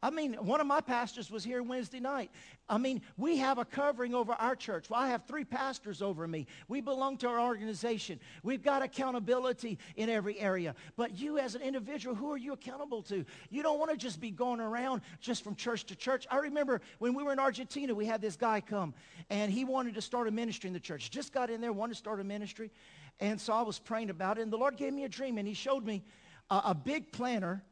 I 0.00 0.10
mean, 0.10 0.34
one 0.34 0.60
of 0.60 0.66
my 0.68 0.80
pastors 0.80 1.28
was 1.28 1.42
here 1.42 1.60
Wednesday 1.60 1.98
night. 1.98 2.30
I 2.68 2.78
mean, 2.78 3.02
we 3.16 3.38
have 3.38 3.58
a 3.58 3.64
covering 3.64 4.14
over 4.14 4.32
our 4.32 4.54
church. 4.54 4.88
Well, 4.88 5.00
I 5.00 5.08
have 5.08 5.24
three 5.24 5.44
pastors 5.44 6.02
over 6.02 6.28
me. 6.28 6.46
We 6.68 6.80
belong 6.80 7.16
to 7.18 7.28
our 7.28 7.40
organization. 7.40 8.20
We've 8.44 8.62
got 8.62 8.82
accountability 8.82 9.76
in 9.96 10.08
every 10.08 10.38
area. 10.38 10.76
But 10.96 11.18
you 11.18 11.38
as 11.38 11.56
an 11.56 11.62
individual, 11.62 12.14
who 12.14 12.30
are 12.30 12.36
you 12.36 12.52
accountable 12.52 13.02
to? 13.04 13.24
You 13.50 13.64
don't 13.64 13.80
want 13.80 13.90
to 13.90 13.96
just 13.96 14.20
be 14.20 14.30
going 14.30 14.60
around 14.60 15.00
just 15.20 15.42
from 15.42 15.56
church 15.56 15.84
to 15.86 15.96
church. 15.96 16.28
I 16.30 16.36
remember 16.36 16.80
when 17.00 17.12
we 17.12 17.24
were 17.24 17.32
in 17.32 17.40
Argentina, 17.40 17.92
we 17.92 18.06
had 18.06 18.20
this 18.20 18.36
guy 18.36 18.60
come, 18.60 18.94
and 19.30 19.50
he 19.50 19.64
wanted 19.64 19.94
to 19.94 20.00
start 20.00 20.28
a 20.28 20.30
ministry 20.30 20.68
in 20.68 20.74
the 20.74 20.80
church. 20.80 21.10
Just 21.10 21.32
got 21.32 21.50
in 21.50 21.60
there, 21.60 21.72
wanted 21.72 21.94
to 21.94 21.98
start 21.98 22.20
a 22.20 22.24
ministry. 22.24 22.70
And 23.18 23.40
so 23.40 23.52
I 23.52 23.62
was 23.62 23.80
praying 23.80 24.10
about 24.10 24.38
it, 24.38 24.42
and 24.42 24.52
the 24.52 24.58
Lord 24.58 24.76
gave 24.76 24.92
me 24.92 25.02
a 25.02 25.08
dream, 25.08 25.38
and 25.38 25.48
he 25.48 25.54
showed 25.54 25.84
me 25.84 26.04
a, 26.50 26.62
a 26.66 26.74
big 26.74 27.10
planter 27.10 27.64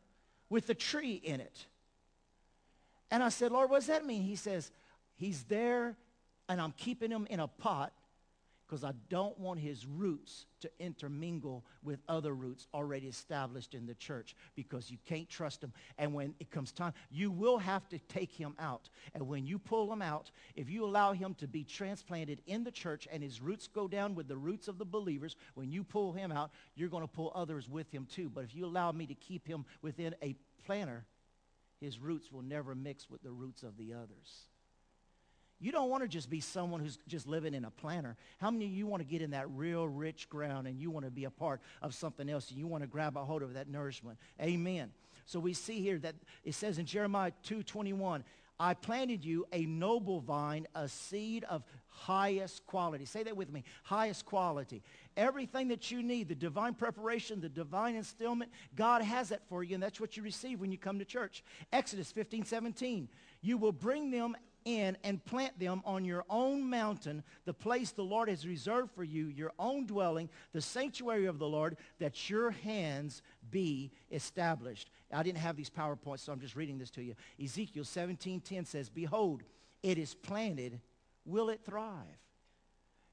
with 0.50 0.68
a 0.70 0.74
tree 0.74 1.20
in 1.22 1.40
it. 1.40 1.66
And 3.10 3.22
I 3.22 3.28
said, 3.28 3.52
Lord, 3.52 3.70
what 3.70 3.78
does 3.78 3.86
that 3.86 4.04
mean? 4.04 4.22
He 4.22 4.36
says, 4.36 4.70
he's 5.14 5.44
there 5.44 5.96
and 6.48 6.60
I'm 6.60 6.72
keeping 6.72 7.10
him 7.10 7.26
in 7.30 7.40
a 7.40 7.48
pot 7.48 7.92
because 8.66 8.82
I 8.82 8.92
don't 9.08 9.38
want 9.38 9.60
his 9.60 9.86
roots 9.86 10.46
to 10.60 10.70
intermingle 10.80 11.64
with 11.84 12.00
other 12.08 12.34
roots 12.34 12.66
already 12.74 13.06
established 13.06 13.74
in 13.74 13.86
the 13.86 13.94
church 13.94 14.34
because 14.56 14.90
you 14.90 14.98
can't 15.06 15.28
trust 15.28 15.62
him. 15.62 15.72
And 15.98 16.12
when 16.14 16.34
it 16.40 16.50
comes 16.50 16.72
time, 16.72 16.92
you 17.08 17.30
will 17.30 17.58
have 17.58 17.88
to 17.90 17.98
take 18.08 18.32
him 18.32 18.56
out. 18.58 18.88
And 19.14 19.28
when 19.28 19.46
you 19.46 19.60
pull 19.60 19.92
him 19.92 20.02
out, 20.02 20.32
if 20.56 20.68
you 20.68 20.84
allow 20.84 21.12
him 21.12 21.34
to 21.34 21.46
be 21.46 21.62
transplanted 21.62 22.42
in 22.46 22.64
the 22.64 22.72
church 22.72 23.06
and 23.12 23.22
his 23.22 23.40
roots 23.40 23.68
go 23.68 23.86
down 23.86 24.16
with 24.16 24.26
the 24.26 24.36
roots 24.36 24.66
of 24.66 24.78
the 24.78 24.84
believers, 24.84 25.36
when 25.54 25.70
you 25.70 25.84
pull 25.84 26.12
him 26.12 26.32
out, 26.32 26.50
you're 26.74 26.88
going 26.88 27.04
to 27.04 27.08
pull 27.08 27.30
others 27.36 27.68
with 27.68 27.90
him 27.92 28.06
too. 28.10 28.28
But 28.28 28.44
if 28.44 28.54
you 28.54 28.66
allow 28.66 28.90
me 28.90 29.06
to 29.06 29.14
keep 29.14 29.46
him 29.46 29.64
within 29.80 30.16
a 30.22 30.34
planter, 30.64 31.04
his 31.80 31.98
roots 31.98 32.30
will 32.32 32.42
never 32.42 32.74
mix 32.74 33.08
with 33.10 33.22
the 33.22 33.30
roots 33.30 33.62
of 33.62 33.76
the 33.76 33.94
others. 33.94 34.46
You 35.58 35.72
don't 35.72 35.88
want 35.88 36.02
to 36.02 36.08
just 36.08 36.28
be 36.28 36.40
someone 36.40 36.80
who's 36.80 36.98
just 37.08 37.26
living 37.26 37.54
in 37.54 37.64
a 37.64 37.70
planter. 37.70 38.16
How 38.38 38.50
many 38.50 38.66
of 38.66 38.72
you 38.72 38.86
want 38.86 39.00
to 39.00 39.08
get 39.08 39.22
in 39.22 39.30
that 39.30 39.48
real 39.50 39.88
rich 39.88 40.28
ground 40.28 40.66
and 40.66 40.78
you 40.78 40.90
want 40.90 41.06
to 41.06 41.10
be 41.10 41.24
a 41.24 41.30
part 41.30 41.60
of 41.80 41.94
something 41.94 42.28
else 42.28 42.50
and 42.50 42.58
you 42.58 42.66
want 42.66 42.82
to 42.82 42.86
grab 42.86 43.16
a 43.16 43.24
hold 43.24 43.42
of 43.42 43.54
that 43.54 43.68
nourishment? 43.68 44.18
Amen. 44.40 44.90
So 45.24 45.40
we 45.40 45.54
see 45.54 45.80
here 45.80 45.98
that 46.00 46.14
it 46.44 46.54
says 46.54 46.78
in 46.78 46.84
Jeremiah 46.84 47.32
2.21, 47.46 48.22
I 48.60 48.74
planted 48.74 49.24
you 49.24 49.46
a 49.52 49.64
noble 49.64 50.20
vine, 50.20 50.66
a 50.74 50.88
seed 50.88 51.44
of 51.44 51.62
highest 51.96 52.66
quality. 52.66 53.04
Say 53.04 53.22
that 53.22 53.36
with 53.36 53.50
me. 53.50 53.64
Highest 53.82 54.26
quality. 54.26 54.82
Everything 55.16 55.68
that 55.68 55.90
you 55.90 56.02
need, 56.02 56.28
the 56.28 56.34
divine 56.34 56.74
preparation, 56.74 57.40
the 57.40 57.48
divine 57.48 57.96
instillment, 57.96 58.48
God 58.74 59.02
has 59.02 59.30
that 59.30 59.48
for 59.48 59.64
you, 59.64 59.74
and 59.74 59.82
that's 59.82 60.00
what 60.00 60.16
you 60.16 60.22
receive 60.22 60.60
when 60.60 60.70
you 60.70 60.78
come 60.78 60.98
to 60.98 61.04
church. 61.04 61.42
Exodus 61.72 62.12
15, 62.12 62.44
17. 62.44 63.08
You 63.40 63.56
will 63.56 63.72
bring 63.72 64.10
them 64.10 64.36
in 64.66 64.98
and 65.04 65.24
plant 65.24 65.58
them 65.58 65.80
on 65.84 66.04
your 66.04 66.24
own 66.28 66.68
mountain, 66.68 67.22
the 67.44 67.54
place 67.54 67.92
the 67.92 68.02
Lord 68.02 68.28
has 68.28 68.46
reserved 68.46 68.90
for 68.90 69.04
you, 69.04 69.28
your 69.28 69.52
own 69.58 69.86
dwelling, 69.86 70.28
the 70.52 70.60
sanctuary 70.60 71.26
of 71.26 71.38
the 71.38 71.48
Lord, 71.48 71.76
that 72.00 72.28
your 72.28 72.50
hands 72.50 73.22
be 73.50 73.92
established. 74.10 74.90
I 75.12 75.22
didn't 75.22 75.38
have 75.38 75.56
these 75.56 75.70
PowerPoints, 75.70 76.20
so 76.20 76.32
I'm 76.32 76.40
just 76.40 76.56
reading 76.56 76.78
this 76.78 76.90
to 76.90 77.02
you. 77.02 77.14
Ezekiel 77.42 77.84
17:10 77.84 78.66
says, 78.66 78.88
Behold, 78.90 79.44
it 79.84 79.98
is 79.98 80.14
planted, 80.14 80.80
will 81.26 81.50
it 81.50 81.60
thrive? 81.64 82.18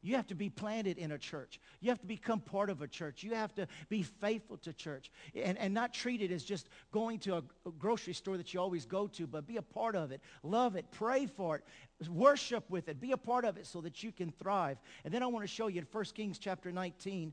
You 0.04 0.18
have 0.18 0.28
to 0.28 0.36
be 0.36 0.50
planted 0.50 0.98
in 0.98 1.14
a 1.14 1.18
church. 1.18 1.62
You 1.80 1.90
have 1.90 2.02
to 2.02 2.06
become 2.06 2.42
part 2.42 2.70
of 2.70 2.82
a 2.82 2.88
church. 2.88 3.24
You 3.24 3.36
have 3.36 3.56
to 3.56 3.68
be 3.88 4.04
faithful 4.04 4.58
to 4.58 4.74
church 4.74 5.10
and, 5.34 5.58
and 5.58 5.74
not 5.74 5.94
treat 5.94 6.22
it 6.22 6.30
as 6.30 6.44
just 6.44 6.68
going 6.92 7.20
to 7.20 7.38
a, 7.38 7.44
grocery 7.80 8.14
store 8.14 8.36
that 8.36 8.54
you 8.54 8.60
always 8.60 8.86
go 8.86 9.08
to, 9.08 9.26
but 9.26 9.48
be 9.48 9.56
a 9.56 9.62
part 9.62 9.96
of 9.96 10.12
it. 10.12 10.20
Love 10.44 10.76
it. 10.76 10.86
Pray 10.92 11.26
for 11.26 11.56
it. 11.56 12.10
Worship 12.10 12.70
with 12.70 12.90
it. 12.90 13.00
Be 13.00 13.14
a 13.14 13.18
part 13.18 13.46
of 13.46 13.56
it 13.56 13.66
so 13.66 13.80
that 13.80 14.04
you 14.04 14.12
can 14.12 14.30
thrive. 14.32 14.78
And 15.06 15.14
then 15.14 15.24
I 15.24 15.28
want 15.28 15.46
to 15.46 15.48
show 15.48 15.68
you 15.68 15.80
in 15.80 15.88
1 15.90 16.04
Kings 16.14 16.38
chapter 16.38 16.70
19, 16.70 17.32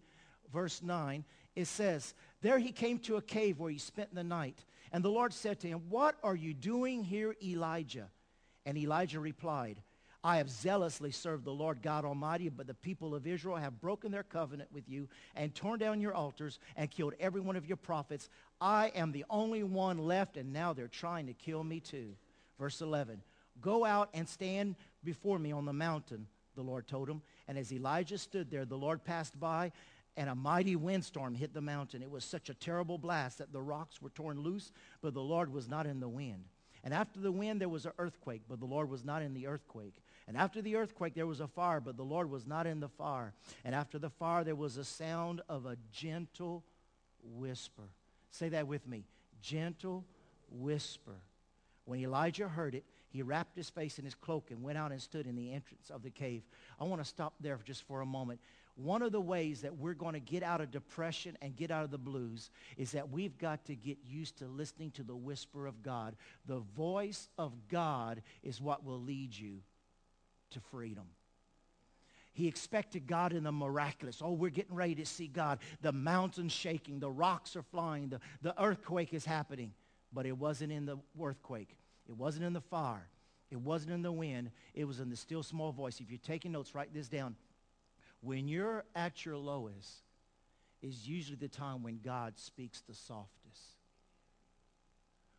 verse 0.52 0.80
9, 0.80 1.24
it 1.56 1.66
says, 1.66 2.14
There 2.40 2.58
he 2.58 2.70
came 2.70 3.00
to 3.00 3.16
a 3.16 3.22
cave 3.22 3.58
where 3.58 3.72
he 3.72 3.78
spent 3.78 4.14
the 4.14 4.22
night. 4.22 4.64
And 4.92 5.04
the 5.04 5.10
Lord 5.10 5.32
said 5.34 5.58
to 5.60 5.66
him, 5.66 5.82
What 5.88 6.16
are 6.22 6.36
you 6.36 6.54
doing 6.54 7.02
here, 7.02 7.34
Elijah? 7.42 8.08
And 8.64 8.78
Elijah 8.78 9.18
replied, 9.18 9.82
I 10.22 10.36
have 10.36 10.50
zealously 10.50 11.12
served 11.12 11.44
the 11.44 11.50
Lord 11.50 11.80
God 11.80 12.04
Almighty, 12.04 12.50
but 12.50 12.66
the 12.66 12.74
people 12.74 13.14
of 13.14 13.26
Israel 13.26 13.56
have 13.56 13.80
broken 13.80 14.12
their 14.12 14.22
covenant 14.22 14.70
with 14.70 14.86
you 14.86 15.08
and 15.34 15.54
torn 15.54 15.78
down 15.78 16.00
your 16.00 16.14
altars 16.14 16.58
and 16.76 16.90
killed 16.90 17.14
every 17.18 17.40
one 17.40 17.56
of 17.56 17.66
your 17.66 17.78
prophets. 17.78 18.28
I 18.60 18.88
am 18.88 19.12
the 19.12 19.24
only 19.30 19.62
one 19.62 19.96
left, 19.96 20.36
and 20.36 20.52
now 20.52 20.74
they're 20.74 20.88
trying 20.88 21.26
to 21.28 21.32
kill 21.32 21.64
me 21.64 21.80
too. 21.80 22.14
Verse 22.58 22.82
11, 22.82 23.22
Go 23.62 23.86
out 23.86 24.10
and 24.12 24.28
stand 24.28 24.76
before 25.02 25.38
me 25.38 25.52
on 25.52 25.64
the 25.64 25.72
mountain, 25.72 26.26
the 26.54 26.62
Lord 26.62 26.86
told 26.86 27.08
him. 27.08 27.22
And 27.48 27.56
as 27.56 27.72
Elijah 27.72 28.18
stood 28.18 28.50
there, 28.50 28.66
the 28.66 28.76
Lord 28.76 29.02
passed 29.02 29.40
by, 29.40 29.72
and 30.18 30.28
a 30.28 30.34
mighty 30.34 30.76
windstorm 30.76 31.34
hit 31.34 31.54
the 31.54 31.62
mountain. 31.62 32.02
It 32.02 32.10
was 32.10 32.24
such 32.24 32.50
a 32.50 32.54
terrible 32.54 32.98
blast 32.98 33.38
that 33.38 33.54
the 33.54 33.62
rocks 33.62 34.02
were 34.02 34.10
torn 34.10 34.40
loose, 34.40 34.70
but 35.00 35.14
the 35.14 35.22
Lord 35.22 35.50
was 35.50 35.66
not 35.66 35.86
in 35.86 36.00
the 36.00 36.08
wind. 36.08 36.44
And 36.82 36.94
after 36.94 37.20
the 37.20 37.32
wind, 37.32 37.60
there 37.60 37.68
was 37.68 37.86
an 37.86 37.92
earthquake, 37.98 38.42
but 38.48 38.58
the 38.58 38.66
Lord 38.66 38.88
was 38.90 39.04
not 39.04 39.22
in 39.22 39.34
the 39.34 39.46
earthquake. 39.46 39.96
And 40.30 40.38
after 40.38 40.62
the 40.62 40.76
earthquake, 40.76 41.14
there 41.14 41.26
was 41.26 41.40
a 41.40 41.48
fire, 41.48 41.80
but 41.80 41.96
the 41.96 42.04
Lord 42.04 42.30
was 42.30 42.46
not 42.46 42.64
in 42.64 42.78
the 42.78 42.88
fire. 42.88 43.32
And 43.64 43.74
after 43.74 43.98
the 43.98 44.10
fire, 44.10 44.44
there 44.44 44.54
was 44.54 44.76
a 44.76 44.84
sound 44.84 45.42
of 45.48 45.66
a 45.66 45.76
gentle 45.90 46.62
whisper. 47.20 47.90
Say 48.30 48.48
that 48.50 48.68
with 48.68 48.86
me. 48.86 49.02
Gentle 49.42 50.04
whisper. 50.48 51.16
When 51.84 51.98
Elijah 51.98 52.46
heard 52.46 52.76
it, 52.76 52.84
he 53.08 53.22
wrapped 53.22 53.56
his 53.56 53.70
face 53.70 53.98
in 53.98 54.04
his 54.04 54.14
cloak 54.14 54.52
and 54.52 54.62
went 54.62 54.78
out 54.78 54.92
and 54.92 55.02
stood 55.02 55.26
in 55.26 55.34
the 55.34 55.52
entrance 55.52 55.90
of 55.90 56.04
the 56.04 56.10
cave. 56.10 56.44
I 56.78 56.84
want 56.84 57.02
to 57.02 57.08
stop 57.08 57.34
there 57.40 57.58
just 57.64 57.82
for 57.88 58.00
a 58.00 58.06
moment. 58.06 58.38
One 58.76 59.02
of 59.02 59.10
the 59.10 59.20
ways 59.20 59.62
that 59.62 59.78
we're 59.78 59.94
going 59.94 60.14
to 60.14 60.20
get 60.20 60.44
out 60.44 60.60
of 60.60 60.70
depression 60.70 61.36
and 61.42 61.56
get 61.56 61.72
out 61.72 61.82
of 61.82 61.90
the 61.90 61.98
blues 61.98 62.50
is 62.76 62.92
that 62.92 63.10
we've 63.10 63.36
got 63.36 63.64
to 63.64 63.74
get 63.74 63.98
used 64.06 64.38
to 64.38 64.46
listening 64.46 64.92
to 64.92 65.02
the 65.02 65.16
whisper 65.16 65.66
of 65.66 65.82
God. 65.82 66.14
The 66.46 66.60
voice 66.76 67.28
of 67.36 67.52
God 67.68 68.22
is 68.44 68.60
what 68.60 68.84
will 68.84 69.00
lead 69.00 69.36
you 69.36 69.62
to 70.50 70.60
freedom. 70.60 71.04
He 72.32 72.46
expected 72.46 73.06
God 73.06 73.32
in 73.32 73.44
the 73.44 73.52
miraculous. 73.52 74.22
Oh, 74.22 74.32
we're 74.32 74.50
getting 74.50 74.74
ready 74.74 74.94
to 74.96 75.06
see 75.06 75.26
God. 75.26 75.58
The 75.82 75.92
mountain's 75.92 76.52
shaking. 76.52 77.00
The 77.00 77.10
rocks 77.10 77.56
are 77.56 77.62
flying. 77.62 78.08
The, 78.08 78.20
the 78.40 78.62
earthquake 78.62 79.12
is 79.12 79.24
happening. 79.24 79.72
But 80.12 80.26
it 80.26 80.36
wasn't 80.36 80.72
in 80.72 80.86
the 80.86 80.98
earthquake. 81.20 81.76
It 82.08 82.16
wasn't 82.16 82.44
in 82.44 82.52
the 82.52 82.60
fire. 82.60 83.08
It 83.50 83.60
wasn't 83.60 83.92
in 83.92 84.02
the 84.02 84.12
wind. 84.12 84.52
It 84.74 84.84
was 84.84 85.00
in 85.00 85.10
the 85.10 85.16
still 85.16 85.42
small 85.42 85.72
voice. 85.72 86.00
If 86.00 86.10
you're 86.10 86.18
taking 86.18 86.52
notes, 86.52 86.74
write 86.74 86.94
this 86.94 87.08
down. 87.08 87.34
When 88.20 88.48
you're 88.48 88.84
at 88.94 89.24
your 89.24 89.36
lowest 89.36 90.02
is 90.82 91.06
usually 91.06 91.36
the 91.36 91.48
time 91.48 91.82
when 91.82 92.00
God 92.02 92.38
speaks 92.38 92.80
the 92.80 92.94
softest. 92.94 93.62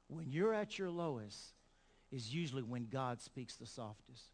When 0.07 0.29
you're 0.29 0.53
at 0.53 0.77
your 0.77 0.89
lowest 0.89 1.53
is 2.11 2.33
usually 2.33 2.63
when 2.63 2.87
God 2.91 3.21
speaks 3.21 3.55
the 3.55 3.65
softest. 3.65 4.25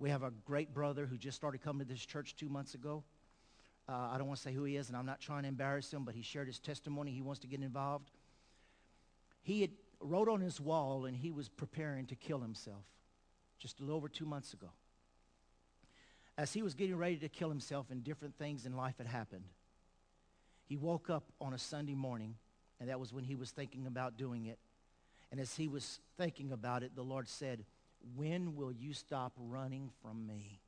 We 0.00 0.10
have 0.10 0.24
a 0.24 0.32
great 0.44 0.74
brother 0.74 1.06
who 1.06 1.16
just 1.16 1.36
started 1.36 1.62
coming 1.62 1.86
to 1.86 1.92
this 1.92 2.04
church 2.04 2.34
two 2.34 2.48
months 2.48 2.74
ago. 2.74 3.04
Uh, 3.88 4.08
I 4.12 4.18
don't 4.18 4.26
want 4.26 4.38
to 4.38 4.42
say 4.42 4.52
who 4.52 4.64
he 4.64 4.76
is, 4.76 4.88
and 4.88 4.96
I'm 4.96 5.06
not 5.06 5.20
trying 5.20 5.42
to 5.42 5.48
embarrass 5.48 5.92
him, 5.92 6.04
but 6.04 6.16
he 6.16 6.22
shared 6.22 6.48
his 6.48 6.58
testimony. 6.58 7.12
He 7.12 7.22
wants 7.22 7.40
to 7.40 7.46
get 7.46 7.60
involved. 7.60 8.10
He 9.42 9.60
had 9.60 9.70
wrote 10.00 10.28
on 10.28 10.40
his 10.40 10.60
wall, 10.60 11.04
and 11.04 11.16
he 11.16 11.30
was 11.30 11.48
preparing 11.48 12.06
to 12.06 12.16
kill 12.16 12.40
himself 12.40 12.84
just 13.60 13.78
a 13.78 13.82
little 13.82 13.96
over 13.96 14.08
two 14.08 14.26
months 14.26 14.52
ago 14.52 14.70
as 16.40 16.54
he 16.54 16.62
was 16.62 16.72
getting 16.72 16.96
ready 16.96 17.16
to 17.16 17.28
kill 17.28 17.50
himself 17.50 17.90
and 17.90 18.02
different 18.02 18.34
things 18.38 18.64
in 18.64 18.74
life 18.74 18.94
had 18.96 19.06
happened, 19.06 19.44
he 20.64 20.74
woke 20.74 21.10
up 21.10 21.24
on 21.38 21.52
a 21.52 21.58
Sunday 21.58 21.94
morning, 21.94 22.34
and 22.80 22.88
that 22.88 22.98
was 22.98 23.12
when 23.12 23.24
he 23.24 23.34
was 23.34 23.50
thinking 23.50 23.86
about 23.86 24.16
doing 24.16 24.46
it. 24.46 24.58
And 25.30 25.38
as 25.38 25.54
he 25.54 25.68
was 25.68 26.00
thinking 26.16 26.50
about 26.50 26.82
it, 26.82 26.96
the 26.96 27.02
Lord 27.02 27.28
said, 27.28 27.66
when 28.16 28.56
will 28.56 28.72
you 28.72 28.92
stop 28.92 29.32
running 29.36 29.90
from 30.02 30.26
me? 30.26 30.60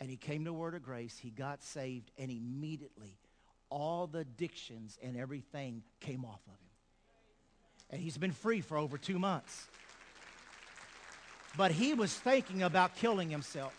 And 0.00 0.08
he 0.08 0.16
came 0.16 0.44
to 0.44 0.52
Word 0.52 0.74
of 0.74 0.82
Grace. 0.82 1.18
He 1.18 1.30
got 1.30 1.62
saved, 1.62 2.10
and 2.18 2.30
immediately 2.30 3.18
all 3.70 4.06
the 4.06 4.20
addictions 4.20 4.98
and 5.02 5.16
everything 5.16 5.82
came 6.00 6.24
off 6.24 6.40
of 6.46 6.52
him. 6.52 6.70
And 7.90 8.00
he's 8.00 8.18
been 8.18 8.32
free 8.32 8.60
for 8.60 8.76
over 8.76 8.98
two 8.98 9.18
months. 9.18 9.66
But 11.56 11.72
he 11.72 11.94
was 11.94 12.14
thinking 12.14 12.62
about 12.62 12.96
killing 12.96 13.30
himself. 13.30 13.74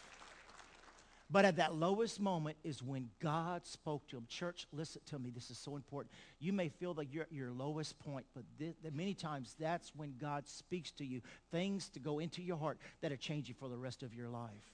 But 1.32 1.46
at 1.46 1.58
that 1.58 1.76
lowest 1.76 2.20
moment 2.20 2.58
is 2.64 2.82
when 2.82 3.10
God 3.20 3.66
spoke 3.68 4.08
to 4.08 4.18
him. 4.18 4.26
Church, 4.28 4.66
listen 4.72 5.02
to 5.08 5.20
me. 5.20 5.30
This 5.30 5.52
is 5.52 5.60
so 5.60 5.76
important. 5.76 6.12
You 6.40 6.54
may 6.54 6.70
feel 6.70 6.96
like 6.96 7.14
you're 7.14 7.24
at 7.24 7.32
your 7.32 7.52
lowest 7.52 8.00
point, 8.00 8.26
but 8.34 8.44
many 8.96 9.14
times 9.14 9.56
that's 9.60 9.94
when 9.96 10.16
God 10.20 10.48
speaks 10.48 10.92
to 10.94 11.06
you. 11.06 11.22
Things 11.52 11.90
to 11.90 12.00
go 12.00 12.18
into 12.18 12.42
your 12.42 12.58
heart 12.58 12.80
that 13.02 13.12
are 13.12 13.18
changing 13.18 13.56
for 13.60 13.70
the 13.70 13.78
rest 13.78 14.02
of 14.02 14.16
your 14.16 14.28
life. 14.28 14.74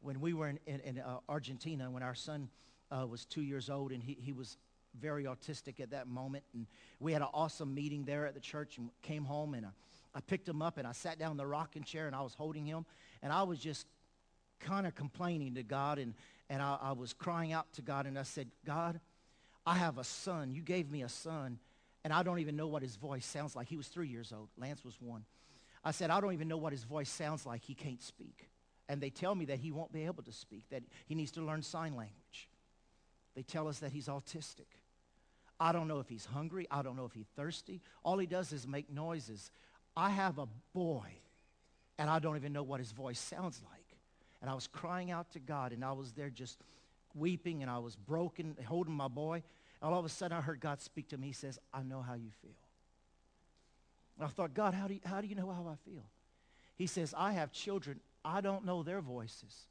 When 0.00 0.20
we 0.20 0.34
were 0.34 0.48
in, 0.48 0.60
in, 0.66 0.80
in 0.80 0.98
uh, 1.00 1.18
Argentina, 1.28 1.90
when 1.90 2.04
our 2.04 2.14
son 2.14 2.48
uh, 2.92 3.04
was 3.06 3.24
two 3.24 3.42
years 3.42 3.68
old 3.68 3.90
and 3.90 4.02
he, 4.02 4.16
he 4.20 4.32
was 4.32 4.58
very 5.00 5.24
autistic 5.24 5.80
at 5.80 5.90
that 5.90 6.06
moment, 6.06 6.44
and 6.54 6.66
we 7.00 7.12
had 7.12 7.22
an 7.22 7.28
awesome 7.32 7.74
meeting 7.74 8.04
there 8.04 8.26
at 8.26 8.34
the 8.34 8.40
church 8.40 8.78
and 8.78 8.90
came 9.02 9.24
home 9.24 9.54
and 9.54 9.66
uh, 9.66 9.70
I 10.14 10.20
picked 10.20 10.48
him 10.48 10.62
up 10.62 10.78
and 10.78 10.86
I 10.86 10.92
sat 10.92 11.18
down 11.18 11.32
in 11.32 11.36
the 11.38 11.46
rocking 11.46 11.82
chair 11.82 12.06
and 12.06 12.14
I 12.14 12.20
was 12.20 12.34
holding 12.34 12.66
him 12.66 12.84
and 13.22 13.32
I 13.32 13.42
was 13.44 13.58
just 13.58 13.86
kind 14.62 14.86
of 14.86 14.94
complaining 14.94 15.54
to 15.54 15.62
God 15.62 15.98
and, 15.98 16.14
and 16.48 16.62
I, 16.62 16.78
I 16.80 16.92
was 16.92 17.12
crying 17.12 17.52
out 17.52 17.72
to 17.74 17.82
God 17.82 18.06
and 18.06 18.18
I 18.18 18.22
said, 18.22 18.48
God, 18.64 19.00
I 19.66 19.74
have 19.74 19.98
a 19.98 20.04
son. 20.04 20.52
You 20.52 20.62
gave 20.62 20.90
me 20.90 21.02
a 21.02 21.08
son 21.08 21.58
and 22.04 22.12
I 22.12 22.22
don't 22.22 22.40
even 22.40 22.56
know 22.56 22.66
what 22.66 22.82
his 22.82 22.96
voice 22.96 23.24
sounds 23.24 23.54
like. 23.54 23.68
He 23.68 23.76
was 23.76 23.88
three 23.88 24.08
years 24.08 24.32
old. 24.36 24.48
Lance 24.58 24.84
was 24.84 24.94
one. 25.00 25.24
I 25.84 25.90
said, 25.90 26.10
I 26.10 26.20
don't 26.20 26.32
even 26.32 26.48
know 26.48 26.56
what 26.56 26.72
his 26.72 26.84
voice 26.84 27.10
sounds 27.10 27.44
like. 27.46 27.62
He 27.62 27.74
can't 27.74 28.02
speak. 28.02 28.48
And 28.88 29.00
they 29.00 29.10
tell 29.10 29.34
me 29.34 29.44
that 29.46 29.58
he 29.58 29.72
won't 29.72 29.92
be 29.92 30.04
able 30.04 30.22
to 30.24 30.32
speak, 30.32 30.64
that 30.70 30.82
he 31.06 31.14
needs 31.14 31.30
to 31.32 31.42
learn 31.42 31.62
sign 31.62 31.96
language. 31.96 32.48
They 33.34 33.42
tell 33.42 33.68
us 33.68 33.78
that 33.78 33.92
he's 33.92 34.06
autistic. 34.06 34.66
I 35.58 35.72
don't 35.72 35.88
know 35.88 36.00
if 36.00 36.08
he's 36.08 36.26
hungry. 36.26 36.66
I 36.70 36.82
don't 36.82 36.96
know 36.96 37.04
if 37.04 37.12
he's 37.12 37.28
thirsty. 37.36 37.80
All 38.02 38.18
he 38.18 38.26
does 38.26 38.52
is 38.52 38.66
make 38.66 38.90
noises. 38.90 39.50
I 39.96 40.10
have 40.10 40.38
a 40.38 40.48
boy, 40.74 41.06
and 41.98 42.10
I 42.10 42.18
don't 42.18 42.36
even 42.36 42.52
know 42.52 42.62
what 42.62 42.80
his 42.80 42.92
voice 42.92 43.20
sounds 43.20 43.62
like. 43.70 43.81
And 44.42 44.50
I 44.50 44.54
was 44.54 44.66
crying 44.66 45.10
out 45.12 45.30
to 45.32 45.38
God, 45.38 45.72
and 45.72 45.84
I 45.84 45.92
was 45.92 46.12
there 46.12 46.28
just 46.28 46.58
weeping, 47.14 47.62
and 47.62 47.70
I 47.70 47.78
was 47.78 47.94
broken, 47.96 48.56
holding 48.66 48.92
my 48.92 49.08
boy. 49.08 49.42
And 49.80 49.92
all 49.92 49.98
of 49.98 50.04
a 50.04 50.08
sudden, 50.08 50.36
I 50.36 50.40
heard 50.40 50.60
God 50.60 50.80
speak 50.82 51.08
to 51.08 51.16
me. 51.16 51.28
He 51.28 51.32
says, 51.32 51.58
I 51.72 51.82
know 51.82 52.02
how 52.02 52.14
you 52.14 52.30
feel. 52.42 52.50
And 54.18 54.26
I 54.26 54.28
thought, 54.28 54.52
God, 54.52 54.74
how 54.74 54.88
do, 54.88 54.94
you, 54.94 55.00
how 55.04 55.20
do 55.20 55.28
you 55.28 55.36
know 55.36 55.50
how 55.50 55.68
I 55.68 55.76
feel? 55.88 56.02
He 56.76 56.86
says, 56.86 57.14
I 57.16 57.32
have 57.32 57.52
children. 57.52 58.00
I 58.24 58.40
don't 58.40 58.64
know 58.64 58.82
their 58.82 59.00
voices, 59.00 59.66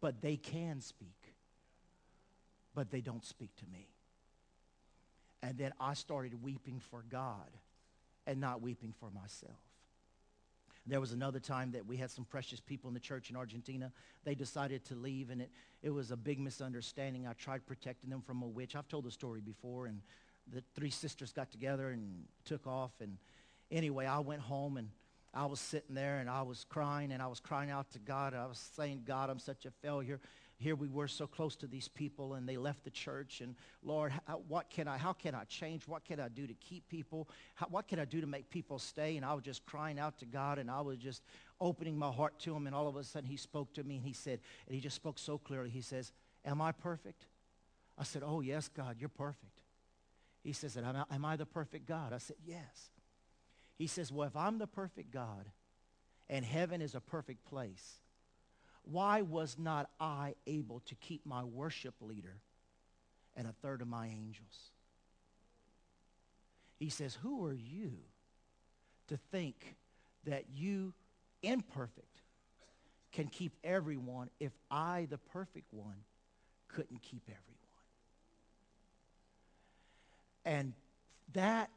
but 0.00 0.20
they 0.20 0.36
can 0.36 0.80
speak. 0.80 1.34
But 2.74 2.90
they 2.90 3.00
don't 3.00 3.24
speak 3.24 3.54
to 3.56 3.64
me. 3.72 3.88
And 5.42 5.58
then 5.58 5.72
I 5.80 5.94
started 5.94 6.42
weeping 6.42 6.80
for 6.90 7.04
God 7.08 7.50
and 8.26 8.40
not 8.40 8.62
weeping 8.62 8.94
for 9.00 9.10
myself. 9.10 9.58
There 10.86 11.00
was 11.00 11.12
another 11.12 11.38
time 11.38 11.70
that 11.72 11.86
we 11.86 11.96
had 11.96 12.10
some 12.10 12.24
precious 12.24 12.58
people 12.58 12.88
in 12.88 12.94
the 12.94 13.00
church 13.00 13.30
in 13.30 13.36
Argentina. 13.36 13.92
They 14.24 14.34
decided 14.34 14.84
to 14.86 14.94
leave, 14.94 15.30
and 15.30 15.42
it, 15.42 15.50
it 15.82 15.90
was 15.90 16.10
a 16.10 16.16
big 16.16 16.40
misunderstanding. 16.40 17.26
I 17.26 17.34
tried 17.34 17.66
protecting 17.66 18.10
them 18.10 18.20
from 18.20 18.42
a 18.42 18.46
witch. 18.46 18.74
I've 18.74 18.88
told 18.88 19.04
the 19.04 19.10
story 19.10 19.40
before, 19.40 19.86
and 19.86 20.00
the 20.52 20.62
three 20.74 20.90
sisters 20.90 21.32
got 21.32 21.52
together 21.52 21.90
and 21.90 22.24
took 22.44 22.66
off. 22.66 22.92
And 23.00 23.18
anyway, 23.70 24.06
I 24.06 24.18
went 24.18 24.40
home, 24.40 24.76
and 24.76 24.88
I 25.32 25.46
was 25.46 25.60
sitting 25.60 25.94
there, 25.94 26.18
and 26.18 26.28
I 26.28 26.42
was 26.42 26.64
crying, 26.68 27.12
and 27.12 27.22
I 27.22 27.28
was 27.28 27.38
crying 27.38 27.70
out 27.70 27.90
to 27.92 28.00
God. 28.00 28.34
I 28.34 28.46
was 28.46 28.58
saying, 28.76 29.04
God, 29.06 29.30
I'm 29.30 29.38
such 29.38 29.66
a 29.66 29.70
failure 29.82 30.20
here 30.62 30.76
we 30.76 30.88
were 30.88 31.08
so 31.08 31.26
close 31.26 31.56
to 31.56 31.66
these 31.66 31.88
people 31.88 32.34
and 32.34 32.48
they 32.48 32.56
left 32.56 32.84
the 32.84 32.90
church 32.90 33.40
and 33.40 33.56
lord 33.82 34.12
how, 34.12 34.34
uh, 34.34 34.36
what 34.48 34.70
can 34.70 34.86
i 34.86 34.96
how 34.96 35.12
can 35.12 35.34
i 35.34 35.44
change? 35.44 35.88
What 35.88 36.04
can 36.04 36.20
i 36.20 36.28
do 36.28 36.46
to 36.46 36.54
keep 36.54 36.88
people? 36.88 37.28
How, 37.54 37.66
what 37.66 37.88
can 37.88 37.98
i 37.98 38.04
do 38.04 38.20
to 38.20 38.26
make 38.26 38.48
people 38.48 38.78
stay? 38.78 39.16
And 39.16 39.26
i 39.26 39.34
was 39.34 39.42
just 39.42 39.66
crying 39.66 39.98
out 39.98 40.18
to 40.18 40.26
god 40.26 40.58
and 40.58 40.70
i 40.70 40.80
was 40.80 40.98
just 40.98 41.22
opening 41.60 41.98
my 41.98 42.10
heart 42.10 42.38
to 42.40 42.54
him 42.54 42.66
and 42.66 42.74
all 42.74 42.88
of 42.88 42.96
a 42.96 43.04
sudden 43.04 43.28
he 43.28 43.36
spoke 43.36 43.74
to 43.74 43.84
me 43.84 43.96
and 43.96 44.06
he 44.06 44.12
said 44.12 44.40
and 44.66 44.74
he 44.74 44.80
just 44.80 44.96
spoke 44.96 45.18
so 45.18 45.38
clearly. 45.38 45.70
He 45.70 45.82
says 45.82 46.12
am 46.44 46.62
i 46.62 46.72
perfect? 46.72 47.26
I 47.98 48.04
said 48.04 48.22
oh 48.24 48.40
yes 48.40 48.68
god 48.68 48.96
you're 48.98 49.08
perfect. 49.08 49.62
He 50.42 50.52
says 50.52 50.76
am 50.76 51.04
I, 51.10 51.14
am 51.14 51.24
I 51.24 51.36
the 51.36 51.46
perfect 51.46 51.86
god? 51.86 52.12
I 52.12 52.18
said 52.18 52.36
yes. 52.44 52.90
He 53.76 53.86
says 53.86 54.12
well 54.12 54.28
if 54.28 54.36
i'm 54.36 54.58
the 54.58 54.66
perfect 54.66 55.10
god 55.10 55.50
and 56.28 56.44
heaven 56.44 56.80
is 56.80 56.94
a 56.94 57.00
perfect 57.00 57.44
place 57.44 58.01
why 58.84 59.22
was 59.22 59.56
not 59.58 59.88
I 60.00 60.34
able 60.46 60.80
to 60.86 60.94
keep 60.96 61.24
my 61.24 61.44
worship 61.44 61.94
leader 62.00 62.36
and 63.36 63.46
a 63.46 63.54
third 63.62 63.80
of 63.80 63.88
my 63.88 64.06
angels? 64.06 64.70
He 66.78 66.88
says, 66.88 67.16
who 67.22 67.46
are 67.46 67.54
you 67.54 67.92
to 69.08 69.16
think 69.30 69.76
that 70.24 70.44
you, 70.54 70.92
imperfect, 71.42 72.22
can 73.12 73.28
keep 73.28 73.52
everyone 73.62 74.30
if 74.40 74.52
I, 74.70 75.06
the 75.10 75.18
perfect 75.18 75.72
one, 75.72 75.96
couldn't 76.68 77.02
keep 77.02 77.22
everyone? 77.26 77.38
And 80.44 80.72
that 81.34 81.70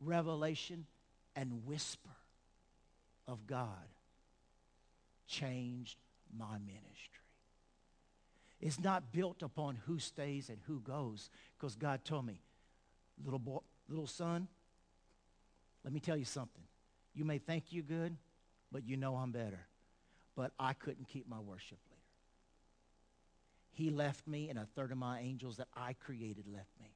revelation 0.00 0.86
and 1.36 1.64
whisper 1.64 2.10
of 3.28 3.46
God 3.46 3.68
changed 5.28 5.96
my 6.36 6.58
ministry. 6.58 7.24
It's 8.60 8.80
not 8.80 9.12
built 9.12 9.42
upon 9.42 9.78
who 9.86 9.98
stays 9.98 10.48
and 10.48 10.58
who 10.66 10.80
goes 10.80 11.30
because 11.56 11.76
God 11.76 12.04
told 12.04 12.26
me, 12.26 12.40
little 13.24 13.38
boy, 13.38 13.60
little 13.88 14.06
son, 14.06 14.48
let 15.84 15.92
me 15.92 16.00
tell 16.00 16.16
you 16.16 16.24
something. 16.24 16.64
You 17.14 17.24
may 17.24 17.38
think 17.38 17.64
you're 17.70 17.84
good, 17.84 18.16
but 18.72 18.86
you 18.86 18.96
know 18.96 19.16
I'm 19.16 19.32
better. 19.32 19.66
But 20.36 20.52
I 20.58 20.72
couldn't 20.72 21.08
keep 21.08 21.28
my 21.28 21.40
worship 21.40 21.78
leader. 21.88 21.98
He 23.70 23.90
left 23.90 24.26
me, 24.26 24.50
and 24.50 24.58
a 24.58 24.66
third 24.74 24.90
of 24.90 24.98
my 24.98 25.20
angels 25.20 25.56
that 25.58 25.68
I 25.76 25.92
created 25.92 26.46
left 26.52 26.70
me. 26.80 26.90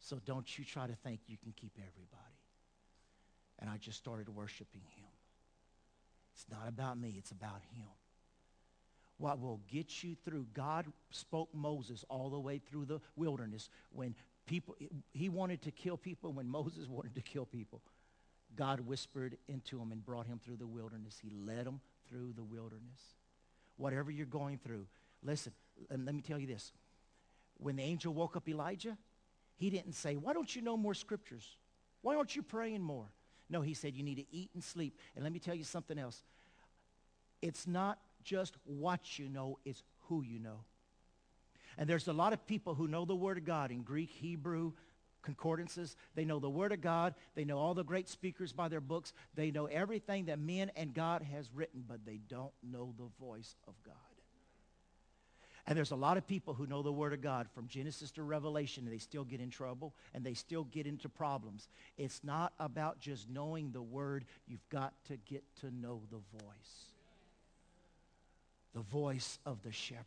So 0.00 0.18
don't 0.24 0.58
you 0.58 0.64
try 0.64 0.86
to 0.86 0.94
think 0.96 1.20
you 1.26 1.38
can 1.42 1.52
keep 1.52 1.72
everybody. 1.76 2.40
And 3.58 3.70
I 3.70 3.78
just 3.78 3.98
started 3.98 4.28
worshiping 4.28 4.82
him. 4.96 5.08
It's 6.34 6.46
not 6.50 6.68
about 6.68 6.98
me, 6.98 7.14
it's 7.16 7.30
about 7.30 7.62
him. 7.74 7.88
What 9.22 9.40
will 9.40 9.60
get 9.70 10.02
you 10.02 10.16
through, 10.24 10.48
God 10.52 10.84
spoke 11.10 11.48
Moses 11.54 12.04
all 12.08 12.28
the 12.28 12.40
way 12.40 12.58
through 12.58 12.86
the 12.86 13.00
wilderness 13.14 13.70
when 13.92 14.16
people, 14.46 14.74
he 15.12 15.28
wanted 15.28 15.62
to 15.62 15.70
kill 15.70 15.96
people 15.96 16.32
when 16.32 16.48
Moses 16.48 16.88
wanted 16.88 17.14
to 17.14 17.20
kill 17.20 17.46
people. 17.46 17.82
God 18.56 18.80
whispered 18.80 19.36
into 19.46 19.80
him 19.80 19.92
and 19.92 20.04
brought 20.04 20.26
him 20.26 20.40
through 20.44 20.56
the 20.56 20.66
wilderness. 20.66 21.20
He 21.22 21.30
led 21.30 21.68
him 21.68 21.80
through 22.08 22.32
the 22.32 22.42
wilderness. 22.42 23.14
Whatever 23.76 24.10
you're 24.10 24.26
going 24.26 24.58
through, 24.58 24.86
listen, 25.22 25.52
and 25.88 26.04
let 26.04 26.16
me 26.16 26.20
tell 26.20 26.40
you 26.40 26.48
this. 26.48 26.72
When 27.58 27.76
the 27.76 27.84
angel 27.84 28.12
woke 28.12 28.34
up 28.34 28.48
Elijah, 28.48 28.98
he 29.56 29.70
didn't 29.70 29.92
say, 29.92 30.16
why 30.16 30.32
don't 30.32 30.52
you 30.52 30.62
know 30.62 30.76
more 30.76 30.94
scriptures? 30.94 31.56
Why 32.00 32.16
aren't 32.16 32.34
you 32.34 32.42
praying 32.42 32.82
more? 32.82 33.06
No, 33.48 33.60
he 33.60 33.74
said 33.74 33.94
you 33.94 34.02
need 34.02 34.16
to 34.16 34.26
eat 34.32 34.50
and 34.52 34.64
sleep. 34.64 34.98
And 35.14 35.22
let 35.22 35.32
me 35.32 35.38
tell 35.38 35.54
you 35.54 35.62
something 35.62 35.96
else. 35.96 36.24
It's 37.40 37.68
not 37.68 38.00
just 38.22 38.54
what 38.64 39.18
you 39.18 39.28
know, 39.28 39.58
it's 39.64 39.82
who 40.08 40.22
you 40.22 40.38
know. 40.38 40.64
And 41.78 41.88
there's 41.88 42.08
a 42.08 42.12
lot 42.12 42.32
of 42.32 42.46
people 42.46 42.74
who 42.74 42.88
know 42.88 43.04
the 43.04 43.16
Word 43.16 43.38
of 43.38 43.44
God 43.44 43.70
in 43.70 43.82
Greek, 43.82 44.10
Hebrew, 44.10 44.72
concordances. 45.22 45.96
They 46.14 46.24
know 46.24 46.38
the 46.38 46.50
Word 46.50 46.72
of 46.72 46.80
God. 46.80 47.14
They 47.34 47.44
know 47.44 47.58
all 47.58 47.74
the 47.74 47.84
great 47.84 48.08
speakers 48.08 48.52
by 48.52 48.68
their 48.68 48.80
books. 48.80 49.12
They 49.34 49.50
know 49.50 49.66
everything 49.66 50.26
that 50.26 50.38
men 50.38 50.70
and 50.76 50.92
God 50.92 51.22
has 51.22 51.48
written, 51.54 51.84
but 51.86 52.04
they 52.04 52.20
don't 52.28 52.52
know 52.62 52.92
the 52.98 53.08
voice 53.24 53.56
of 53.66 53.74
God. 53.84 53.94
And 55.66 55.78
there's 55.78 55.92
a 55.92 55.96
lot 55.96 56.16
of 56.16 56.26
people 56.26 56.54
who 56.54 56.66
know 56.66 56.82
the 56.82 56.92
Word 56.92 57.12
of 57.12 57.20
God 57.20 57.46
from 57.54 57.68
Genesis 57.68 58.10
to 58.12 58.24
Revelation, 58.24 58.84
and 58.84 58.92
they 58.92 58.98
still 58.98 59.22
get 59.22 59.40
in 59.40 59.48
trouble, 59.48 59.94
and 60.12 60.24
they 60.24 60.34
still 60.34 60.64
get 60.64 60.88
into 60.88 61.08
problems. 61.08 61.68
It's 61.96 62.24
not 62.24 62.52
about 62.58 62.98
just 62.98 63.30
knowing 63.30 63.70
the 63.70 63.82
Word. 63.82 64.24
You've 64.48 64.68
got 64.70 64.92
to 65.06 65.16
get 65.16 65.44
to 65.60 65.70
know 65.70 66.02
the 66.10 66.20
voice. 66.42 66.91
The 68.74 68.80
voice 68.80 69.38
of 69.44 69.62
the 69.62 69.72
shepherd. 69.72 70.06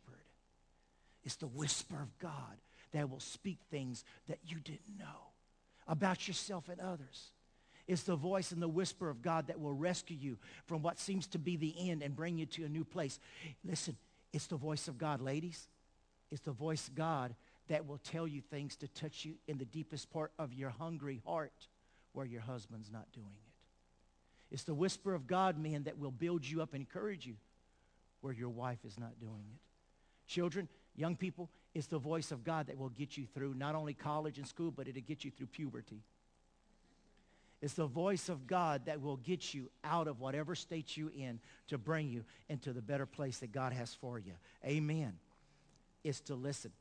It's 1.24 1.36
the 1.36 1.46
whisper 1.46 2.00
of 2.00 2.18
God 2.18 2.56
that 2.92 3.10
will 3.10 3.20
speak 3.20 3.58
things 3.70 4.04
that 4.28 4.38
you 4.46 4.58
didn't 4.58 4.98
know 4.98 5.30
about 5.88 6.26
yourself 6.26 6.68
and 6.68 6.80
others. 6.80 7.30
It's 7.86 8.02
the 8.02 8.16
voice 8.16 8.50
and 8.50 8.60
the 8.60 8.68
whisper 8.68 9.08
of 9.08 9.22
God 9.22 9.46
that 9.46 9.60
will 9.60 9.72
rescue 9.72 10.16
you 10.18 10.38
from 10.66 10.82
what 10.82 10.98
seems 10.98 11.26
to 11.28 11.38
be 11.38 11.56
the 11.56 11.74
end 11.90 12.02
and 12.02 12.16
bring 12.16 12.38
you 12.38 12.46
to 12.46 12.64
a 12.64 12.68
new 12.68 12.84
place. 12.84 13.20
Listen, 13.64 13.96
it's 14.32 14.46
the 14.46 14.56
voice 14.56 14.88
of 14.88 14.98
God, 14.98 15.20
ladies. 15.20 15.68
It's 16.30 16.40
the 16.40 16.52
voice 16.52 16.88
of 16.88 16.96
God 16.96 17.34
that 17.68 17.86
will 17.86 17.98
tell 17.98 18.26
you 18.26 18.40
things 18.40 18.76
to 18.76 18.88
touch 18.88 19.24
you 19.24 19.34
in 19.46 19.58
the 19.58 19.64
deepest 19.64 20.10
part 20.10 20.32
of 20.38 20.52
your 20.52 20.70
hungry 20.70 21.20
heart 21.24 21.68
where 22.12 22.26
your 22.26 22.40
husband's 22.40 22.90
not 22.90 23.06
doing 23.12 23.26
it. 23.26 24.54
It's 24.54 24.64
the 24.64 24.74
whisper 24.74 25.14
of 25.14 25.26
God, 25.26 25.58
man, 25.58 25.84
that 25.84 25.98
will 25.98 26.10
build 26.10 26.46
you 26.46 26.62
up 26.62 26.72
and 26.72 26.80
encourage 26.80 27.26
you 27.26 27.34
where 28.20 28.32
your 28.32 28.48
wife 28.48 28.78
is 28.84 28.98
not 28.98 29.18
doing 29.20 29.44
it. 29.52 29.60
Children, 30.26 30.68
young 30.94 31.16
people, 31.16 31.50
it's 31.74 31.86
the 31.86 31.98
voice 31.98 32.32
of 32.32 32.42
God 32.44 32.66
that 32.68 32.78
will 32.78 32.88
get 32.88 33.16
you 33.16 33.26
through 33.26 33.54
not 33.54 33.74
only 33.74 33.94
college 33.94 34.38
and 34.38 34.46
school, 34.46 34.70
but 34.70 34.88
it'll 34.88 35.02
get 35.02 35.24
you 35.24 35.30
through 35.30 35.46
puberty. 35.46 36.02
It's 37.62 37.74
the 37.74 37.86
voice 37.86 38.28
of 38.28 38.46
God 38.46 38.82
that 38.86 39.00
will 39.00 39.16
get 39.16 39.54
you 39.54 39.70
out 39.82 40.08
of 40.08 40.20
whatever 40.20 40.54
state 40.54 40.96
you're 40.96 41.10
in 41.10 41.40
to 41.68 41.78
bring 41.78 42.08
you 42.08 42.24
into 42.48 42.72
the 42.72 42.82
better 42.82 43.06
place 43.06 43.38
that 43.38 43.52
God 43.52 43.72
has 43.72 43.94
for 43.94 44.18
you. 44.18 44.32
Amen. 44.64 45.14
It's 46.04 46.20
to 46.22 46.34
listen. 46.34 46.72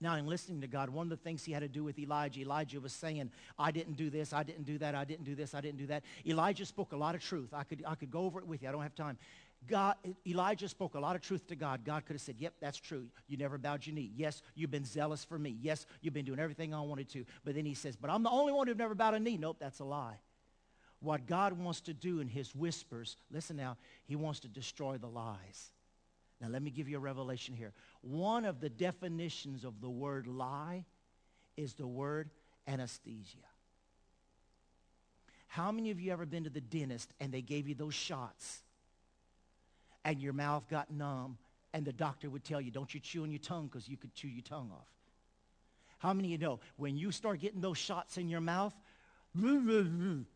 Now, 0.00 0.16
in 0.16 0.26
listening 0.26 0.60
to 0.62 0.66
God, 0.66 0.90
one 0.90 1.06
of 1.06 1.10
the 1.10 1.16
things 1.16 1.44
he 1.44 1.52
had 1.52 1.60
to 1.60 1.68
do 1.68 1.84
with 1.84 1.96
Elijah, 1.96 2.40
Elijah 2.40 2.80
was 2.80 2.92
saying, 2.92 3.30
I 3.56 3.70
didn't 3.70 3.96
do 3.96 4.10
this, 4.10 4.32
I 4.32 4.42
didn't 4.42 4.64
do 4.64 4.76
that, 4.78 4.96
I 4.96 5.04
didn't 5.04 5.24
do 5.24 5.36
this, 5.36 5.54
I 5.54 5.60
didn't 5.60 5.78
do 5.78 5.86
that. 5.86 6.02
Elijah 6.26 6.66
spoke 6.66 6.90
a 6.90 6.96
lot 6.96 7.14
of 7.14 7.22
truth. 7.22 7.50
I 7.54 7.62
could, 7.62 7.84
I 7.86 7.94
could 7.94 8.10
go 8.10 8.22
over 8.22 8.40
it 8.40 8.46
with 8.46 8.62
you. 8.62 8.68
I 8.68 8.72
don't 8.72 8.82
have 8.82 8.96
time. 8.96 9.16
God, 9.68 9.96
Elijah 10.26 10.68
spoke 10.68 10.94
a 10.94 11.00
lot 11.00 11.14
of 11.14 11.22
truth 11.22 11.46
to 11.48 11.56
God. 11.56 11.84
God 11.84 12.04
could 12.04 12.14
have 12.14 12.20
said, 12.20 12.36
yep, 12.38 12.54
that's 12.60 12.78
true. 12.78 13.06
You 13.28 13.36
never 13.36 13.58
bowed 13.58 13.86
your 13.86 13.94
knee. 13.94 14.10
Yes, 14.16 14.42
you've 14.54 14.70
been 14.70 14.84
zealous 14.84 15.24
for 15.24 15.38
me. 15.38 15.56
Yes, 15.60 15.86
you've 16.00 16.14
been 16.14 16.24
doing 16.24 16.40
everything 16.40 16.74
I 16.74 16.80
wanted 16.80 17.08
to. 17.10 17.24
But 17.44 17.54
then 17.54 17.64
he 17.64 17.74
says, 17.74 17.96
but 17.96 18.10
I'm 18.10 18.22
the 18.22 18.30
only 18.30 18.52
one 18.52 18.66
who've 18.66 18.76
never 18.76 18.94
bowed 18.94 19.14
a 19.14 19.20
knee. 19.20 19.36
Nope, 19.36 19.58
that's 19.60 19.78
a 19.78 19.84
lie. 19.84 20.18
What 21.00 21.26
God 21.26 21.52
wants 21.54 21.80
to 21.82 21.94
do 21.94 22.20
in 22.20 22.28
his 22.28 22.54
whispers, 22.54 23.16
listen 23.30 23.56
now, 23.56 23.76
he 24.04 24.16
wants 24.16 24.40
to 24.40 24.48
destroy 24.48 24.98
the 24.98 25.08
lies. 25.08 25.72
Now 26.40 26.48
let 26.48 26.62
me 26.62 26.70
give 26.70 26.88
you 26.88 26.96
a 26.96 27.00
revelation 27.00 27.54
here. 27.54 27.72
One 28.00 28.44
of 28.44 28.60
the 28.60 28.68
definitions 28.68 29.64
of 29.64 29.80
the 29.80 29.90
word 29.90 30.26
lie 30.26 30.84
is 31.56 31.74
the 31.74 31.86
word 31.86 32.30
anesthesia. 32.66 33.38
How 35.46 35.70
many 35.70 35.90
of 35.90 36.00
you 36.00 36.12
ever 36.12 36.26
been 36.26 36.44
to 36.44 36.50
the 36.50 36.60
dentist 36.60 37.12
and 37.20 37.32
they 37.32 37.42
gave 37.42 37.68
you 37.68 37.74
those 37.74 37.94
shots 37.94 38.62
and 40.04 40.20
your 40.20 40.32
mouth 40.32 40.68
got 40.68 40.90
numb 40.90 41.38
and 41.72 41.84
the 41.84 41.92
doctor 41.92 42.28
would 42.28 42.44
tell 42.44 42.60
you, 42.60 42.70
don't 42.70 42.92
you 42.92 43.00
chew 43.00 43.22
on 43.22 43.30
your 43.30 43.38
tongue 43.38 43.66
because 43.66 43.88
you 43.88 43.96
could 43.96 44.14
chew 44.14 44.28
your 44.28 44.42
tongue 44.42 44.70
off. 44.72 44.88
How 45.98 46.12
many 46.12 46.34
of 46.34 46.40
you 46.40 46.46
know 46.46 46.60
when 46.76 46.96
you 46.96 47.12
start 47.12 47.40
getting 47.40 47.60
those 47.60 47.78
shots 47.78 48.18
in 48.18 48.28
your 48.28 48.40
mouth, 48.40 48.74
you 49.34 50.26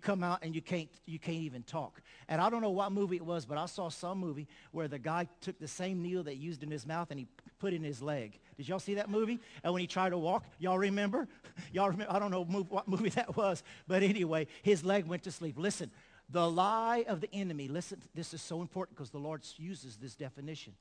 come 0.00 0.22
out 0.22 0.40
and 0.42 0.54
you 0.54 0.62
can't, 0.62 0.88
you 1.06 1.18
can't 1.18 1.38
even 1.38 1.62
talk. 1.62 2.00
And 2.28 2.40
I 2.40 2.50
don't 2.50 2.62
know 2.62 2.70
what 2.70 2.92
movie 2.92 3.16
it 3.16 3.24
was, 3.24 3.46
but 3.46 3.58
I 3.58 3.66
saw 3.66 3.88
some 3.88 4.18
movie 4.18 4.48
where 4.72 4.88
the 4.88 4.98
guy 4.98 5.28
took 5.40 5.58
the 5.58 5.68
same 5.68 6.02
needle 6.02 6.22
that 6.24 6.34
he 6.34 6.38
used 6.38 6.62
in 6.62 6.70
his 6.70 6.86
mouth 6.86 7.10
and 7.10 7.20
he 7.20 7.26
put 7.58 7.72
in 7.72 7.84
his 7.84 8.02
leg. 8.02 8.38
Did 8.56 8.68
y'all 8.68 8.78
see 8.78 8.94
that 8.94 9.08
movie? 9.08 9.38
And 9.62 9.72
when 9.72 9.80
he 9.80 9.86
tried 9.86 10.10
to 10.10 10.18
walk, 10.18 10.44
y'all 10.58 10.78
remember? 10.78 11.28
Y'all 11.72 11.90
remember? 11.90 12.12
I 12.12 12.18
don't 12.18 12.30
know 12.30 12.44
what 12.44 12.88
movie 12.88 13.08
that 13.10 13.36
was, 13.36 13.62
but 13.86 14.02
anyway, 14.02 14.46
his 14.62 14.84
leg 14.84 15.06
went 15.06 15.22
to 15.24 15.30
sleep. 15.30 15.56
Listen, 15.58 15.90
the 16.32 16.48
lie 16.48 17.04
of 17.08 17.20
the 17.20 17.32
enemy, 17.32 17.68
listen, 17.68 18.00
this 18.14 18.32
is 18.34 18.40
so 18.40 18.60
important 18.60 18.96
because 18.96 19.10
the 19.10 19.18
Lord 19.18 19.42
uses 19.56 19.96
this 19.96 20.14
definition. 20.14 20.74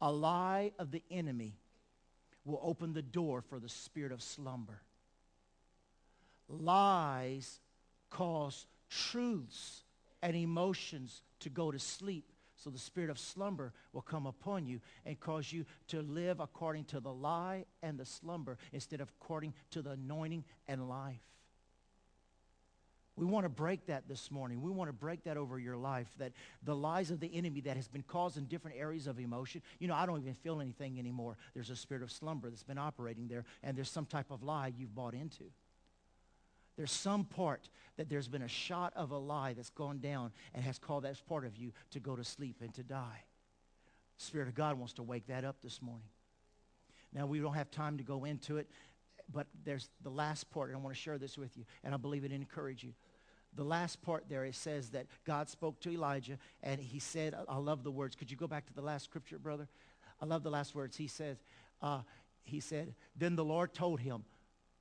A 0.00 0.10
lie 0.10 0.72
of 0.78 0.90
the 0.90 1.02
enemy 1.10 1.54
will 2.44 2.60
open 2.62 2.92
the 2.92 3.02
door 3.02 3.42
for 3.42 3.60
the 3.60 3.68
spirit 3.68 4.12
of 4.12 4.22
slumber. 4.22 4.80
Lies 6.48 7.60
cause 8.10 8.66
truths 8.88 9.84
and 10.22 10.34
emotions 10.34 11.22
to 11.40 11.48
go 11.48 11.70
to 11.70 11.78
sleep. 11.78 12.24
So 12.56 12.68
the 12.68 12.78
spirit 12.78 13.08
of 13.08 13.18
slumber 13.18 13.72
will 13.92 14.02
come 14.02 14.26
upon 14.26 14.66
you 14.66 14.80
and 15.06 15.18
cause 15.18 15.50
you 15.50 15.64
to 15.88 16.02
live 16.02 16.40
according 16.40 16.84
to 16.86 17.00
the 17.00 17.12
lie 17.12 17.64
and 17.82 17.98
the 17.98 18.04
slumber 18.04 18.58
instead 18.72 19.00
of 19.00 19.10
according 19.20 19.54
to 19.70 19.80
the 19.80 19.92
anointing 19.92 20.44
and 20.68 20.88
life. 20.88 21.22
We 23.20 23.26
want 23.26 23.44
to 23.44 23.50
break 23.50 23.84
that 23.86 24.08
this 24.08 24.30
morning. 24.30 24.62
We 24.62 24.70
want 24.70 24.88
to 24.88 24.94
break 24.94 25.24
that 25.24 25.36
over 25.36 25.58
your 25.58 25.76
life, 25.76 26.08
that 26.18 26.32
the 26.62 26.74
lies 26.74 27.10
of 27.10 27.20
the 27.20 27.30
enemy 27.34 27.60
that 27.60 27.76
has 27.76 27.86
been 27.86 28.02
caused 28.02 28.38
in 28.38 28.46
different 28.46 28.78
areas 28.78 29.06
of 29.06 29.20
emotion. 29.20 29.60
You 29.78 29.88
know, 29.88 29.94
I 29.94 30.06
don't 30.06 30.22
even 30.22 30.32
feel 30.32 30.58
anything 30.58 30.98
anymore. 30.98 31.36
There's 31.52 31.68
a 31.68 31.76
spirit 31.76 32.02
of 32.02 32.10
slumber 32.10 32.48
that's 32.48 32.62
been 32.62 32.78
operating 32.78 33.28
there, 33.28 33.44
and 33.62 33.76
there's 33.76 33.90
some 33.90 34.06
type 34.06 34.30
of 34.30 34.42
lie 34.42 34.72
you've 34.74 34.94
bought 34.94 35.12
into. 35.12 35.44
There's 36.78 36.90
some 36.90 37.24
part 37.24 37.68
that 37.98 38.08
there's 38.08 38.26
been 38.26 38.40
a 38.40 38.48
shot 38.48 38.94
of 38.96 39.10
a 39.10 39.18
lie 39.18 39.52
that's 39.52 39.68
gone 39.68 39.98
down 39.98 40.32
and 40.54 40.64
has 40.64 40.78
caused 40.78 41.04
that 41.04 41.20
part 41.28 41.44
of 41.44 41.58
you 41.58 41.72
to 41.90 42.00
go 42.00 42.16
to 42.16 42.24
sleep 42.24 42.56
and 42.62 42.72
to 42.72 42.82
die. 42.82 43.24
Spirit 44.16 44.48
of 44.48 44.54
God 44.54 44.78
wants 44.78 44.94
to 44.94 45.02
wake 45.02 45.26
that 45.26 45.44
up 45.44 45.56
this 45.62 45.82
morning. 45.82 46.08
Now, 47.12 47.26
we 47.26 47.38
don't 47.38 47.52
have 47.52 47.70
time 47.70 47.98
to 47.98 48.02
go 48.02 48.24
into 48.24 48.56
it, 48.56 48.70
but 49.30 49.46
there's 49.62 49.90
the 50.02 50.10
last 50.10 50.50
part, 50.50 50.70
and 50.70 50.78
I 50.78 50.80
want 50.80 50.96
to 50.96 51.00
share 51.00 51.18
this 51.18 51.36
with 51.36 51.54
you, 51.58 51.66
and 51.84 51.92
I 51.92 51.98
believe 51.98 52.24
it 52.24 52.32
encourage 52.32 52.82
you 52.82 52.94
the 53.56 53.64
last 53.64 54.00
part 54.02 54.24
there, 54.28 54.44
it 54.44 54.54
says 54.54 54.90
that 54.90 55.06
God 55.24 55.48
spoke 55.48 55.80
to 55.80 55.90
Elijah 55.90 56.38
and 56.62 56.80
he 56.80 56.98
said, 56.98 57.34
I 57.48 57.58
love 57.58 57.82
the 57.82 57.90
words. 57.90 58.14
Could 58.14 58.30
you 58.30 58.36
go 58.36 58.46
back 58.46 58.66
to 58.66 58.74
the 58.74 58.82
last 58.82 59.04
scripture, 59.04 59.38
brother? 59.38 59.68
I 60.20 60.26
love 60.26 60.42
the 60.42 60.50
last 60.50 60.74
words. 60.74 60.96
He 60.96 61.08
says, 61.08 61.38
uh, 61.82 62.00
he 62.42 62.60
said, 62.60 62.94
then 63.16 63.36
the 63.36 63.44
Lord 63.44 63.74
told 63.74 64.00
him, 64.00 64.24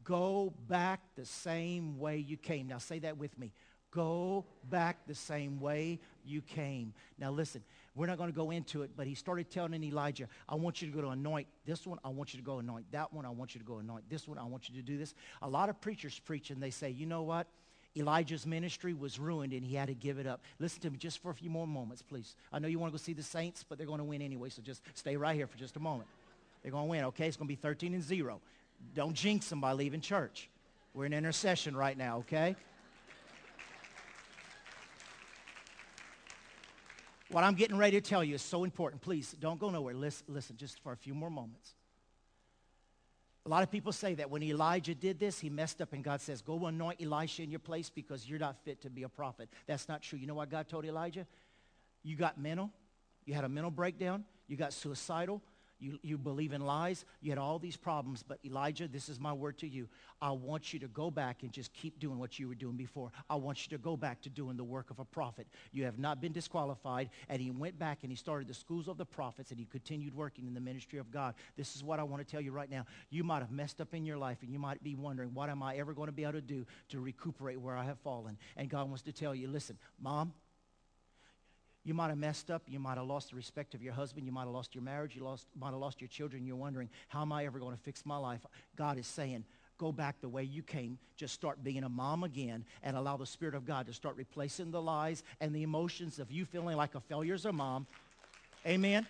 go 0.03 0.53
back 0.67 1.01
the 1.15 1.25
same 1.25 1.99
way 1.99 2.17
you 2.17 2.37
came. 2.37 2.67
Now 2.67 2.77
say 2.77 2.99
that 2.99 3.17
with 3.17 3.37
me. 3.37 3.51
Go 3.91 4.45
back 4.69 5.07
the 5.07 5.15
same 5.15 5.59
way 5.59 5.99
you 6.23 6.41
came. 6.41 6.93
Now 7.17 7.31
listen, 7.31 7.63
we're 7.95 8.05
not 8.05 8.17
going 8.19 8.29
to 8.29 8.35
go 8.35 8.51
into 8.51 8.83
it, 8.83 8.91
but 8.95 9.07
he 9.07 9.15
started 9.15 9.49
telling 9.49 9.83
Elijah, 9.83 10.27
I 10.47 10.55
want 10.55 10.81
you 10.81 10.87
to 10.89 10.93
go 10.93 11.01
to 11.01 11.09
anoint 11.09 11.47
this 11.65 11.87
one. 11.87 11.97
I 12.03 12.09
want 12.09 12.33
you 12.33 12.39
to 12.39 12.45
go 12.45 12.59
anoint 12.59 12.85
that 12.91 13.11
one. 13.11 13.25
I 13.25 13.29
want 13.29 13.55
you 13.55 13.59
to 13.59 13.65
go 13.65 13.79
anoint 13.79 14.07
this 14.09 14.27
one. 14.27 14.37
I 14.37 14.43
want 14.43 14.69
you 14.69 14.75
to 14.75 14.81
do 14.83 14.97
this. 14.97 15.15
A 15.41 15.49
lot 15.49 15.69
of 15.69 15.81
preachers 15.81 16.19
preach 16.19 16.51
and 16.51 16.61
they 16.61 16.69
say, 16.69 16.91
you 16.91 17.07
know 17.07 17.23
what? 17.23 17.47
Elijah's 17.97 18.45
ministry 18.45 18.93
was 18.93 19.19
ruined 19.19 19.51
and 19.51 19.63
he 19.63 19.75
had 19.75 19.87
to 19.87 19.95
give 19.95 20.19
it 20.19 20.27
up. 20.27 20.41
Listen 20.59 20.81
to 20.81 20.89
me 20.91 20.97
just 20.97 21.21
for 21.21 21.31
a 21.31 21.33
few 21.33 21.49
more 21.49 21.67
moments, 21.67 22.01
please. 22.01 22.35
I 22.53 22.59
know 22.59 22.67
you 22.67 22.79
want 22.79 22.93
to 22.93 22.97
go 22.97 23.01
see 23.01 23.13
the 23.13 23.23
Saints, 23.23 23.65
but 23.67 23.77
they're 23.77 23.87
going 23.87 23.99
to 23.99 24.05
win 24.05 24.21
anyway, 24.21 24.49
so 24.49 24.61
just 24.61 24.81
stay 24.93 25.17
right 25.17 25.35
here 25.35 25.47
for 25.47 25.57
just 25.57 25.75
a 25.75 25.79
moment. 25.79 26.09
They're 26.61 26.71
going 26.71 26.85
to 26.85 26.89
win, 26.89 27.03
okay? 27.05 27.27
It's 27.27 27.37
going 27.37 27.47
to 27.47 27.51
be 27.51 27.55
13 27.55 27.93
and 27.93 28.03
0. 28.03 28.41
Don't 28.93 29.13
jinx 29.13 29.49
them 29.49 29.59
by 29.59 29.73
leaving 29.73 30.01
church. 30.01 30.49
We're 30.93 31.05
in 31.05 31.13
intercession 31.13 31.75
right 31.75 31.97
now, 31.97 32.19
okay? 32.19 32.55
What 37.31 37.43
I'm 37.43 37.53
getting 37.53 37.77
ready 37.77 37.99
to 37.99 38.07
tell 38.07 38.23
you 38.23 38.35
is 38.35 38.41
so 38.41 38.63
important. 38.63 39.01
Please 39.01 39.35
don't 39.39 39.59
go 39.59 39.69
nowhere. 39.69 39.93
Listen, 39.93 40.25
listen 40.29 40.57
just 40.57 40.79
for 40.81 40.91
a 40.91 40.97
few 40.97 41.13
more 41.13 41.29
moments. 41.29 41.75
A 43.45 43.49
lot 43.49 43.63
of 43.63 43.71
people 43.71 43.91
say 43.91 44.13
that 44.15 44.29
when 44.29 44.43
Elijah 44.43 44.93
did 44.93 45.19
this, 45.19 45.39
he 45.39 45.49
messed 45.49 45.81
up 45.81 45.93
and 45.93 46.03
God 46.03 46.21
says, 46.21 46.41
go 46.41 46.65
anoint 46.65 47.01
Elisha 47.01 47.41
in 47.41 47.49
your 47.49 47.59
place 47.59 47.89
because 47.89 48.29
you're 48.29 48.39
not 48.39 48.57
fit 48.63 48.81
to 48.81 48.89
be 48.89 49.03
a 49.03 49.09
prophet. 49.09 49.49
That's 49.65 49.87
not 49.87 50.01
true. 50.01 50.19
You 50.19 50.27
know 50.27 50.35
what 50.35 50.49
God 50.49 50.67
told 50.67 50.85
Elijah? 50.85 51.25
You 52.03 52.15
got 52.15 52.39
mental. 52.39 52.69
You 53.25 53.33
had 53.33 53.45
a 53.45 53.49
mental 53.49 53.71
breakdown. 53.71 54.25
You 54.47 54.57
got 54.57 54.73
suicidal. 54.73 55.41
You, 55.79 55.99
you 56.01 56.17
believe 56.17 56.53
in 56.53 56.61
lies. 56.61 57.05
You 57.21 57.31
had 57.31 57.37
all 57.37 57.59
these 57.59 57.77
problems. 57.77 58.23
But 58.23 58.39
Elijah, 58.45 58.87
this 58.87 59.09
is 59.09 59.19
my 59.19 59.33
word 59.33 59.57
to 59.59 59.67
you. 59.67 59.87
I 60.21 60.31
want 60.31 60.73
you 60.73 60.79
to 60.79 60.87
go 60.87 61.09
back 61.09 61.43
and 61.43 61.51
just 61.51 61.73
keep 61.73 61.99
doing 61.99 62.19
what 62.19 62.37
you 62.37 62.47
were 62.47 62.55
doing 62.55 62.75
before. 62.75 63.11
I 63.29 63.35
want 63.35 63.63
you 63.65 63.77
to 63.77 63.81
go 63.81 63.95
back 63.95 64.21
to 64.21 64.29
doing 64.29 64.57
the 64.57 64.63
work 64.63 64.89
of 64.89 64.99
a 64.99 65.05
prophet. 65.05 65.47
You 65.71 65.85
have 65.85 65.97
not 65.97 66.21
been 66.21 66.33
disqualified. 66.33 67.09
And 67.29 67.41
he 67.41 67.51
went 67.51 67.79
back 67.79 67.99
and 68.03 68.11
he 68.11 68.15
started 68.15 68.47
the 68.47 68.53
schools 68.53 68.87
of 68.87 68.97
the 68.97 69.05
prophets 69.05 69.51
and 69.51 69.59
he 69.59 69.65
continued 69.65 70.13
working 70.13 70.47
in 70.47 70.53
the 70.53 70.59
ministry 70.59 70.99
of 70.99 71.11
God. 71.11 71.35
This 71.55 71.75
is 71.75 71.83
what 71.83 71.99
I 71.99 72.03
want 72.03 72.25
to 72.25 72.29
tell 72.29 72.41
you 72.41 72.51
right 72.51 72.69
now. 72.69 72.85
You 73.09 73.23
might 73.23 73.39
have 73.39 73.51
messed 73.51 73.79
up 73.79 73.93
in 73.93 74.05
your 74.05 74.17
life 74.17 74.39
and 74.41 74.51
you 74.51 74.59
might 74.59 74.83
be 74.83 74.95
wondering, 74.95 75.33
what 75.33 75.49
am 75.49 75.63
I 75.63 75.77
ever 75.77 75.93
going 75.93 76.07
to 76.07 76.13
be 76.13 76.23
able 76.23 76.33
to 76.33 76.41
do 76.41 76.65
to 76.89 76.99
recuperate 76.99 77.59
where 77.59 77.77
I 77.77 77.85
have 77.85 77.99
fallen? 77.99 78.37
And 78.57 78.69
God 78.69 78.87
wants 78.87 79.03
to 79.03 79.13
tell 79.13 79.33
you, 79.33 79.47
listen, 79.47 79.77
mom, 80.01 80.33
you 81.83 81.93
might 81.93 82.09
have 82.09 82.17
messed 82.17 82.51
up. 82.51 82.63
You 82.67 82.79
might 82.79 82.97
have 82.97 83.07
lost 83.07 83.29
the 83.29 83.35
respect 83.35 83.73
of 83.73 83.81
your 83.81 83.93
husband. 83.93 84.25
You 84.25 84.31
might 84.31 84.43
have 84.43 84.51
lost 84.51 84.75
your 84.75 84.83
marriage. 84.83 85.15
You 85.15 85.23
lost, 85.23 85.47
might 85.57 85.71
have 85.71 85.79
lost 85.79 86.01
your 86.01 86.07
children. 86.07 86.45
You're 86.45 86.55
wondering, 86.55 86.89
how 87.07 87.21
am 87.21 87.31
I 87.31 87.45
ever 87.45 87.59
going 87.59 87.75
to 87.75 87.81
fix 87.81 88.05
my 88.05 88.17
life? 88.17 88.45
God 88.75 88.97
is 88.97 89.07
saying, 89.07 89.45
go 89.77 89.91
back 89.91 90.19
the 90.19 90.27
way 90.27 90.43
you 90.43 90.61
came. 90.61 90.97
Just 91.15 91.33
start 91.33 91.63
being 91.63 91.83
a 91.83 91.89
mom 91.89 92.23
again 92.23 92.65
and 92.83 92.97
allow 92.97 93.15
the 93.17 93.25
Spirit 93.25 93.55
of 93.55 93.65
God 93.65 93.87
to 93.87 93.93
start 93.93 94.17
replacing 94.17 94.71
the 94.71 94.81
lies 94.81 95.23
and 95.39 95.55
the 95.55 95.63
emotions 95.63 96.19
of 96.19 96.31
you 96.31 96.45
feeling 96.45 96.75
like 96.75 96.95
a 96.95 96.99
failure 96.99 97.33
as 97.33 97.45
a 97.45 97.53
mom. 97.53 97.87
Amen. 98.67 99.07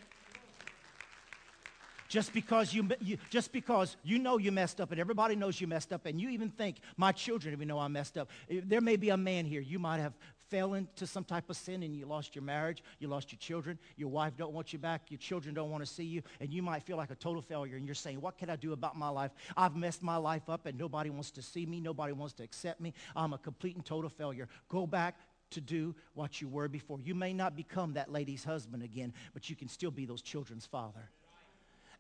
Just 2.08 2.34
because 2.34 2.74
you, 2.74 2.88
you, 3.02 3.18
just 3.30 3.52
because 3.52 3.96
you 4.04 4.18
know 4.18 4.38
you 4.38 4.52
messed 4.52 4.82
up 4.82 4.92
and 4.92 5.00
everybody 5.00 5.36
knows 5.36 5.62
you 5.62 5.68
messed 5.68 5.94
up 5.94 6.08
and 6.08 6.20
you 6.20 6.30
even 6.30 6.50
think 6.50 6.78
my 6.98 7.12
children 7.12 7.54
even 7.54 7.68
know 7.68 7.78
I 7.78 7.88
messed 7.88 8.18
up. 8.18 8.30
There 8.50 8.82
may 8.82 8.96
be 8.96 9.10
a 9.10 9.18
man 9.18 9.46
here. 9.46 9.62
You 9.62 9.78
might 9.78 10.00
have 10.00 10.14
fell 10.50 10.74
into 10.74 11.08
some 11.08 11.24
type 11.24 11.50
of 11.50 11.58
sin 11.58 11.84
and 11.84 11.95
you 11.95 12.06
lost 12.06 12.36
your 12.36 12.43
marriage, 12.43 12.84
you 13.00 13.08
lost 13.08 13.32
your 13.32 13.39
children, 13.39 13.78
your 13.95 14.10
wife 14.10 14.36
don't 14.38 14.54
want 14.54 14.74
you 14.74 14.80
back, 14.80 15.04
your 15.10 15.18
children 15.18 15.54
don't 15.54 15.70
want 15.70 15.86
to 15.86 15.91
see 15.91 16.04
you, 16.04 16.22
and 16.39 16.52
you 16.52 16.62
might 16.62 16.84
feel 16.84 16.97
like 16.97 17.12
a 17.12 17.16
total 17.16 17.41
failure 17.41 17.78
and 17.78 17.86
you're 17.86 17.95
saying, 17.95 18.20
what 18.22 18.38
can 18.38 18.50
I 18.50 18.56
do 18.56 18.74
about 18.74 18.97
my 18.97 19.10
life? 19.10 19.32
I've 19.56 19.76
messed 19.76 20.04
my 20.04 20.18
life 20.18 20.50
up 20.50 20.66
and 20.66 20.78
nobody 20.78 21.10
wants 21.10 21.32
to 21.32 21.41
see 21.41 21.66
me, 21.66 21.80
nobody 21.80 22.14
wants 22.14 22.34
to 22.36 22.43
accept 22.43 22.82
me. 22.82 22.93
I'm 23.16 23.34
a 23.34 23.38
complete 23.38 23.76
and 23.76 23.86
total 23.86 24.10
failure. 24.10 24.47
Go 24.68 24.88
back 24.88 25.16
to 25.52 25.62
do 25.62 25.95
what 26.14 26.41
you 26.41 26.47
were 26.47 26.68
before. 26.68 27.00
You 27.02 27.16
may 27.16 27.34
not 27.34 27.56
become 27.56 27.93
that 27.93 28.12
lady's 28.12 28.43
husband 28.43 28.84
again, 28.84 29.14
but 29.34 29.50
you 29.50 29.56
can 29.56 29.68
still 29.68 29.91
be 29.91 30.06
those 30.06 30.22
children's 30.22 30.66
father. 30.66 31.10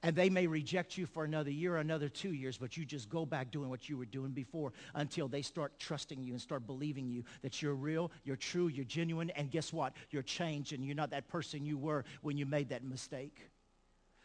And 0.01 0.15
they 0.15 0.29
may 0.29 0.47
reject 0.47 0.97
you 0.97 1.05
for 1.05 1.25
another 1.25 1.51
year, 1.51 1.75
another 1.75 2.07
two 2.07 2.31
years, 2.31 2.57
but 2.57 2.77
you 2.77 2.85
just 2.85 3.09
go 3.09 3.25
back 3.25 3.51
doing 3.51 3.69
what 3.69 3.89
you 3.89 3.97
were 3.97 4.05
doing 4.05 4.31
before 4.31 4.71
until 4.95 5.27
they 5.27 5.41
start 5.41 5.77
trusting 5.77 6.23
you 6.23 6.31
and 6.31 6.41
start 6.41 6.65
believing 6.65 7.09
you 7.09 7.25
that 7.41 7.61
you're 7.61 7.75
real, 7.75 8.09
you're 8.23 8.37
true, 8.37 8.67
you're 8.67 8.85
genuine, 8.85 9.29
and 9.31 9.51
guess 9.51 9.73
what? 9.73 9.93
You're 10.09 10.23
changed 10.23 10.71
and 10.71 10.85
you're 10.85 10.95
not 10.95 11.11
that 11.11 11.27
person 11.27 11.65
you 11.65 11.77
were 11.77 12.05
when 12.21 12.37
you 12.37 12.45
made 12.45 12.69
that 12.69 12.83
mistake. 12.83 13.49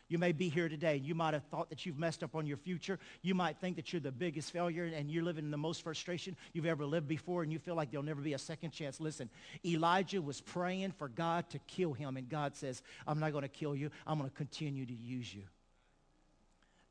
You 0.08 0.18
may 0.18 0.32
be 0.32 0.48
here 0.48 0.68
today 0.68 0.96
and 0.96 1.04
you 1.04 1.14
might 1.14 1.34
have 1.34 1.44
thought 1.44 1.70
that 1.70 1.86
you've 1.86 1.98
messed 1.98 2.22
up 2.22 2.36
on 2.36 2.46
your 2.46 2.58
future. 2.58 3.00
You 3.22 3.34
might 3.34 3.56
think 3.56 3.74
that 3.76 3.92
you're 3.92 4.00
the 4.00 4.12
biggest 4.12 4.52
failure 4.52 4.84
and 4.84 5.10
you're 5.10 5.24
living 5.24 5.44
in 5.44 5.50
the 5.50 5.56
most 5.56 5.82
frustration 5.82 6.36
you've 6.52 6.66
ever 6.66 6.84
lived 6.84 7.08
before 7.08 7.42
and 7.42 7.50
you 7.50 7.58
feel 7.58 7.74
like 7.74 7.90
there'll 7.90 8.04
never 8.04 8.20
be 8.20 8.34
a 8.34 8.38
second 8.38 8.70
chance. 8.70 9.00
Listen, 9.00 9.30
Elijah 9.64 10.20
was 10.20 10.40
praying 10.40 10.92
for 10.92 11.08
God 11.08 11.48
to 11.50 11.58
kill 11.60 11.94
him 11.94 12.16
and 12.16 12.28
God 12.28 12.54
says, 12.54 12.82
I'm 13.08 13.18
not 13.18 13.32
going 13.32 13.42
to 13.42 13.48
kill 13.48 13.74
you. 13.74 13.90
I'm 14.06 14.18
going 14.18 14.30
to 14.30 14.36
continue 14.36 14.84
to 14.86 14.94
use 14.94 15.34
you. 15.34 15.42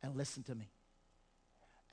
And 0.03 0.15
listen 0.15 0.43
to 0.43 0.55
me. 0.55 0.69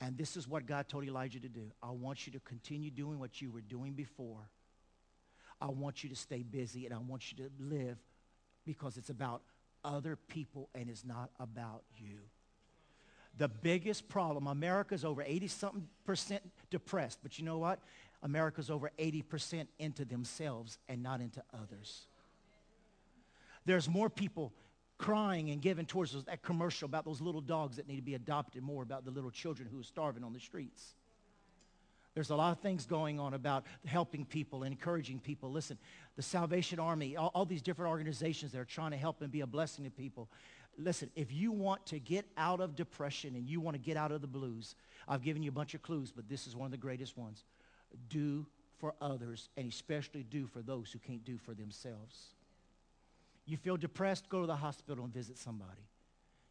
And 0.01 0.17
this 0.17 0.35
is 0.35 0.47
what 0.47 0.65
God 0.65 0.89
told 0.89 1.05
Elijah 1.05 1.39
to 1.39 1.47
do. 1.47 1.71
I 1.81 1.91
want 1.91 2.27
you 2.27 2.33
to 2.33 2.39
continue 2.41 2.91
doing 2.91 3.19
what 3.19 3.41
you 3.41 3.51
were 3.51 3.61
doing 3.61 3.93
before. 3.93 4.49
I 5.61 5.67
want 5.67 6.03
you 6.03 6.09
to 6.09 6.15
stay 6.15 6.43
busy 6.43 6.85
and 6.85 6.93
I 6.93 6.97
want 6.97 7.31
you 7.31 7.37
to 7.45 7.51
live 7.59 7.97
because 8.65 8.97
it's 8.97 9.09
about 9.09 9.43
other 9.85 10.15
people 10.15 10.69
and 10.73 10.89
it's 10.89 11.05
not 11.05 11.29
about 11.39 11.83
you. 11.95 12.19
The 13.37 13.47
biggest 13.47 14.09
problem, 14.09 14.47
America's 14.47 15.05
over 15.05 15.23
80 15.23 15.47
something 15.47 15.87
percent 16.03 16.41
depressed, 16.69 17.19
but 17.23 17.39
you 17.39 17.45
know 17.45 17.59
what? 17.59 17.79
America's 18.23 18.69
over 18.69 18.91
80% 18.99 19.67
into 19.79 20.03
themselves 20.03 20.77
and 20.89 21.01
not 21.01 21.21
into 21.21 21.41
others. 21.53 22.07
There's 23.65 23.87
more 23.87 24.09
people 24.09 24.51
crying 25.01 25.49
and 25.49 25.61
giving 25.61 25.85
towards 25.85 26.13
those, 26.13 26.23
that 26.25 26.43
commercial 26.43 26.85
about 26.85 27.03
those 27.03 27.19
little 27.21 27.41
dogs 27.41 27.77
that 27.77 27.87
need 27.87 27.95
to 27.95 28.01
be 28.03 28.13
adopted 28.13 28.61
more 28.61 28.83
about 28.83 29.03
the 29.03 29.11
little 29.11 29.31
children 29.31 29.67
who 29.71 29.79
are 29.79 29.83
starving 29.83 30.23
on 30.23 30.31
the 30.31 30.39
streets. 30.39 30.93
There's 32.13 32.29
a 32.29 32.35
lot 32.35 32.51
of 32.51 32.59
things 32.59 32.85
going 32.85 33.19
on 33.19 33.33
about 33.33 33.65
helping 33.85 34.25
people 34.25 34.63
encouraging 34.63 35.19
people. 35.19 35.49
Listen, 35.49 35.77
the 36.17 36.21
Salvation 36.21 36.79
Army, 36.79 37.17
all, 37.17 37.31
all 37.33 37.45
these 37.45 37.63
different 37.63 37.89
organizations 37.89 38.51
that 38.51 38.59
are 38.59 38.65
trying 38.65 38.91
to 38.91 38.97
help 38.97 39.21
and 39.21 39.31
be 39.31 39.41
a 39.41 39.47
blessing 39.47 39.85
to 39.85 39.91
people. 39.91 40.29
Listen, 40.77 41.09
if 41.15 41.31
you 41.31 41.51
want 41.51 41.83
to 41.87 41.99
get 41.99 42.25
out 42.37 42.59
of 42.59 42.75
depression 42.75 43.35
and 43.35 43.49
you 43.49 43.59
want 43.59 43.75
to 43.75 43.81
get 43.81 43.97
out 43.97 44.11
of 44.11 44.21
the 44.21 44.27
blues, 44.27 44.75
I've 45.07 45.23
given 45.23 45.41
you 45.41 45.49
a 45.49 45.53
bunch 45.53 45.73
of 45.73 45.81
clues, 45.81 46.11
but 46.15 46.29
this 46.29 46.45
is 46.45 46.55
one 46.55 46.65
of 46.65 46.71
the 46.71 46.77
greatest 46.77 47.17
ones. 47.17 47.43
Do 48.09 48.45
for 48.77 48.93
others, 49.01 49.49
and 49.57 49.71
especially 49.71 50.23
do 50.23 50.45
for 50.45 50.61
those 50.61 50.91
who 50.91 50.99
can't 50.99 51.23
do 51.25 51.37
for 51.37 51.53
themselves. 51.53 52.35
You 53.51 53.57
feel 53.57 53.75
depressed, 53.75 54.29
go 54.29 54.39
to 54.39 54.47
the 54.47 54.55
hospital 54.55 55.03
and 55.03 55.13
visit 55.13 55.37
somebody. 55.37 55.89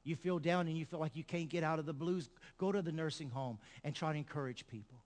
You 0.05 0.17
feel 0.17 0.39
down 0.39 0.69
and 0.69 0.77
you 0.77 0.85
feel 0.85 0.99
like 0.99 1.17
you 1.17 1.25
can't 1.25 1.49
get 1.49 1.65
out 1.65 1.79
of 1.79 1.87
the 1.87 1.95
blues, 1.95 2.29
go 2.59 2.73
to 2.73 2.83
the 2.83 2.93
nursing 2.93 3.31
home 3.31 3.59
and 3.85 3.95
try 3.95 4.13
to 4.13 4.19
encourage 4.19 4.67
people. 4.67 4.99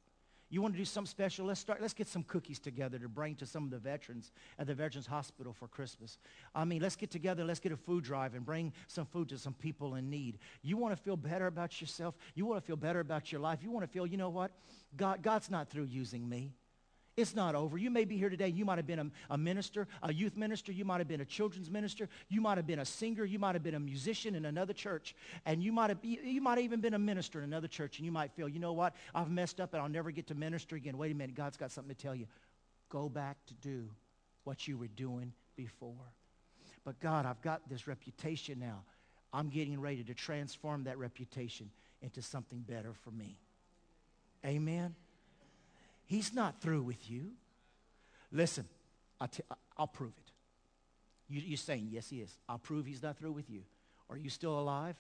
You 0.51 0.61
want 0.61 0.75
to 0.75 0.79
do 0.79 0.85
something 0.85 1.09
special? 1.09 1.47
Let's 1.47 1.61
start. 1.61 1.81
Let's 1.81 1.95
get 1.95 2.09
some 2.09 2.25
cookies 2.25 2.59
together 2.59 2.99
to 2.99 3.09
bring 3.09 3.37
to 3.37 3.47
some 3.47 3.63
of 3.63 3.71
the 3.71 3.79
veterans 3.79 4.33
at 4.59 4.67
the 4.67 4.75
Veterans 4.75 5.07
Hospital 5.07 5.53
for 5.53 5.69
Christmas. 5.69 6.19
I 6.53 6.65
mean, 6.65 6.83
let's 6.83 6.97
get 6.97 7.13
together. 7.13 7.45
Let's 7.45 7.61
get 7.61 7.71
a 7.71 7.77
food 7.77 8.03
drive 8.03 8.35
and 8.35 8.45
bring 8.45 8.73
some 8.89 9.07
food 9.07 9.29
to 9.29 9.39
some 9.39 9.55
people 9.55 9.95
in 9.95 10.11
need. 10.11 10.39
You 10.63 10.77
want 10.77 10.97
to 10.97 11.01
feel 11.01 11.17
better 11.17 11.47
about 11.47 11.81
yourself. 11.81 12.17
You 12.35 12.45
want 12.45 12.61
to 12.61 12.67
feel 12.67 12.75
better 12.75 12.99
about 12.99 13.31
your 13.31 13.41
life. 13.41 13.61
You 13.63 13.71
want 13.71 13.85
to 13.85 13.93
feel, 13.93 14.05
you 14.05 14.17
know 14.17 14.31
what? 14.31 14.51
God, 14.97 15.23
God's 15.23 15.49
not 15.49 15.71
through 15.71 15.85
using 15.85 16.29
me. 16.29 16.55
It's 17.17 17.35
not 17.35 17.55
over. 17.55 17.79
You 17.79 17.91
may 17.91 18.05
be 18.05 18.17
here 18.17 18.29
today. 18.29 18.49
You 18.49 18.65
might 18.65 18.79
have 18.79 18.89
been 18.89 18.99
a, 18.99 19.07
a, 19.31 19.39
minister, 19.39 19.87
a 20.03 20.13
youth 20.13 20.37
minister. 20.37 20.73
You 20.73 20.85
might 20.85 20.99
have 20.99 21.07
been 21.07 21.21
a 21.21 21.25
children's 21.25 21.71
minister. 21.71 22.09
You 22.29 22.41
might 22.41 22.59
have 22.59 22.67
been 22.67 22.81
a 22.81 22.85
singer. 22.85 23.25
You 23.25 23.39
might 23.39 23.55
have 23.55 23.63
been 23.63 23.77
a 23.77 23.81
musician 23.81 24.35
in 24.35 24.45
another 24.47 24.73
church. 24.73 25.15
And 25.47 25.63
you 25.63 25.71
might 25.71 25.91
have, 25.91 25.99
you 26.03 26.41
might 26.41 26.59
have 26.59 26.65
even 26.65 26.81
been 26.81 26.95
a 26.95 26.99
minister 26.99 27.39
in 27.39 27.45
another 27.45 27.69
church. 27.69 27.99
And 27.99 28.07
you 28.07 28.11
might 28.11 28.33
feel, 28.33 28.49
you 28.49 28.59
know 28.59 28.73
what? 28.73 28.97
I've 29.15 29.31
messed 29.31 29.61
up 29.61 29.75
and 29.75 29.83
I'll 29.83 29.89
never 29.89 30.11
get 30.11 30.27
to 30.29 30.35
minister 30.35 30.75
again. 30.75 30.99
Wait 30.99 31.13
a 31.13 31.15
minute. 31.15 31.37
God's 31.37 31.57
got 31.57 31.71
something 31.71 31.95
to 31.95 32.01
tell 32.01 32.17
you. 32.17 32.27
Go 32.89 33.09
back 33.09 33.37
to 33.47 33.55
do 33.55 33.89
what 34.43 34.67
you 34.67 34.77
were 34.77 34.89
doing 34.89 35.33
before. 35.55 36.13
But 36.85 36.99
God, 36.99 37.27
I've 37.27 37.41
got 37.43 37.69
this 37.69 37.87
reputation 37.87 38.59
now. 38.59 38.83
I'm 39.33 39.49
getting 39.49 39.81
ready 39.81 40.03
to 40.05 40.15
transform 40.15 40.85
that 40.85 40.99
reputation 40.99 41.71
into 42.03 42.23
something 42.23 42.61
better 42.61 42.93
for 42.93 43.11
me. 43.11 43.37
Amen. 44.45 44.95
He's 46.07 46.35
not 46.35 46.61
through 46.61 46.83
with 46.83 47.11
you. 47.11 47.31
Listen, 48.31 48.67
I'll, 49.21 49.87
prove 49.87 50.13
it. 50.19 50.33
You, 51.29 51.41
you're 51.41 51.57
saying, 51.57 51.89
yes, 51.91 52.11
he 52.11 52.21
is. 52.21 52.37
I'll 52.49 52.59
prove 52.59 52.85
he's 52.85 53.03
not 53.03 53.17
through 53.17 53.33
with 53.33 53.49
you. 53.49 53.63
Are 54.11 54.17
you 54.17 54.29
still 54.29 54.59
alive? 54.59 54.97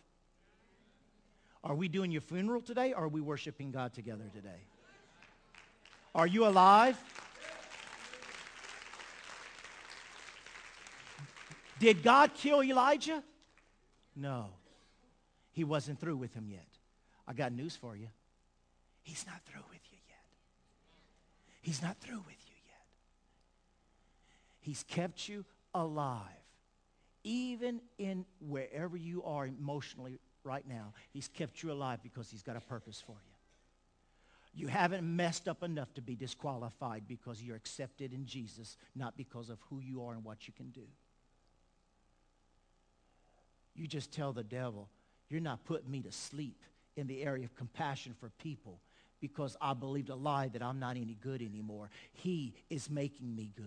Are 1.62 1.74
we 1.74 1.88
doing 1.88 2.10
your 2.10 2.20
funeral 2.20 2.60
today 2.60 2.92
or 2.92 3.04
are 3.04 3.08
we 3.08 3.20
worshiping 3.20 3.70
God 3.70 3.92
together 3.92 4.24
today? 4.34 4.60
Are 6.14 6.26
you 6.26 6.46
alive? 6.46 6.96
Did 11.78 12.02
God 12.02 12.32
kill 12.34 12.62
Elijah? 12.62 13.22
No. 14.14 14.50
He 15.52 15.64
wasn't 15.64 16.00
through 16.00 16.16
with 16.16 16.34
him 16.34 16.48
yet. 16.48 16.66
I 17.26 17.32
got 17.32 17.52
news 17.52 17.76
for 17.76 17.96
you. 17.96 18.08
He's 19.02 19.26
not 19.26 19.42
through 19.44 19.64
with 19.70 19.80
you. 19.90 19.93
He's 21.64 21.80
not 21.80 21.96
through 21.96 22.18
with 22.18 22.46
you 22.46 22.56
yet. 22.66 22.84
He's 24.60 24.84
kept 24.86 25.30
you 25.30 25.46
alive. 25.74 26.20
Even 27.22 27.80
in 27.96 28.26
wherever 28.38 28.98
you 28.98 29.22
are 29.24 29.46
emotionally 29.46 30.18
right 30.44 30.68
now, 30.68 30.92
he's 31.14 31.26
kept 31.26 31.62
you 31.62 31.72
alive 31.72 32.00
because 32.02 32.30
he's 32.30 32.42
got 32.42 32.56
a 32.56 32.60
purpose 32.60 33.02
for 33.06 33.12
you. 33.12 34.60
You 34.60 34.66
haven't 34.66 35.04
messed 35.04 35.48
up 35.48 35.62
enough 35.62 35.94
to 35.94 36.02
be 36.02 36.14
disqualified 36.14 37.04
because 37.08 37.42
you're 37.42 37.56
accepted 37.56 38.12
in 38.12 38.26
Jesus, 38.26 38.76
not 38.94 39.16
because 39.16 39.48
of 39.48 39.58
who 39.70 39.80
you 39.80 40.04
are 40.04 40.12
and 40.12 40.22
what 40.22 40.46
you 40.46 40.52
can 40.52 40.68
do. 40.68 40.84
You 43.74 43.86
just 43.86 44.12
tell 44.12 44.34
the 44.34 44.44
devil, 44.44 44.90
you're 45.30 45.40
not 45.40 45.64
putting 45.64 45.90
me 45.90 46.02
to 46.02 46.12
sleep 46.12 46.60
in 46.94 47.06
the 47.06 47.22
area 47.22 47.46
of 47.46 47.56
compassion 47.56 48.14
for 48.20 48.28
people 48.38 48.80
because 49.20 49.56
I 49.60 49.74
believed 49.74 50.10
a 50.10 50.14
lie 50.14 50.48
that 50.48 50.62
I'm 50.62 50.78
not 50.78 50.96
any 50.96 51.16
good 51.20 51.42
anymore. 51.42 51.90
He 52.12 52.54
is 52.70 52.90
making 52.90 53.34
me 53.34 53.50
good. 53.56 53.66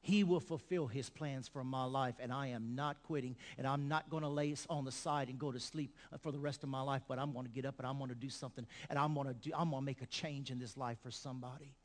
He 0.00 0.24
will 0.24 0.40
fulfill 0.40 0.88
his 0.88 1.08
plans 1.08 1.46
for 1.46 1.62
my 1.62 1.84
life, 1.84 2.16
and 2.18 2.32
I 2.32 2.48
am 2.48 2.74
not 2.74 2.96
quitting, 3.04 3.36
and 3.56 3.68
I'm 3.68 3.86
not 3.86 4.10
going 4.10 4.24
to 4.24 4.28
lay 4.28 4.52
on 4.68 4.84
the 4.84 4.90
side 4.90 5.28
and 5.28 5.38
go 5.38 5.52
to 5.52 5.60
sleep 5.60 5.94
uh, 6.12 6.16
for 6.18 6.32
the 6.32 6.40
rest 6.40 6.64
of 6.64 6.68
my 6.68 6.82
life, 6.82 7.02
but 7.06 7.20
I'm 7.20 7.32
going 7.32 7.46
to 7.46 7.52
get 7.52 7.64
up 7.64 7.76
and 7.78 7.86
I'm 7.86 7.98
going 7.98 8.10
to 8.10 8.16
do 8.16 8.28
something, 8.28 8.66
and 8.90 8.98
I'm 8.98 9.14
going 9.14 9.28
to 9.28 9.34
do, 9.34 9.52
I'm 9.56 9.70
going 9.70 9.82
to 9.82 9.86
make 9.86 10.02
a 10.02 10.06
change 10.06 10.50
in 10.50 10.58
this 10.58 10.76
life 10.76 10.98
for 11.02 11.12
somebody. 11.12 11.76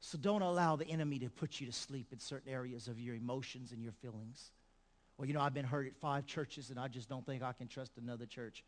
So 0.00 0.16
don't 0.16 0.40
allow 0.40 0.76
the 0.76 0.86
enemy 0.86 1.18
to 1.18 1.28
put 1.28 1.60
you 1.60 1.66
to 1.66 1.72
sleep 1.72 2.06
in 2.12 2.18
certain 2.18 2.50
areas 2.50 2.88
of 2.88 2.98
your 2.98 3.14
emotions 3.14 3.72
and 3.72 3.82
your 3.82 3.92
feelings. 3.92 4.50
Well, 5.18 5.28
you 5.28 5.34
know, 5.34 5.40
I've 5.40 5.54
been 5.54 5.66
hurt 5.66 5.86
at 5.86 5.96
five 5.96 6.26
churches, 6.26 6.70
and 6.70 6.78
I 6.78 6.88
just 6.88 7.10
don't 7.10 7.24
think 7.26 7.42
I 7.42 7.52
can 7.52 7.68
trust 7.68 7.92
another 7.98 8.26
church. 8.26 8.64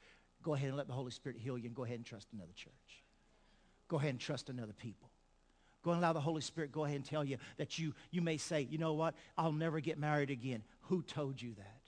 Go 0.47 0.55
ahead 0.55 0.68
and 0.68 0.76
let 0.76 0.86
the 0.86 0.92
Holy 0.92 1.11
Spirit 1.11 1.38
heal 1.40 1.59
you, 1.59 1.66
and 1.66 1.74
go 1.74 1.82
ahead 1.82 1.97
and 1.97 2.07
trust 2.07 2.28
another 2.32 2.53
church. 2.55 3.03
Go 3.88 3.97
ahead 3.97 4.11
and 4.11 4.20
trust 4.20 4.49
another 4.49 4.74
people. 4.74 5.11
Go 5.82 5.90
and 5.90 5.99
allow 5.99 6.12
the 6.12 6.20
Holy 6.20 6.40
Spirit 6.40 6.70
go 6.70 6.84
ahead 6.84 6.94
and 6.94 7.05
tell 7.05 7.24
you 7.24 7.38
that 7.57 7.80
you, 7.80 7.94
you 8.12 8.22
may 8.22 8.36
say, 8.36 8.68
you 8.70 8.78
know 8.78 8.92
what, 8.92 9.16
I'll 9.36 9.51
never 9.51 9.80
get 9.80 9.99
married 9.99 10.30
again. 10.30 10.62
Who 10.82 11.03
told 11.03 11.42
you 11.42 11.55
that? 11.55 11.80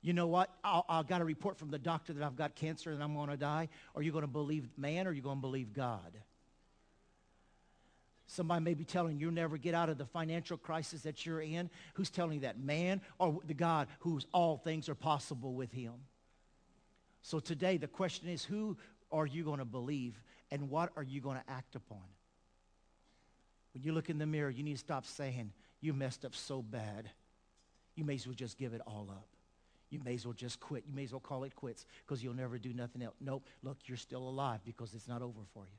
You 0.00 0.12
know 0.12 0.28
what, 0.28 0.48
I'll, 0.62 0.84
I 0.88 1.02
got 1.02 1.22
a 1.22 1.24
report 1.24 1.58
from 1.58 1.72
the 1.72 1.78
doctor 1.78 2.12
that 2.12 2.22
I've 2.22 2.36
got 2.36 2.54
cancer 2.54 2.92
and 2.92 3.02
I'm 3.02 3.16
going 3.16 3.30
to 3.30 3.36
die. 3.36 3.68
Are 3.96 4.02
you 4.02 4.12
going 4.12 4.22
to 4.22 4.28
believe 4.28 4.68
man 4.76 5.08
or 5.08 5.10
are 5.10 5.12
you 5.12 5.22
going 5.22 5.38
to 5.38 5.42
believe 5.42 5.72
God? 5.72 6.16
Somebody 8.28 8.62
may 8.62 8.74
be 8.74 8.84
telling 8.84 9.18
you 9.18 9.26
you'll 9.26 9.34
never 9.34 9.58
get 9.58 9.74
out 9.74 9.88
of 9.88 9.98
the 9.98 10.06
financial 10.06 10.56
crisis 10.56 11.02
that 11.02 11.26
you're 11.26 11.40
in. 11.40 11.68
Who's 11.94 12.10
telling 12.10 12.34
you 12.34 12.40
that? 12.42 12.60
Man 12.60 13.00
or 13.18 13.40
the 13.44 13.54
God 13.54 13.88
whose 13.98 14.24
all 14.32 14.56
things 14.56 14.88
are 14.88 14.94
possible 14.94 15.52
with 15.54 15.72
him? 15.72 15.94
So 17.24 17.38
today 17.38 17.78
the 17.78 17.88
question 17.88 18.28
is, 18.28 18.44
who 18.44 18.76
are 19.10 19.26
you 19.26 19.44
going 19.44 19.58
to 19.58 19.64
believe 19.64 20.22
and 20.50 20.68
what 20.68 20.90
are 20.94 21.02
you 21.02 21.22
going 21.22 21.38
to 21.38 21.50
act 21.50 21.74
upon? 21.74 22.02
When 23.72 23.82
you 23.82 23.92
look 23.92 24.10
in 24.10 24.18
the 24.18 24.26
mirror, 24.26 24.50
you 24.50 24.62
need 24.62 24.74
to 24.74 24.78
stop 24.78 25.06
saying, 25.06 25.50
you 25.80 25.94
messed 25.94 26.26
up 26.26 26.34
so 26.34 26.60
bad. 26.60 27.08
You 27.94 28.04
may 28.04 28.16
as 28.16 28.26
well 28.26 28.34
just 28.34 28.58
give 28.58 28.74
it 28.74 28.82
all 28.86 29.08
up. 29.10 29.26
You 29.88 30.00
may 30.04 30.12
as 30.14 30.26
well 30.26 30.34
just 30.34 30.60
quit. 30.60 30.84
You 30.86 30.94
may 30.94 31.04
as 31.04 31.12
well 31.12 31.20
call 31.20 31.44
it 31.44 31.56
quits 31.56 31.86
because 32.06 32.22
you'll 32.22 32.34
never 32.34 32.58
do 32.58 32.74
nothing 32.74 33.00
else. 33.00 33.14
Nope. 33.22 33.48
Look, 33.62 33.78
you're 33.86 33.96
still 33.96 34.28
alive 34.28 34.60
because 34.62 34.92
it's 34.92 35.08
not 35.08 35.22
over 35.22 35.40
for 35.54 35.64
you. 35.64 35.78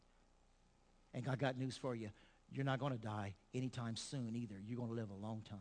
And 1.14 1.28
I 1.30 1.36
got 1.36 1.60
news 1.60 1.78
for 1.78 1.94
you. 1.94 2.10
You're 2.52 2.66
not 2.66 2.80
going 2.80 2.94
to 2.94 3.00
die 3.00 3.36
anytime 3.54 3.96
soon 3.96 4.36
either. 4.36 4.56
You're 4.68 4.78
going 4.80 4.90
to 4.90 4.96
live 4.96 5.12
a 5.12 5.24
long 5.24 5.44
time. 5.48 5.60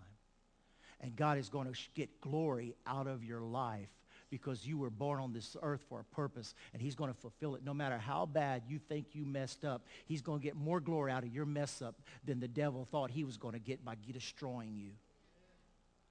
And 1.02 1.14
God 1.14 1.36
is 1.36 1.50
going 1.50 1.70
to 1.70 1.78
get 1.94 2.22
glory 2.22 2.74
out 2.86 3.06
of 3.06 3.22
your 3.22 3.42
life 3.42 3.90
because 4.34 4.66
you 4.66 4.76
were 4.76 4.90
born 4.90 5.20
on 5.20 5.32
this 5.32 5.56
earth 5.62 5.84
for 5.88 6.00
a 6.00 6.04
purpose 6.04 6.56
and 6.72 6.82
he's 6.82 6.96
going 6.96 7.12
to 7.12 7.16
fulfill 7.20 7.54
it. 7.54 7.64
No 7.64 7.72
matter 7.72 7.98
how 7.98 8.26
bad 8.26 8.62
you 8.66 8.80
think 8.80 9.06
you 9.12 9.24
messed 9.24 9.64
up 9.64 9.86
he's 10.06 10.22
going 10.22 10.40
to 10.40 10.44
get 10.44 10.56
more 10.56 10.80
glory 10.80 11.12
out 11.12 11.22
of 11.22 11.32
your 11.32 11.46
mess 11.46 11.80
up 11.80 11.94
than 12.24 12.40
the 12.40 12.48
devil 12.48 12.84
thought 12.90 13.12
he 13.12 13.22
was 13.22 13.36
going 13.36 13.54
to 13.54 13.60
get 13.60 13.84
by 13.84 13.94
destroying 14.12 14.76
you. 14.76 14.90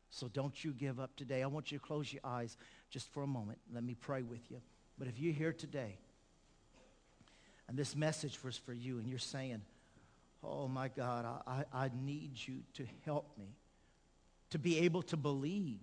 So 0.09 0.29
don't 0.29 0.63
you 0.63 0.71
give 0.71 1.01
up 1.01 1.13
today. 1.17 1.43
I 1.43 1.47
want 1.47 1.69
you 1.69 1.79
to 1.79 1.83
close 1.83 2.13
your 2.13 2.21
eyes 2.23 2.55
just 2.89 3.11
for 3.11 3.23
a 3.23 3.27
moment. 3.27 3.57
Let 3.73 3.83
me 3.83 3.95
pray 3.99 4.21
with 4.21 4.49
you. 4.49 4.61
But 4.97 5.09
if 5.09 5.19
you're 5.19 5.33
here 5.33 5.51
today 5.51 5.97
and 7.67 7.77
this 7.77 7.93
message 7.93 8.41
was 8.41 8.55
for 8.57 8.71
you 8.71 8.99
and 8.99 9.09
you're 9.09 9.19
saying 9.19 9.61
oh 10.43 10.67
my 10.67 10.87
god 10.89 11.25
i, 11.47 11.63
I, 11.73 11.85
I 11.85 11.89
need 12.03 12.31
you 12.35 12.59
to 12.75 12.85
help 13.05 13.37
me 13.37 13.55
to 14.51 14.59
be 14.59 14.79
able 14.79 15.01
to 15.01 15.17
believe 15.17 15.79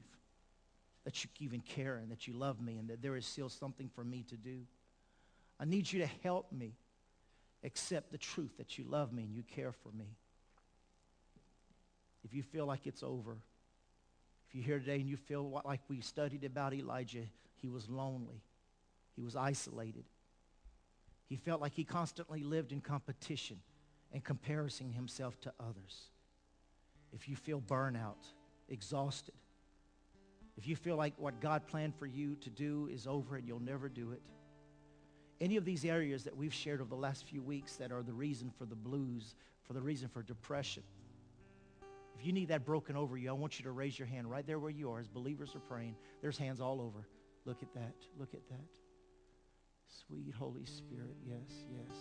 that 1.04 1.24
you 1.24 1.30
even 1.40 1.60
care 1.60 1.96
and 1.96 2.10
that 2.10 2.26
you 2.26 2.34
love 2.34 2.60
me 2.60 2.76
and 2.76 2.88
that 2.88 3.02
there 3.02 3.16
is 3.16 3.26
still 3.26 3.48
something 3.48 3.88
for 3.88 4.04
me 4.04 4.24
to 4.28 4.36
do. 4.36 4.60
I 5.58 5.64
need 5.64 5.90
you 5.90 6.00
to 6.00 6.08
help 6.22 6.52
me 6.52 6.74
accept 7.64 8.12
the 8.12 8.18
truth 8.18 8.56
that 8.58 8.78
you 8.78 8.84
love 8.88 9.12
me 9.12 9.22
and 9.22 9.34
you 9.34 9.42
care 9.42 9.72
for 9.72 9.90
me. 9.92 10.16
If 12.24 12.34
you 12.34 12.42
feel 12.42 12.66
like 12.66 12.86
it's 12.86 13.02
over, 13.02 13.38
if 14.48 14.54
you're 14.54 14.64
here 14.64 14.78
today 14.78 14.96
and 15.00 15.08
you 15.08 15.16
feel 15.16 15.62
like 15.64 15.80
we 15.88 16.00
studied 16.00 16.44
about 16.44 16.74
Elijah, 16.74 17.24
he 17.54 17.68
was 17.68 17.88
lonely. 17.88 18.42
He 19.16 19.22
was 19.22 19.36
isolated. 19.36 20.04
He 21.28 21.36
felt 21.36 21.60
like 21.60 21.74
he 21.74 21.84
constantly 21.84 22.42
lived 22.42 22.72
in 22.72 22.80
competition 22.80 23.60
and 24.12 24.24
comparing 24.24 24.92
himself 24.92 25.40
to 25.42 25.52
others. 25.60 26.10
If 27.12 27.28
you 27.28 27.36
feel 27.36 27.60
burnout, 27.60 28.26
exhausted, 28.68 29.34
if 30.60 30.68
you 30.68 30.76
feel 30.76 30.96
like 30.96 31.14
what 31.16 31.40
God 31.40 31.66
planned 31.66 31.94
for 31.94 32.04
you 32.04 32.36
to 32.36 32.50
do 32.50 32.86
is 32.92 33.06
over 33.06 33.36
and 33.36 33.48
you'll 33.48 33.60
never 33.60 33.88
do 33.88 34.12
it, 34.12 34.20
any 35.40 35.56
of 35.56 35.64
these 35.64 35.86
areas 35.86 36.22
that 36.24 36.36
we've 36.36 36.52
shared 36.52 36.82
over 36.82 36.90
the 36.90 37.00
last 37.00 37.24
few 37.24 37.40
weeks 37.40 37.76
that 37.76 37.90
are 37.90 38.02
the 38.02 38.12
reason 38.12 38.52
for 38.58 38.66
the 38.66 38.74
blues, 38.74 39.34
for 39.62 39.72
the 39.72 39.80
reason 39.80 40.10
for 40.10 40.22
depression, 40.22 40.82
if 42.18 42.26
you 42.26 42.34
need 42.34 42.48
that 42.48 42.66
broken 42.66 42.94
over 42.94 43.16
you, 43.16 43.30
I 43.30 43.32
want 43.32 43.58
you 43.58 43.62
to 43.62 43.70
raise 43.70 43.98
your 43.98 44.06
hand 44.06 44.30
right 44.30 44.46
there 44.46 44.58
where 44.58 44.70
you 44.70 44.92
are 44.92 45.00
as 45.00 45.08
believers 45.08 45.56
are 45.56 45.60
praying. 45.60 45.96
There's 46.20 46.36
hands 46.36 46.60
all 46.60 46.82
over. 46.82 47.08
Look 47.46 47.62
at 47.62 47.72
that. 47.72 47.94
Look 48.18 48.34
at 48.34 48.46
that. 48.50 48.68
Sweet 50.06 50.34
Holy 50.38 50.66
Spirit. 50.66 51.16
Yes, 51.26 51.64
yes, 51.72 51.96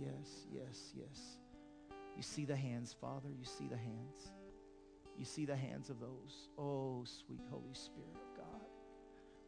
yes, 0.00 0.46
yes, 0.54 0.92
yes. 0.96 1.20
You 2.16 2.22
see 2.22 2.44
the 2.44 2.54
hands, 2.54 2.94
Father. 3.00 3.30
You 3.36 3.44
see 3.44 3.66
the 3.66 3.76
hands. 3.76 4.30
You 5.18 5.24
see 5.24 5.44
the 5.44 5.56
hands 5.56 5.90
of 5.90 5.98
those. 5.98 6.48
Oh, 6.56 7.04
sweet 7.04 7.42
Holy 7.50 7.74
Spirit 7.74 8.14
of 8.14 8.36
God. 8.36 8.60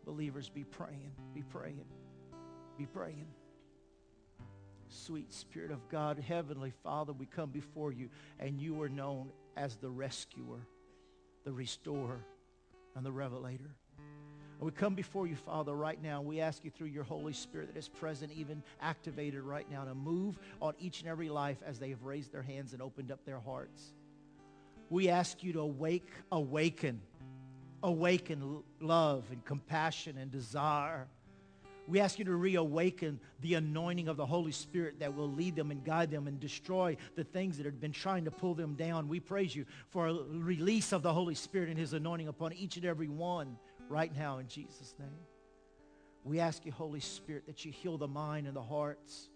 Believers, 0.05 0.49
be 0.49 0.64
praying, 0.64 1.12
be 1.33 1.43
praying, 1.43 1.85
be 2.77 2.87
praying. 2.87 3.29
Sweet 4.89 5.33
Spirit 5.33 5.71
of 5.71 5.89
God, 5.89 6.18
Heavenly 6.18 6.73
Father, 6.83 7.12
we 7.12 7.27
come 7.27 7.51
before 7.51 7.93
you, 7.93 8.09
and 8.41 8.61
you 8.61 8.83
are 8.83 8.89
known 8.89 9.31
as 9.57 9.77
the 9.77 9.89
rescuer, 9.89 10.66
the 11.45 11.53
restorer, 11.53 12.25
and 12.97 13.07
the 13.07 13.12
revelator. 13.12 13.77
And 14.59 14.66
we 14.66 14.73
come 14.73 14.97
before 14.97 15.29
you, 15.29 15.37
Father, 15.37 15.73
right 15.73 16.03
now. 16.03 16.21
We 16.21 16.41
ask 16.41 16.64
you 16.64 16.71
through 16.71 16.89
your 16.89 17.05
Holy 17.05 17.33
Spirit 17.33 17.73
that 17.73 17.79
is 17.79 17.89
present, 17.89 18.33
even 18.33 18.64
activated 18.81 19.43
right 19.43 19.71
now, 19.71 19.85
to 19.85 19.95
move 19.95 20.37
on 20.61 20.75
each 20.81 21.01
and 21.01 21.09
every 21.09 21.29
life 21.29 21.59
as 21.64 21.79
they 21.79 21.91
have 21.91 22.03
raised 22.03 22.33
their 22.33 22.43
hands 22.43 22.73
and 22.73 22.83
opened 22.83 23.12
up 23.12 23.25
their 23.25 23.39
hearts 23.39 23.93
we 24.91 25.09
ask 25.09 25.43
you 25.43 25.53
to 25.55 25.61
awake, 25.61 26.11
awaken, 26.32 27.01
awaken 27.82 28.62
love 28.80 29.24
and 29.30 29.43
compassion 29.45 30.18
and 30.18 30.30
desire. 30.30 31.07
We 31.86 32.01
ask 32.01 32.18
you 32.18 32.24
to 32.26 32.34
reawaken 32.34 33.20
the 33.41 33.55
anointing 33.55 34.09
of 34.09 34.16
the 34.16 34.26
Holy 34.26 34.53
Spirit 34.53 35.01
that 35.01 35.14
will 35.14 35.30
lead 35.30 35.57
them 35.57 35.70
and 35.70 35.82
guide 35.84 36.11
them 36.11 36.26
and 36.26 36.38
destroy 36.38 36.97
the 37.14 37.24
things 37.24 37.57
that 37.57 37.66
have 37.66 37.80
been 37.80 37.93
trying 37.93 38.24
to 38.24 38.30
pull 38.30 38.55
them 38.55 38.74
down. 38.74 39.09
We 39.09 39.20
praise 39.20 39.55
you 39.55 39.64
for 39.88 40.09
a 40.09 40.12
release 40.12 40.93
of 40.93 41.03
the 41.03 41.12
Holy 41.12 41.34
Spirit 41.34 41.68
and 41.68 41.78
his 41.78 41.93
anointing 41.93 42.28
upon 42.28 42.53
each 42.53 42.76
and 42.76 42.84
every 42.84 43.09
one 43.09 43.57
right 43.88 44.14
now 44.14 44.38
in 44.38 44.49
Jesus' 44.49 44.95
name. 44.99 45.09
We 46.24 46.38
ask 46.41 46.66
you, 46.66 46.72
Holy 46.72 47.01
Spirit, 47.01 47.47
that 47.47 47.64
you 47.64 47.72
heal 47.72 47.97
the 47.97 48.09
mind 48.09 48.47
and 48.47 48.55
the 48.55 48.62
hearts 48.62 49.30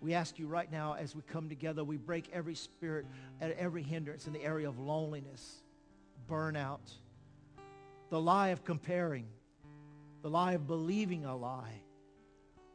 we 0.00 0.14
ask 0.14 0.38
you 0.38 0.46
right 0.46 0.70
now 0.70 0.94
as 0.94 1.14
we 1.14 1.22
come 1.22 1.48
together, 1.48 1.82
we 1.82 1.96
break 1.96 2.28
every 2.32 2.54
spirit 2.54 3.06
and 3.40 3.52
every 3.52 3.82
hindrance 3.82 4.26
in 4.26 4.32
the 4.32 4.42
area 4.42 4.68
of 4.68 4.78
loneliness, 4.78 5.62
burnout, 6.30 6.92
the 8.10 8.20
lie 8.20 8.48
of 8.48 8.64
comparing, 8.64 9.26
the 10.22 10.30
lie 10.30 10.52
of 10.52 10.66
believing 10.66 11.24
a 11.24 11.36
lie. 11.36 11.82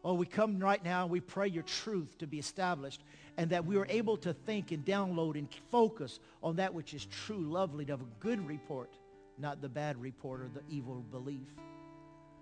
Oh, 0.04 0.16
we 0.16 0.26
come 0.26 0.60
right 0.60 0.84
now 0.84 1.04
and 1.04 1.12
we 1.12 1.20
pray 1.20 1.48
your 1.48 1.64
truth 1.64 2.18
to 2.18 2.28
be 2.28 2.40
established 2.40 3.04
and 3.38 3.52
that 3.52 3.66
we 3.66 3.78
are 3.78 3.86
able 3.88 4.18
to 4.18 4.34
think 4.34 4.72
and 4.72 4.84
download 4.84 5.36
and 5.36 5.48
focus 5.70 6.20
on 6.42 6.56
that 6.56 6.74
which 6.74 6.94
is 6.94 7.06
true, 7.06 7.44
lovely, 7.44 7.88
of 7.90 8.02
a 8.02 8.06
good 8.20 8.46
report, 8.48 8.90
not 9.38 9.62
the 9.62 9.70
bad 9.70 10.02
report 10.02 10.42
or 10.42 10.50
the 10.54 10.64
evil 10.70 11.06
belief. 11.12 11.48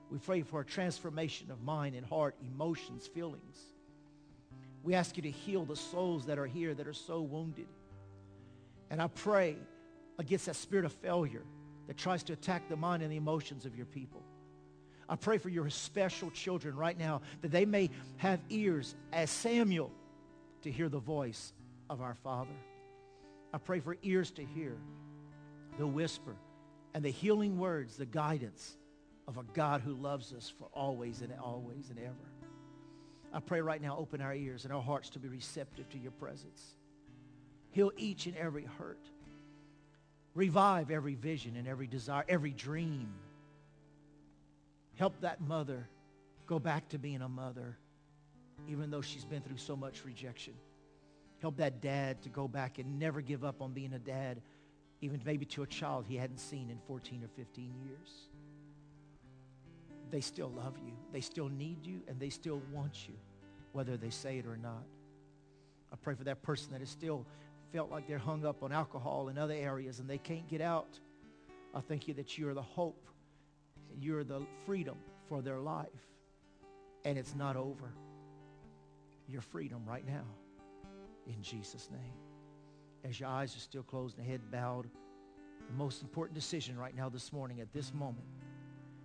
We 0.10 0.18
pray 0.20 0.42
for 0.42 0.62
a 0.62 0.66
transformation 0.66 1.52
of 1.52 1.62
mind 1.62 1.96
and 1.96 2.06
heart, 2.06 2.36
emotions, 2.42 3.08
feelings. 3.08 3.58
We 4.84 4.96
ask 4.96 5.18
you 5.18 5.24
to 5.24 5.32
heal 5.32 5.66
the 5.66 5.76
souls 5.76 6.26
that 6.28 6.40
are 6.40 6.46
here 6.46 6.74
that 6.74 6.88
are 6.88 6.94
so 6.94 7.22
wounded. 7.22 7.68
And 8.90 9.02
I 9.02 9.08
pray 9.08 9.58
against 10.18 10.46
that 10.48 10.56
spirit 10.56 10.86
of 10.86 10.94
failure 10.94 11.44
that 11.88 11.98
tries 11.98 12.24
to 12.24 12.34
attack 12.34 12.70
the 12.70 12.76
mind 12.76 13.04
and 13.04 13.12
the 13.12 13.18
emotions 13.18 13.66
of 13.66 13.76
your 13.76 13.86
people. 13.86 14.22
I 15.08 15.16
pray 15.16 15.40
for 15.40 15.50
your 15.50 15.70
special 15.70 16.30
children 16.32 16.76
right 16.76 16.98
now 16.98 17.22
that 17.42 17.52
they 17.52 17.66
may 17.66 17.90
have 18.18 18.40
ears 18.50 18.96
as 19.12 19.30
Samuel 19.32 19.92
to 20.62 20.72
hear 20.72 20.88
the 20.88 21.00
voice 21.00 21.54
of 21.90 22.02
our 22.02 22.14
Father. 22.14 22.54
I 23.54 23.58
pray 23.58 23.80
for 23.80 23.98
ears 24.04 24.30
to 24.32 24.46
hear 24.46 24.78
the 25.80 25.88
whisper 25.88 26.36
and 26.94 27.04
the 27.04 27.10
healing 27.10 27.58
words, 27.58 27.98
the 27.98 28.06
guidance 28.06 28.78
of 29.28 29.38
a 29.38 29.44
God 29.54 29.82
who 29.82 29.94
loves 29.94 30.34
us 30.34 30.52
for 30.60 30.68
always 30.74 31.22
and 31.22 31.34
always 31.42 31.90
and 31.90 32.00
ever. 32.00 32.39
I 33.34 33.40
pray 33.40 33.62
right 33.62 33.82
now, 33.82 33.96
open 33.98 34.22
our 34.22 34.34
ears 34.34 34.66
and 34.66 34.74
our 34.74 34.82
hearts 34.82 35.10
to 35.12 35.20
be 35.20 35.28
receptive 35.28 35.90
to 35.90 35.98
your 35.98 36.12
presence. 36.12 36.76
Heal 37.72 37.92
each 37.98 38.26
and 38.26 38.36
every 38.36 38.66
hurt. 38.66 39.06
Revive 40.34 40.90
every 40.90 41.16
vision 41.16 41.56
and 41.56 41.68
every 41.68 41.88
desire, 41.88 42.24
every 42.28 42.52
dream. 42.52 43.14
Help 44.96 45.20
that 45.22 45.42
mother 45.42 45.88
go 46.48 46.60
back 46.60 46.90
to 46.90 46.98
being 46.98 47.22
a 47.22 47.30
mother, 47.30 47.78
even 48.68 48.90
though 48.90 49.02
she's 49.02 49.26
been 49.26 49.42
through 49.42 49.58
so 49.58 49.76
much 49.76 50.04
rejection. 50.04 50.54
Help 51.42 51.58
that 51.58 51.82
dad 51.82 52.22
to 52.24 52.30
go 52.30 52.48
back 52.48 52.80
and 52.80 53.00
never 53.00 53.22
give 53.22 53.44
up 53.44 53.62
on 53.62 53.72
being 53.72 53.94
a 53.94 54.00
dad, 54.00 54.42
even 55.02 55.22
maybe 55.24 55.46
to 55.46 55.64
a 55.64 55.68
child 55.68 56.06
he 56.08 56.18
hadn't 56.18 56.40
seen 56.40 56.70
in 56.70 56.80
14 56.88 57.24
or 57.24 57.30
15 57.36 57.74
years. 57.86 58.10
They 60.12 60.22
still 60.22 60.50
love 60.50 60.76
you. 60.84 60.94
They 61.12 61.22
still 61.22 61.50
need 61.50 61.86
you, 61.86 62.02
and 62.08 62.20
they 62.20 62.30
still 62.30 62.62
want 62.72 63.08
you, 63.08 63.16
whether 63.74 63.98
they 63.98 64.10
say 64.10 64.40
it 64.40 64.46
or 64.46 64.58
not. 64.58 64.84
I 65.92 65.96
pray 65.96 66.16
for 66.16 66.24
that 66.26 66.42
person 66.42 66.72
that 66.72 66.80
has 66.80 66.90
still 66.90 67.26
felt 67.72 67.92
like 67.92 68.08
they're 68.08 68.18
hung 68.18 68.46
up 68.46 68.64
on 68.64 68.72
alcohol 68.72 69.30
and 69.30 69.38
other 69.38 69.54
areas 69.54 70.00
and 70.00 70.10
they 70.10 70.18
can't 70.18 70.48
get 70.48 70.62
out. 70.62 71.00
I 71.74 71.82
thank 71.82 72.08
you 72.08 72.14
that 72.16 72.38
you're 72.38 72.54
the 72.54 72.62
hope. 72.62 73.08
You're 74.00 74.24
the 74.24 74.42
freedom 74.66 74.98
for 75.28 75.42
their 75.42 75.60
life. 75.60 75.88
And 77.06 77.18
it's 77.18 77.36
not 77.36 77.56
over. 77.56 77.94
Your 79.28 79.42
freedom 79.42 79.84
right 79.88 80.06
now. 80.06 80.26
In 81.28 81.42
Jesus' 81.42 81.90
name. 81.92 83.10
As 83.10 83.20
your 83.20 83.30
eyes 83.30 83.56
are 83.56 83.60
still 83.60 83.84
closed 83.84 84.18
and 84.18 84.28
head 84.28 84.42
bowed, 84.52 84.90
the 85.68 85.74
most 85.76 86.02
important 86.02 86.36
decision 86.36 86.78
right 86.78 86.96
now 86.96 87.10
this 87.10 87.32
morning 87.32 87.62
at 87.62 87.72
this 87.72 87.94
moment 87.94 88.26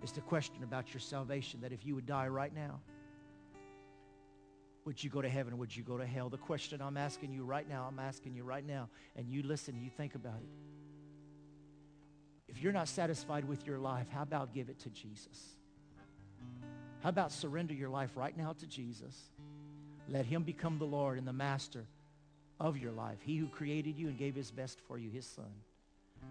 is 0.05 0.13
the 0.13 0.21
question 0.21 0.63
about 0.63 0.93
your 0.93 1.01
salvation 1.01 1.63
that 1.63 1.73
if 1.73 1.85
you 1.87 1.95
would 1.95 2.05
die 2.05 2.29
right 2.29 2.55
now, 2.55 2.79
would 4.85 5.03
you 5.03 5.09
go 5.09 5.23
to 5.23 5.29
heaven? 5.31 5.57
Would 5.57 5.75
you 5.75 5.83
go 5.83 5.97
to 5.97 6.05
hell? 6.05 6.29
The 6.29 6.37
question 6.37 6.83
I'm 6.83 6.99
asking 6.99 7.33
you 7.33 7.43
right 7.43 7.67
now, 7.67 7.87
I'm 7.89 7.99
asking 7.99 8.35
you 8.35 8.45
right 8.45 8.67
now, 8.67 8.91
and 9.17 9.31
you 9.31 9.43
listen, 9.43 9.81
you 9.81 9.89
think 9.89 10.15
about 10.15 10.37
it. 10.43 10.49
If 12.49 12.63
you're 12.63 12.75
not 12.75 12.89
satisfied 12.89 13.47
with 13.47 13.67
your 13.67 13.79
life, 13.79 14.07
how 14.11 14.23
about 14.23 14.53
give 14.53 14.69
it 14.69 14.79
to 14.81 14.91
Jesus? 14.91 15.57
How 17.03 17.09
about 17.09 17.33
surrender 17.33 17.73
your 17.73 17.89
life 17.89 18.11
right 18.15 18.37
now 18.37 18.53
to 18.61 18.67
Jesus? 18.67 19.19
Let 20.07 20.27
him 20.27 20.43
become 20.43 20.79
the 20.79 20.85
Lord 20.85 21.17
and 21.17 21.27
the 21.27 21.33
master 21.33 21.87
of 22.61 22.77
your 22.77 22.93
life. 22.93 23.19
He 23.23 23.39
who 23.39 23.49
created 23.49 23.99
you 23.99 24.09
and 24.09 24.19
gave 24.19 24.35
his 24.35 24.51
best 24.51 24.81
for 24.87 24.99
you, 24.99 25.09
his 25.09 25.27
son. 25.27 25.51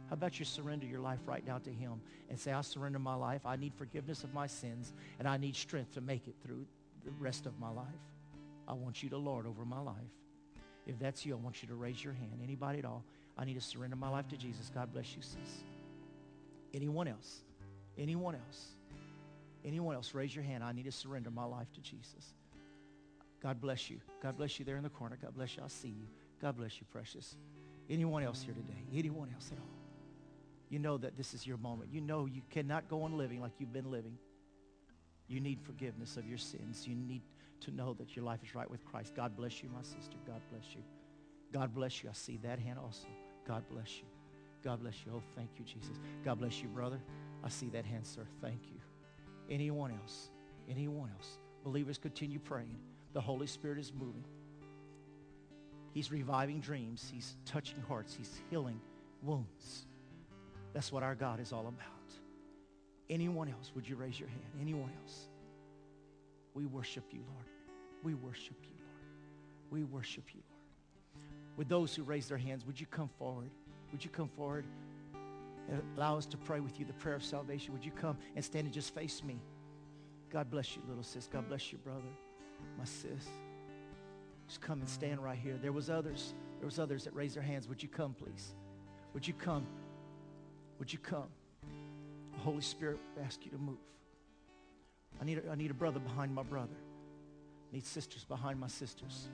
How 0.09 0.13
about 0.13 0.37
you 0.37 0.45
surrender 0.45 0.85
your 0.85 0.99
life 0.99 1.19
right 1.25 1.45
now 1.45 1.57
to 1.57 1.69
him 1.71 2.01
and 2.29 2.39
say, 2.39 2.51
I 2.51 2.61
surrender 2.61 2.99
my 2.99 3.15
life. 3.15 3.45
I 3.45 3.55
need 3.55 3.73
forgiveness 3.73 4.23
of 4.23 4.33
my 4.33 4.47
sins, 4.47 4.93
and 5.19 5.27
I 5.27 5.37
need 5.37 5.55
strength 5.55 5.93
to 5.93 6.01
make 6.01 6.27
it 6.27 6.35
through 6.45 6.65
the 7.03 7.11
rest 7.19 7.45
of 7.45 7.59
my 7.59 7.69
life. 7.69 7.85
I 8.67 8.73
want 8.73 9.03
you 9.03 9.09
to 9.09 9.17
Lord 9.17 9.45
over 9.45 9.65
my 9.65 9.79
life. 9.79 9.95
If 10.85 10.99
that's 10.99 11.25
you, 11.25 11.33
I 11.33 11.37
want 11.37 11.61
you 11.61 11.67
to 11.69 11.75
raise 11.75 12.03
your 12.03 12.13
hand. 12.13 12.41
Anybody 12.43 12.79
at 12.79 12.85
all? 12.85 13.03
I 13.37 13.45
need 13.45 13.55
to 13.55 13.61
surrender 13.61 13.95
my 13.95 14.09
life 14.09 14.27
to 14.29 14.37
Jesus. 14.37 14.71
God 14.73 14.93
bless 14.93 15.15
you, 15.15 15.21
sis. 15.21 15.63
Anyone 16.73 17.07
else? 17.07 17.41
Anyone 17.97 18.35
else? 18.35 18.67
Anyone 19.65 19.95
else? 19.95 20.13
Raise 20.13 20.35
your 20.35 20.43
hand. 20.43 20.63
I 20.63 20.71
need 20.73 20.85
to 20.85 20.91
surrender 20.91 21.31
my 21.31 21.45
life 21.45 21.71
to 21.73 21.81
Jesus. 21.81 22.33
God 23.41 23.59
bless 23.59 23.89
you. 23.89 23.99
God 24.21 24.37
bless 24.37 24.59
you 24.59 24.65
there 24.65 24.77
in 24.77 24.83
the 24.83 24.89
corner. 24.89 25.17
God 25.21 25.35
bless 25.35 25.57
you. 25.57 25.63
I 25.63 25.67
see 25.67 25.89
you. 25.89 26.07
God 26.41 26.57
bless 26.57 26.79
you, 26.79 26.85
precious. 26.91 27.35
Anyone 27.89 28.23
else 28.23 28.41
here 28.41 28.53
today? 28.53 28.83
Anyone 28.93 29.29
else 29.33 29.49
at 29.51 29.57
all? 29.57 29.72
You 30.73 30.79
know 30.79 30.97
that 30.97 31.15
this 31.15 31.35
is 31.35 31.45
your 31.45 31.57
moment. 31.57 31.93
You 31.93 32.01
know 32.01 32.25
you 32.25 32.41
cannot 32.49 32.89
go 32.89 33.03
on 33.03 33.15
living 33.15 33.39
like 33.39 33.51
you've 33.59 33.71
been 33.71 33.91
living. 33.91 34.17
You 35.27 35.39
need 35.39 35.61
forgiveness 35.61 36.17
of 36.17 36.25
your 36.25 36.39
sins. 36.39 36.87
You 36.87 36.95
need 36.95 37.21
to 37.59 37.69
know 37.69 37.93
that 37.99 38.15
your 38.15 38.25
life 38.25 38.39
is 38.43 38.55
right 38.55 38.67
with 38.67 38.83
Christ. 38.83 39.13
God 39.15 39.37
bless 39.37 39.61
you, 39.61 39.69
my 39.69 39.83
sister. 39.83 40.17
God 40.25 40.41
bless 40.49 40.73
you. 40.73 40.81
God 41.51 41.75
bless 41.75 42.01
you. 42.01 42.09
I 42.09 42.13
see 42.13 42.37
that 42.37 42.57
hand 42.57 42.79
also. 42.79 43.05
God 43.47 43.63
bless 43.69 43.99
you. 43.99 44.05
God 44.63 44.81
bless 44.81 44.95
you. 45.05 45.11
Oh, 45.15 45.21
thank 45.35 45.51
you, 45.59 45.63
Jesus. 45.63 45.95
God 46.25 46.39
bless 46.39 46.59
you, 46.59 46.69
brother. 46.69 46.99
I 47.43 47.49
see 47.49 47.69
that 47.69 47.85
hand, 47.85 48.07
sir. 48.07 48.25
Thank 48.41 48.61
you. 48.65 48.79
Anyone 49.51 49.91
else? 49.91 50.31
Anyone 50.67 51.11
else? 51.15 51.37
Believers 51.63 51.99
continue 51.99 52.39
praying. 52.39 52.79
The 53.13 53.21
Holy 53.21 53.45
Spirit 53.45 53.77
is 53.77 53.93
moving. 53.93 54.25
He's 55.91 56.11
reviving 56.11 56.61
dreams. 56.61 57.11
He's 57.13 57.37
touching 57.45 57.79
hearts. 57.87 58.15
He's 58.15 58.41
healing 58.49 58.81
wounds. 59.21 59.85
That's 60.73 60.91
what 60.91 61.03
our 61.03 61.15
God 61.15 61.39
is 61.39 61.53
all 61.53 61.67
about. 61.67 61.77
Anyone 63.09 63.47
else? 63.49 63.71
Would 63.75 63.87
you 63.87 63.95
raise 63.95 64.19
your 64.19 64.29
hand? 64.29 64.41
Anyone 64.59 64.91
else? 65.01 65.27
We 66.53 66.65
worship 66.65 67.05
you, 67.11 67.19
Lord. 67.19 67.45
We 68.03 68.15
worship 68.15 68.57
you, 68.63 68.75
Lord. 68.79 69.71
We 69.71 69.83
worship 69.83 70.23
you, 70.33 70.41
Lord. 70.49 71.23
With 71.57 71.69
those 71.69 71.95
who 71.95 72.03
raise 72.03 72.27
their 72.27 72.37
hands, 72.37 72.65
would 72.65 72.79
you 72.79 72.87
come 72.87 73.09
forward? 73.19 73.51
Would 73.91 74.03
you 74.03 74.09
come 74.09 74.27
forward 74.27 74.65
and 75.69 75.81
allow 75.95 76.17
us 76.17 76.25
to 76.27 76.37
pray 76.37 76.59
with 76.59 76.79
you 76.79 76.85
the 76.85 76.93
prayer 76.93 77.15
of 77.15 77.23
salvation? 77.23 77.73
Would 77.73 77.85
you 77.85 77.91
come 77.91 78.17
and 78.35 78.43
stand 78.43 78.65
and 78.65 78.73
just 78.73 78.93
face 78.93 79.23
me? 79.23 79.39
God 80.31 80.49
bless 80.49 80.75
you, 80.75 80.81
little 80.87 81.03
sis. 81.03 81.27
God 81.31 81.47
bless 81.47 81.71
you, 81.71 81.77
brother, 81.77 82.01
my 82.77 82.85
sis. 82.85 83.27
Just 84.47 84.61
come 84.61 84.79
and 84.79 84.89
stand 84.89 85.23
right 85.23 85.37
here. 85.37 85.57
There 85.61 85.71
was 85.71 85.89
others. 85.89 86.33
There 86.59 86.65
was 86.65 86.79
others 86.79 87.03
that 87.03 87.15
raised 87.15 87.35
their 87.35 87.43
hands. 87.43 87.67
Would 87.67 87.83
you 87.83 87.89
come, 87.89 88.13
please? 88.13 88.55
Would 89.13 89.27
you 89.27 89.33
come? 89.33 89.65
Would 90.79 90.91
you 90.91 90.99
come? 90.99 91.27
The 92.33 92.39
Holy 92.39 92.61
Spirit 92.61 92.99
ask 93.23 93.45
you 93.45 93.51
to 93.51 93.57
move. 93.57 93.77
I 95.21 95.25
need, 95.25 95.37
a, 95.39 95.51
I 95.51 95.55
need 95.55 95.71
a 95.71 95.75
brother 95.75 95.99
behind 95.99 96.33
my 96.33 96.43
brother. 96.43 96.75
I 97.71 97.75
need 97.75 97.85
sisters 97.85 98.25
behind 98.25 98.59
my 98.59 98.67
sisters. 98.67 99.29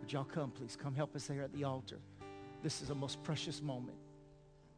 Would 0.00 0.12
y'all 0.12 0.24
come, 0.24 0.50
please? 0.50 0.76
Come 0.76 0.94
help 0.94 1.14
us 1.14 1.28
here 1.28 1.42
at 1.42 1.52
the 1.52 1.64
altar. 1.64 1.98
This 2.62 2.82
is 2.82 2.90
a 2.90 2.94
most 2.94 3.22
precious 3.22 3.62
moment. 3.62 3.96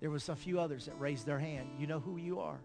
There 0.01 0.11
was 0.11 0.28
a 0.28 0.36
few 0.36 0.61
others 0.61 0.86
that 0.86 1.01
raised 1.01 1.26
their 1.26 1.38
hand. 1.38 1.68
You 1.78 1.86
know 1.86 2.01
who 2.01 2.16
you 2.16 2.40
are. 2.40 2.59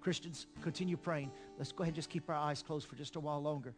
Christians, 0.00 0.46
continue 0.62 0.96
praying. 0.96 1.30
Let's 1.58 1.72
go 1.72 1.82
ahead 1.82 1.88
and 1.88 1.96
just 1.96 2.08
keep 2.08 2.30
our 2.30 2.36
eyes 2.36 2.62
closed 2.62 2.86
for 2.86 2.96
just 2.96 3.16
a 3.16 3.20
while 3.20 3.42
longer. 3.42 3.74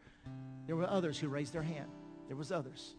There 0.66 0.76
were 0.76 0.88
others 0.88 1.18
who 1.18 1.28
raised 1.28 1.52
their 1.52 1.62
hand. 1.62 1.88
There 2.28 2.36
was 2.36 2.52
others. 2.52 2.94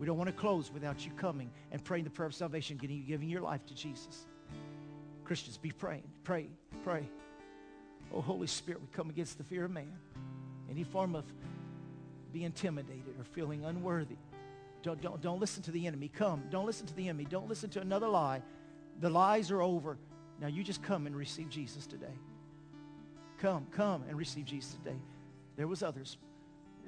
We 0.00 0.06
don't 0.06 0.16
want 0.16 0.28
to 0.28 0.34
close 0.34 0.72
without 0.72 1.04
you 1.04 1.12
coming 1.12 1.50
and 1.70 1.84
praying 1.84 2.04
the 2.04 2.10
prayer 2.10 2.26
of 2.26 2.34
salvation, 2.34 2.78
giving, 2.78 3.04
giving 3.06 3.28
your 3.28 3.42
life 3.42 3.66
to 3.66 3.74
Jesus. 3.74 4.26
Christians, 5.24 5.58
be 5.58 5.70
praying. 5.70 6.04
Pray, 6.24 6.48
pray. 6.82 7.06
Oh, 8.12 8.22
Holy 8.22 8.46
Spirit, 8.46 8.80
we 8.80 8.88
come 8.92 9.10
against 9.10 9.36
the 9.36 9.44
fear 9.44 9.66
of 9.66 9.70
man. 9.70 9.92
Any 10.70 10.84
form 10.84 11.14
of 11.14 11.26
being 12.32 12.46
intimidated 12.46 13.14
or 13.18 13.24
feeling 13.24 13.62
unworthy. 13.66 14.16
Don't, 14.82 15.02
don't, 15.02 15.20
don't 15.20 15.38
listen 15.38 15.62
to 15.64 15.70
the 15.70 15.86
enemy. 15.86 16.08
Come. 16.08 16.44
Don't 16.50 16.64
listen 16.64 16.86
to 16.86 16.94
the 16.94 17.06
enemy. 17.06 17.26
Don't 17.28 17.48
listen 17.48 17.68
to 17.70 17.80
another 17.82 18.08
lie. 18.08 18.40
The 19.00 19.10
lies 19.10 19.50
are 19.50 19.60
over. 19.60 19.98
Now 20.40 20.46
you 20.46 20.64
just 20.64 20.82
come 20.82 21.06
and 21.06 21.14
receive 21.14 21.50
Jesus 21.50 21.86
today. 21.86 22.06
Come, 23.36 23.66
come 23.70 24.04
and 24.08 24.16
receive 24.16 24.46
Jesus 24.46 24.72
today. 24.72 24.96
There 25.56 25.68
was 25.68 25.82
others. 25.82 26.16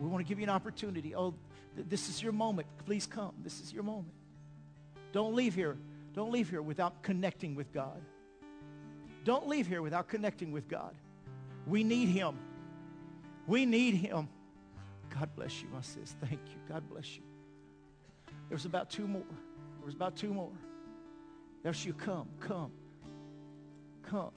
We 0.02 0.08
want 0.08 0.26
to 0.26 0.28
give 0.28 0.40
you 0.40 0.44
an 0.44 0.50
opportunity. 0.50 1.14
Oh, 1.14 1.32
th- 1.76 1.86
this 1.88 2.08
is 2.08 2.20
your 2.20 2.32
moment. 2.32 2.66
Please 2.86 3.06
come. 3.06 3.32
This 3.44 3.60
is 3.60 3.72
your 3.72 3.84
moment. 3.84 4.12
Don't 5.12 5.34
leave 5.36 5.54
here. 5.54 5.76
Don't 6.12 6.32
leave 6.32 6.50
here 6.50 6.60
without 6.60 7.04
connecting 7.04 7.54
with 7.54 7.72
God. 7.72 8.02
Don't 9.22 9.46
leave 9.46 9.68
here 9.68 9.80
without 9.80 10.08
connecting 10.08 10.50
with 10.50 10.66
God. 10.66 10.92
We 11.68 11.84
need 11.84 12.08
him. 12.08 12.36
We 13.46 13.64
need 13.64 13.94
him. 13.94 14.28
God 15.08 15.28
bless 15.36 15.62
you, 15.62 15.68
my 15.72 15.82
sis. 15.82 16.16
Thank 16.20 16.40
you. 16.46 16.56
God 16.68 16.82
bless 16.90 17.16
you. 17.16 17.22
There's 18.48 18.64
about 18.64 18.90
two 18.90 19.06
more. 19.06 19.22
There's 19.82 19.94
about 19.94 20.16
two 20.16 20.34
more. 20.34 20.50
There's 21.62 21.86
you 21.86 21.92
come, 21.92 22.26
come, 22.40 22.72
come. 24.02 24.32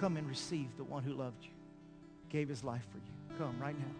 Come 0.00 0.16
and 0.16 0.26
receive 0.26 0.74
the 0.78 0.84
one 0.84 1.02
who 1.02 1.12
loved 1.12 1.44
you, 1.44 1.50
gave 2.30 2.48
his 2.48 2.64
life 2.64 2.86
for 2.90 2.96
you. 2.96 3.19
Come 3.40 3.58
right 3.58 3.78
now. 3.78 3.94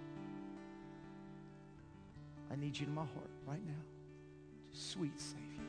I 2.53 2.57
need 2.57 2.79
you 2.79 2.87
in 2.87 2.95
my 2.95 3.01
heart 3.01 3.31
right 3.47 3.67
now. 3.67 3.83
Sweet 4.71 5.19
Savior. 5.19 5.65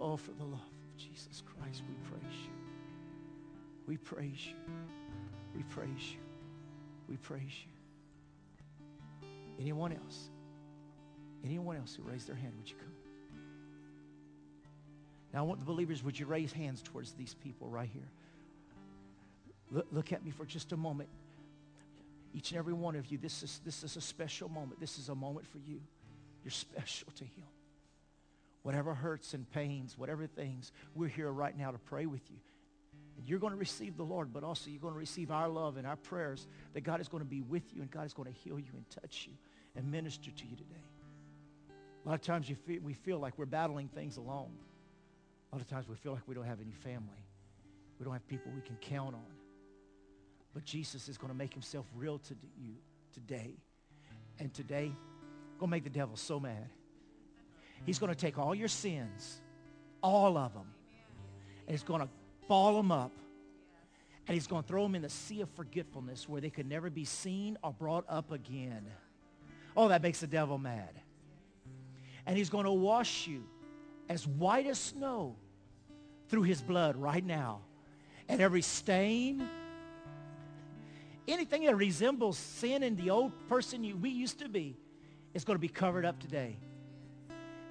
Oh, 0.00 0.16
for 0.16 0.32
the 0.32 0.42
love 0.42 0.58
of 0.58 0.96
Jesus 0.96 1.40
Christ, 1.46 1.84
we 1.88 1.94
praise 2.10 2.36
you. 2.42 2.50
We 3.86 3.96
praise 3.96 4.44
you. 4.44 4.56
We 5.54 5.62
praise 5.62 6.10
you. 6.10 6.18
We 7.08 7.16
praise 7.16 7.64
you. 7.64 9.28
Anyone 9.60 9.92
else? 9.92 10.30
Anyone 11.44 11.76
else 11.76 11.94
who 11.94 12.02
raised 12.02 12.26
their 12.26 12.34
hand, 12.34 12.54
would 12.58 12.68
you 12.68 12.74
come? 12.74 12.92
Now, 15.32 15.38
I 15.38 15.42
want 15.42 15.60
the 15.60 15.66
believers, 15.66 16.02
would 16.02 16.18
you 16.18 16.26
raise 16.26 16.52
hands 16.52 16.82
towards 16.82 17.12
these 17.12 17.34
people 17.34 17.68
right 17.68 17.88
here? 17.88 18.10
Look, 19.70 19.86
look 19.92 20.12
at 20.12 20.24
me 20.24 20.32
for 20.32 20.44
just 20.44 20.72
a 20.72 20.76
moment. 20.76 21.08
Each 22.34 22.50
and 22.50 22.58
every 22.58 22.72
one 22.74 22.96
of 22.96 23.06
you, 23.06 23.16
this 23.16 23.44
is, 23.44 23.60
this 23.64 23.84
is 23.84 23.96
a 23.96 24.00
special 24.00 24.48
moment. 24.48 24.80
This 24.80 24.98
is 24.98 25.08
a 25.08 25.14
moment 25.14 25.46
for 25.46 25.58
you. 25.58 25.80
You're 26.42 26.50
special 26.50 27.08
to 27.16 27.24
him. 27.24 27.46
Whatever 28.62 28.92
hurts 28.92 29.34
and 29.34 29.48
pains, 29.52 29.96
whatever 29.96 30.26
things, 30.26 30.72
we're 30.94 31.08
here 31.08 31.30
right 31.30 31.56
now 31.56 31.70
to 31.70 31.78
pray 31.78 32.06
with 32.06 32.28
you. 32.30 32.36
You're 33.24 33.38
going 33.38 33.52
to 33.52 33.58
receive 33.58 33.96
the 33.96 34.04
Lord, 34.04 34.32
but 34.32 34.42
also 34.42 34.68
you're 34.68 34.80
going 34.80 34.94
to 34.94 34.98
receive 34.98 35.30
our 35.30 35.48
love 35.48 35.76
and 35.76 35.86
our 35.86 35.96
prayers 35.96 36.46
that 36.72 36.80
God 36.80 37.00
is 37.00 37.08
going 37.08 37.22
to 37.22 37.28
be 37.28 37.40
with 37.40 37.62
you 37.72 37.80
and 37.80 37.90
God 37.90 38.04
is 38.04 38.12
going 38.12 38.30
to 38.30 38.38
heal 38.40 38.58
you 38.58 38.72
and 38.74 38.84
touch 38.90 39.28
you 39.28 39.34
and 39.76 39.90
minister 39.90 40.30
to 40.30 40.44
you 40.44 40.56
today. 40.56 40.74
A 42.04 42.08
lot 42.08 42.14
of 42.14 42.22
times 42.22 42.50
feel, 42.66 42.80
we 42.82 42.94
feel 42.94 43.18
like 43.18 43.38
we're 43.38 43.46
battling 43.46 43.88
things 43.88 44.16
alone. 44.16 44.50
A 45.52 45.54
lot 45.54 45.62
of 45.62 45.68
times 45.68 45.88
we 45.88 45.94
feel 45.94 46.12
like 46.12 46.26
we 46.26 46.34
don't 46.34 46.44
have 46.44 46.60
any 46.60 46.72
family. 46.72 47.24
We 47.98 48.04
don't 48.04 48.12
have 48.12 48.26
people 48.26 48.50
we 48.54 48.60
can 48.60 48.76
count 48.76 49.14
on. 49.14 49.33
But 50.54 50.64
Jesus 50.64 51.08
is 51.08 51.18
going 51.18 51.32
to 51.32 51.36
make 51.36 51.52
himself 51.52 51.84
real 51.94 52.18
to 52.18 52.34
you 52.56 52.74
today. 53.12 53.54
And 54.38 54.52
today, 54.54 54.92
going 55.58 55.68
to 55.68 55.76
make 55.76 55.84
the 55.84 55.90
devil 55.90 56.16
so 56.16 56.40
mad. 56.40 56.68
He's 57.86 57.98
going 57.98 58.12
to 58.12 58.18
take 58.18 58.38
all 58.38 58.54
your 58.54 58.68
sins, 58.68 59.40
all 60.02 60.36
of 60.36 60.52
them, 60.54 60.66
and 61.66 61.70
he's 61.70 61.82
going 61.82 62.00
to 62.00 62.08
ball 62.48 62.76
them 62.76 62.90
up. 62.92 63.12
And 64.26 64.34
he's 64.34 64.46
going 64.46 64.62
to 64.62 64.68
throw 64.68 64.84
them 64.84 64.94
in 64.94 65.02
the 65.02 65.10
sea 65.10 65.42
of 65.42 65.50
forgetfulness 65.50 66.28
where 66.28 66.40
they 66.40 66.48
could 66.48 66.66
never 66.66 66.88
be 66.88 67.04
seen 67.04 67.58
or 67.62 67.72
brought 67.72 68.06
up 68.08 68.32
again. 68.32 68.86
Oh, 69.76 69.88
that 69.88 70.02
makes 70.02 70.20
the 70.20 70.26
devil 70.26 70.56
mad. 70.56 70.88
And 72.26 72.36
he's 72.36 72.48
going 72.48 72.64
to 72.64 72.72
wash 72.72 73.26
you 73.26 73.44
as 74.08 74.26
white 74.26 74.66
as 74.66 74.78
snow 74.78 75.36
through 76.28 76.44
his 76.44 76.62
blood 76.62 76.96
right 76.96 77.24
now. 77.24 77.60
And 78.28 78.40
every 78.40 78.62
stain, 78.62 79.46
anything 81.26 81.64
that 81.66 81.76
resembles 81.76 82.38
sin 82.38 82.82
in 82.82 82.96
the 82.96 83.10
old 83.10 83.32
person 83.48 83.84
you, 83.84 83.96
we 83.96 84.10
used 84.10 84.38
to 84.40 84.48
be, 84.48 84.76
is 85.32 85.44
going 85.44 85.56
to 85.56 85.60
be 85.60 85.68
covered 85.68 86.04
up 86.04 86.18
today. 86.20 86.56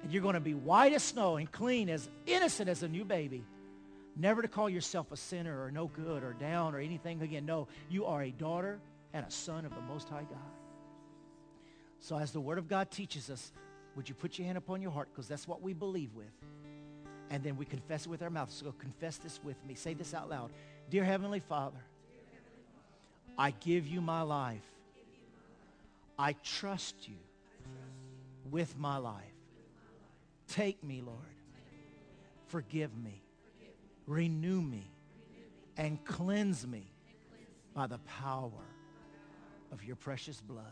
And 0.02 0.12
you're 0.12 0.22
going 0.22 0.34
to 0.34 0.40
be 0.40 0.54
white 0.54 0.92
as 0.92 1.02
snow 1.02 1.36
and 1.36 1.50
clean, 1.50 1.88
as 1.88 2.08
innocent 2.26 2.68
as 2.68 2.82
a 2.82 2.88
new 2.88 3.04
baby. 3.04 3.44
Never 4.16 4.42
to 4.42 4.48
call 4.48 4.68
yourself 4.68 5.10
a 5.12 5.16
sinner 5.16 5.64
or 5.64 5.70
no 5.70 5.86
good 5.88 6.22
or 6.22 6.34
down 6.34 6.74
or 6.74 6.78
anything 6.78 7.22
again. 7.22 7.46
No, 7.46 7.68
you 7.88 8.04
are 8.04 8.22
a 8.22 8.30
daughter 8.30 8.80
and 9.12 9.26
a 9.26 9.30
son 9.30 9.64
of 9.64 9.74
the 9.74 9.80
Most 9.80 10.08
High 10.08 10.24
God. 10.24 10.38
So 12.00 12.18
as 12.18 12.32
the 12.32 12.40
Word 12.40 12.58
of 12.58 12.68
God 12.68 12.90
teaches 12.90 13.30
us, 13.30 13.52
would 13.96 14.08
you 14.08 14.14
put 14.14 14.38
your 14.38 14.46
hand 14.46 14.58
upon 14.58 14.82
your 14.82 14.90
heart? 14.90 15.08
Because 15.12 15.26
that's 15.26 15.48
what 15.48 15.62
we 15.62 15.72
believe 15.72 16.14
with. 16.14 16.32
And 17.30 17.42
then 17.42 17.56
we 17.56 17.64
confess 17.64 18.06
it 18.06 18.08
with 18.08 18.22
our 18.22 18.30
mouth. 18.30 18.50
So 18.50 18.72
confess 18.78 19.16
this 19.16 19.40
with 19.42 19.56
me. 19.64 19.74
Say 19.74 19.94
this 19.94 20.12
out 20.12 20.28
loud. 20.28 20.52
Dear 20.90 21.04
Heavenly 21.04 21.40
Father, 21.40 21.78
I 23.36 23.50
give 23.50 23.86
you 23.86 24.00
my 24.00 24.22
life. 24.22 24.62
I 26.18 26.34
trust 26.44 27.08
you 27.08 27.16
with 28.50 28.78
my 28.78 28.98
life. 28.98 29.22
Take 30.48 30.82
me, 30.84 31.02
Lord. 31.04 31.18
Forgive 32.46 32.96
me. 32.96 33.22
Renew 34.06 34.60
me. 34.60 34.84
And 35.76 36.04
cleanse 36.04 36.66
me 36.66 36.84
by 37.74 37.88
the 37.88 37.98
power 37.98 38.52
of 39.72 39.82
your 39.82 39.96
precious 39.96 40.40
blood. 40.40 40.64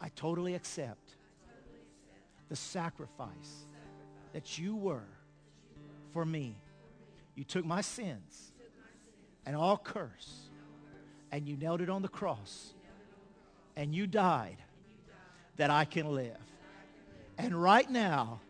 I 0.00 0.08
totally 0.16 0.54
accept 0.54 1.16
the 2.48 2.56
sacrifice 2.56 3.66
that 4.32 4.58
you 4.58 4.74
were 4.74 5.06
for 6.12 6.24
me. 6.24 6.56
You 7.34 7.44
took 7.44 7.66
my 7.66 7.82
sins 7.82 8.52
and 9.44 9.54
all 9.54 9.76
curse 9.76 10.50
and 11.32 11.48
you 11.48 11.56
nailed 11.56 11.80
it 11.80 11.88
on 11.88 12.02
the 12.02 12.08
cross 12.08 12.74
and 13.74 13.94
you 13.94 14.06
died 14.06 14.58
that 15.56 15.70
I 15.70 15.86
can 15.86 16.14
live. 16.14 16.36
And 17.38 17.60
right 17.60 17.90
now, 17.90 18.40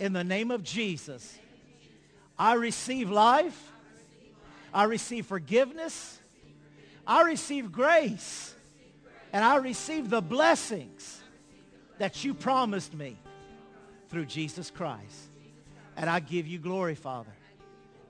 in 0.00 0.12
the 0.12 0.24
name 0.24 0.50
of 0.50 0.64
Jesus, 0.64 1.38
I 2.36 2.54
receive 2.54 3.08
life. 3.08 3.72
I 4.74 4.84
receive 4.84 5.26
forgiveness. 5.26 6.18
I 7.06 7.22
receive 7.22 7.70
grace. 7.72 8.54
And 9.32 9.44
I 9.44 9.56
receive 9.56 10.10
the 10.10 10.20
blessings 10.20 11.20
that 11.98 12.24
you 12.24 12.34
promised 12.34 12.94
me 12.94 13.16
through 14.08 14.26
Jesus 14.26 14.70
Christ. 14.70 15.30
And 15.96 16.08
I 16.10 16.20
give 16.20 16.46
you 16.46 16.58
glory, 16.58 16.94
Father. 16.94 17.32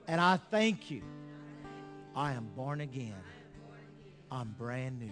And 0.07 0.19
I 0.19 0.37
thank 0.37 0.89
you. 0.89 1.01
I 2.15 2.33
am 2.33 2.47
born 2.55 2.81
again. 2.81 3.15
I'm 4.31 4.55
brand 4.57 4.99
new. 4.99 5.09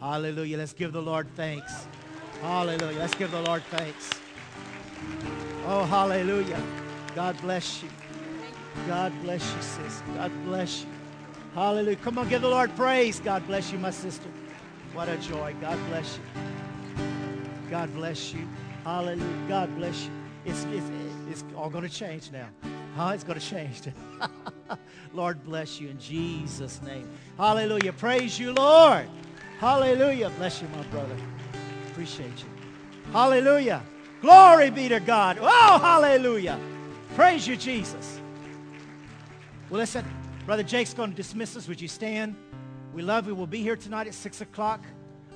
Hallelujah. 0.00 0.58
Let's 0.58 0.72
give 0.72 0.92
the 0.92 1.00
Lord 1.00 1.26
thanks. 1.36 1.86
Hallelujah. 2.40 2.98
Let's 2.98 3.14
give 3.14 3.30
the 3.30 3.40
Lord 3.42 3.62
thanks. 3.70 4.10
Oh, 5.66 5.84
hallelujah. 5.84 6.60
God 7.14 7.40
bless 7.40 7.82
you. 7.82 7.88
God 8.86 9.12
bless 9.22 9.42
you, 9.54 9.62
sis. 9.62 10.02
God 10.16 10.32
bless 10.44 10.82
you. 10.82 10.88
Hallelujah. 11.54 11.96
Come 11.96 12.18
on, 12.18 12.28
give 12.28 12.42
the 12.42 12.48
Lord 12.48 12.74
praise. 12.76 13.20
God 13.20 13.46
bless 13.46 13.70
you, 13.70 13.78
my 13.78 13.90
sister. 13.90 14.28
What 14.92 15.08
a 15.08 15.16
joy. 15.18 15.54
God 15.60 15.78
bless 15.88 16.18
you. 16.18 17.04
God 17.70 17.94
bless 17.94 18.34
you. 18.34 18.46
Hallelujah. 18.84 19.48
God 19.48 19.74
bless 19.76 20.04
you. 20.04 20.10
It's, 20.44 20.64
it's, 20.64 20.90
it's 21.30 21.44
all 21.56 21.70
going 21.70 21.84
to 21.84 21.90
change 21.90 22.30
now. 22.32 22.48
Huh? 22.94 23.12
It's 23.14 23.24
going 23.24 23.38
to 23.38 23.46
change. 23.46 23.80
Lord 25.14 25.42
bless 25.44 25.80
you 25.80 25.88
in 25.88 25.98
Jesus' 25.98 26.80
name. 26.82 27.08
Hallelujah. 27.38 27.92
Praise 27.92 28.38
you, 28.38 28.52
Lord. 28.52 29.08
Hallelujah. 29.58 30.30
Bless 30.38 30.60
you, 30.60 30.68
my 30.68 30.82
brother. 30.84 31.16
Appreciate 31.90 32.38
you. 32.38 33.12
Hallelujah. 33.12 33.82
Glory 34.20 34.70
be 34.70 34.88
to 34.88 35.00
God. 35.00 35.38
Oh, 35.40 35.78
hallelujah. 35.78 36.58
Praise 37.14 37.46
you, 37.46 37.56
Jesus. 37.56 38.20
Well, 39.68 39.80
listen, 39.80 40.04
Brother 40.46 40.62
Jake's 40.62 40.94
going 40.94 41.10
to 41.10 41.16
dismiss 41.16 41.56
us. 41.56 41.68
Would 41.68 41.80
you 41.80 41.88
stand? 41.88 42.36
We 42.92 43.02
love 43.02 43.26
you. 43.26 43.34
We'll 43.34 43.46
be 43.46 43.62
here 43.62 43.76
tonight 43.76 44.06
at 44.06 44.14
6 44.14 44.40
o'clock. 44.42 44.84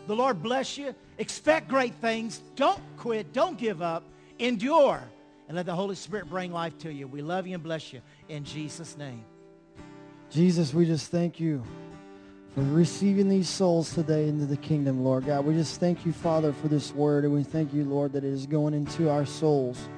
The 0.07 0.15
Lord 0.15 0.43
bless 0.43 0.77
you. 0.77 0.95
Expect 1.19 1.69
great 1.69 1.95
things. 1.97 2.43
Don't 2.55 2.81
quit. 2.97 3.33
Don't 3.33 3.59
give 3.59 3.83
up. 3.83 4.05
Endure. 4.39 5.03
And 5.49 5.57
let 5.57 5.67
the 5.67 5.75
Holy 5.75 5.95
Spirit 5.95 6.29
bring 6.29 6.53
life 6.53 6.77
to 6.79 6.93
you. 6.93 7.07
We 7.07 7.23
love 7.23 7.47
you 7.47 7.55
and 7.55 7.63
bless 7.63 7.93
you 7.93 8.01
in 8.29 8.45
Jesus' 8.45 8.97
name. 8.97 9.25
Jesus, 10.31 10.75
we 10.75 10.87
just 10.87 11.11
thank 11.11 11.39
you 11.39 11.63
for 12.55 12.63
receiving 12.63 13.29
these 13.29 13.49
souls 13.49 13.95
today 13.95 14.29
into 14.29 14.47
the 14.47 14.57
kingdom, 14.57 15.05
Lord 15.05 15.27
God. 15.27 15.45
We 15.45 15.55
just 15.55 15.79
thank 15.79 16.05
you, 16.05 16.13
Father, 16.13 16.53
for 16.53 16.69
this 16.69 16.93
word. 16.93 17.25
And 17.25 17.33
we 17.33 17.45
thank 17.45 17.73
you, 17.73 17.85
Lord, 17.85 18.13
that 18.13 18.25
it 18.25 18.33
is 18.33 18.47
going 18.47 18.75
into 18.75 19.09
our 19.09 19.25
souls. 19.25 19.89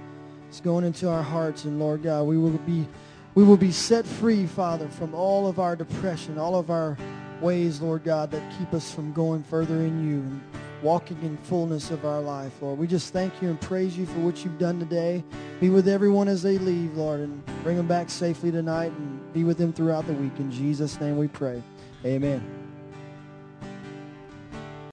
It's 0.48 0.60
going 0.60 0.84
into 0.84 1.08
our 1.08 1.22
hearts. 1.22 1.64
And 1.64 1.78
Lord 1.78 2.02
God, 2.02 2.24
we 2.24 2.36
will 2.36 2.50
be 2.50 2.86
we 3.34 3.44
will 3.44 3.56
be 3.56 3.70
set 3.70 4.04
free, 4.04 4.46
Father, 4.46 4.88
from 4.88 5.14
all 5.14 5.46
of 5.46 5.60
our 5.60 5.76
depression, 5.76 6.38
all 6.38 6.56
of 6.56 6.70
our 6.70 6.98
ways, 7.40 7.80
Lord 7.80 8.02
God, 8.02 8.32
that 8.32 8.58
keep 8.58 8.74
us 8.74 8.92
from 8.92 9.12
going 9.12 9.44
further 9.44 9.76
in 9.76 10.08
you 10.08 10.40
walking 10.82 11.20
in 11.22 11.36
fullness 11.38 11.90
of 11.90 12.04
our 12.04 12.20
life, 12.20 12.52
Lord. 12.60 12.78
We 12.78 12.86
just 12.86 13.12
thank 13.12 13.40
you 13.42 13.48
and 13.48 13.60
praise 13.60 13.96
you 13.96 14.06
for 14.06 14.20
what 14.20 14.44
you've 14.44 14.58
done 14.58 14.78
today. 14.78 15.24
Be 15.60 15.70
with 15.70 15.88
everyone 15.88 16.28
as 16.28 16.42
they 16.42 16.58
leave, 16.58 16.96
Lord, 16.96 17.20
and 17.20 17.44
bring 17.62 17.76
them 17.76 17.88
back 17.88 18.10
safely 18.10 18.50
tonight 18.50 18.92
and 18.92 19.32
be 19.32 19.44
with 19.44 19.58
them 19.58 19.72
throughout 19.72 20.06
the 20.06 20.14
week. 20.14 20.32
In 20.38 20.50
Jesus' 20.50 21.00
name 21.00 21.18
we 21.18 21.28
pray. 21.28 21.62
Amen. 22.04 22.57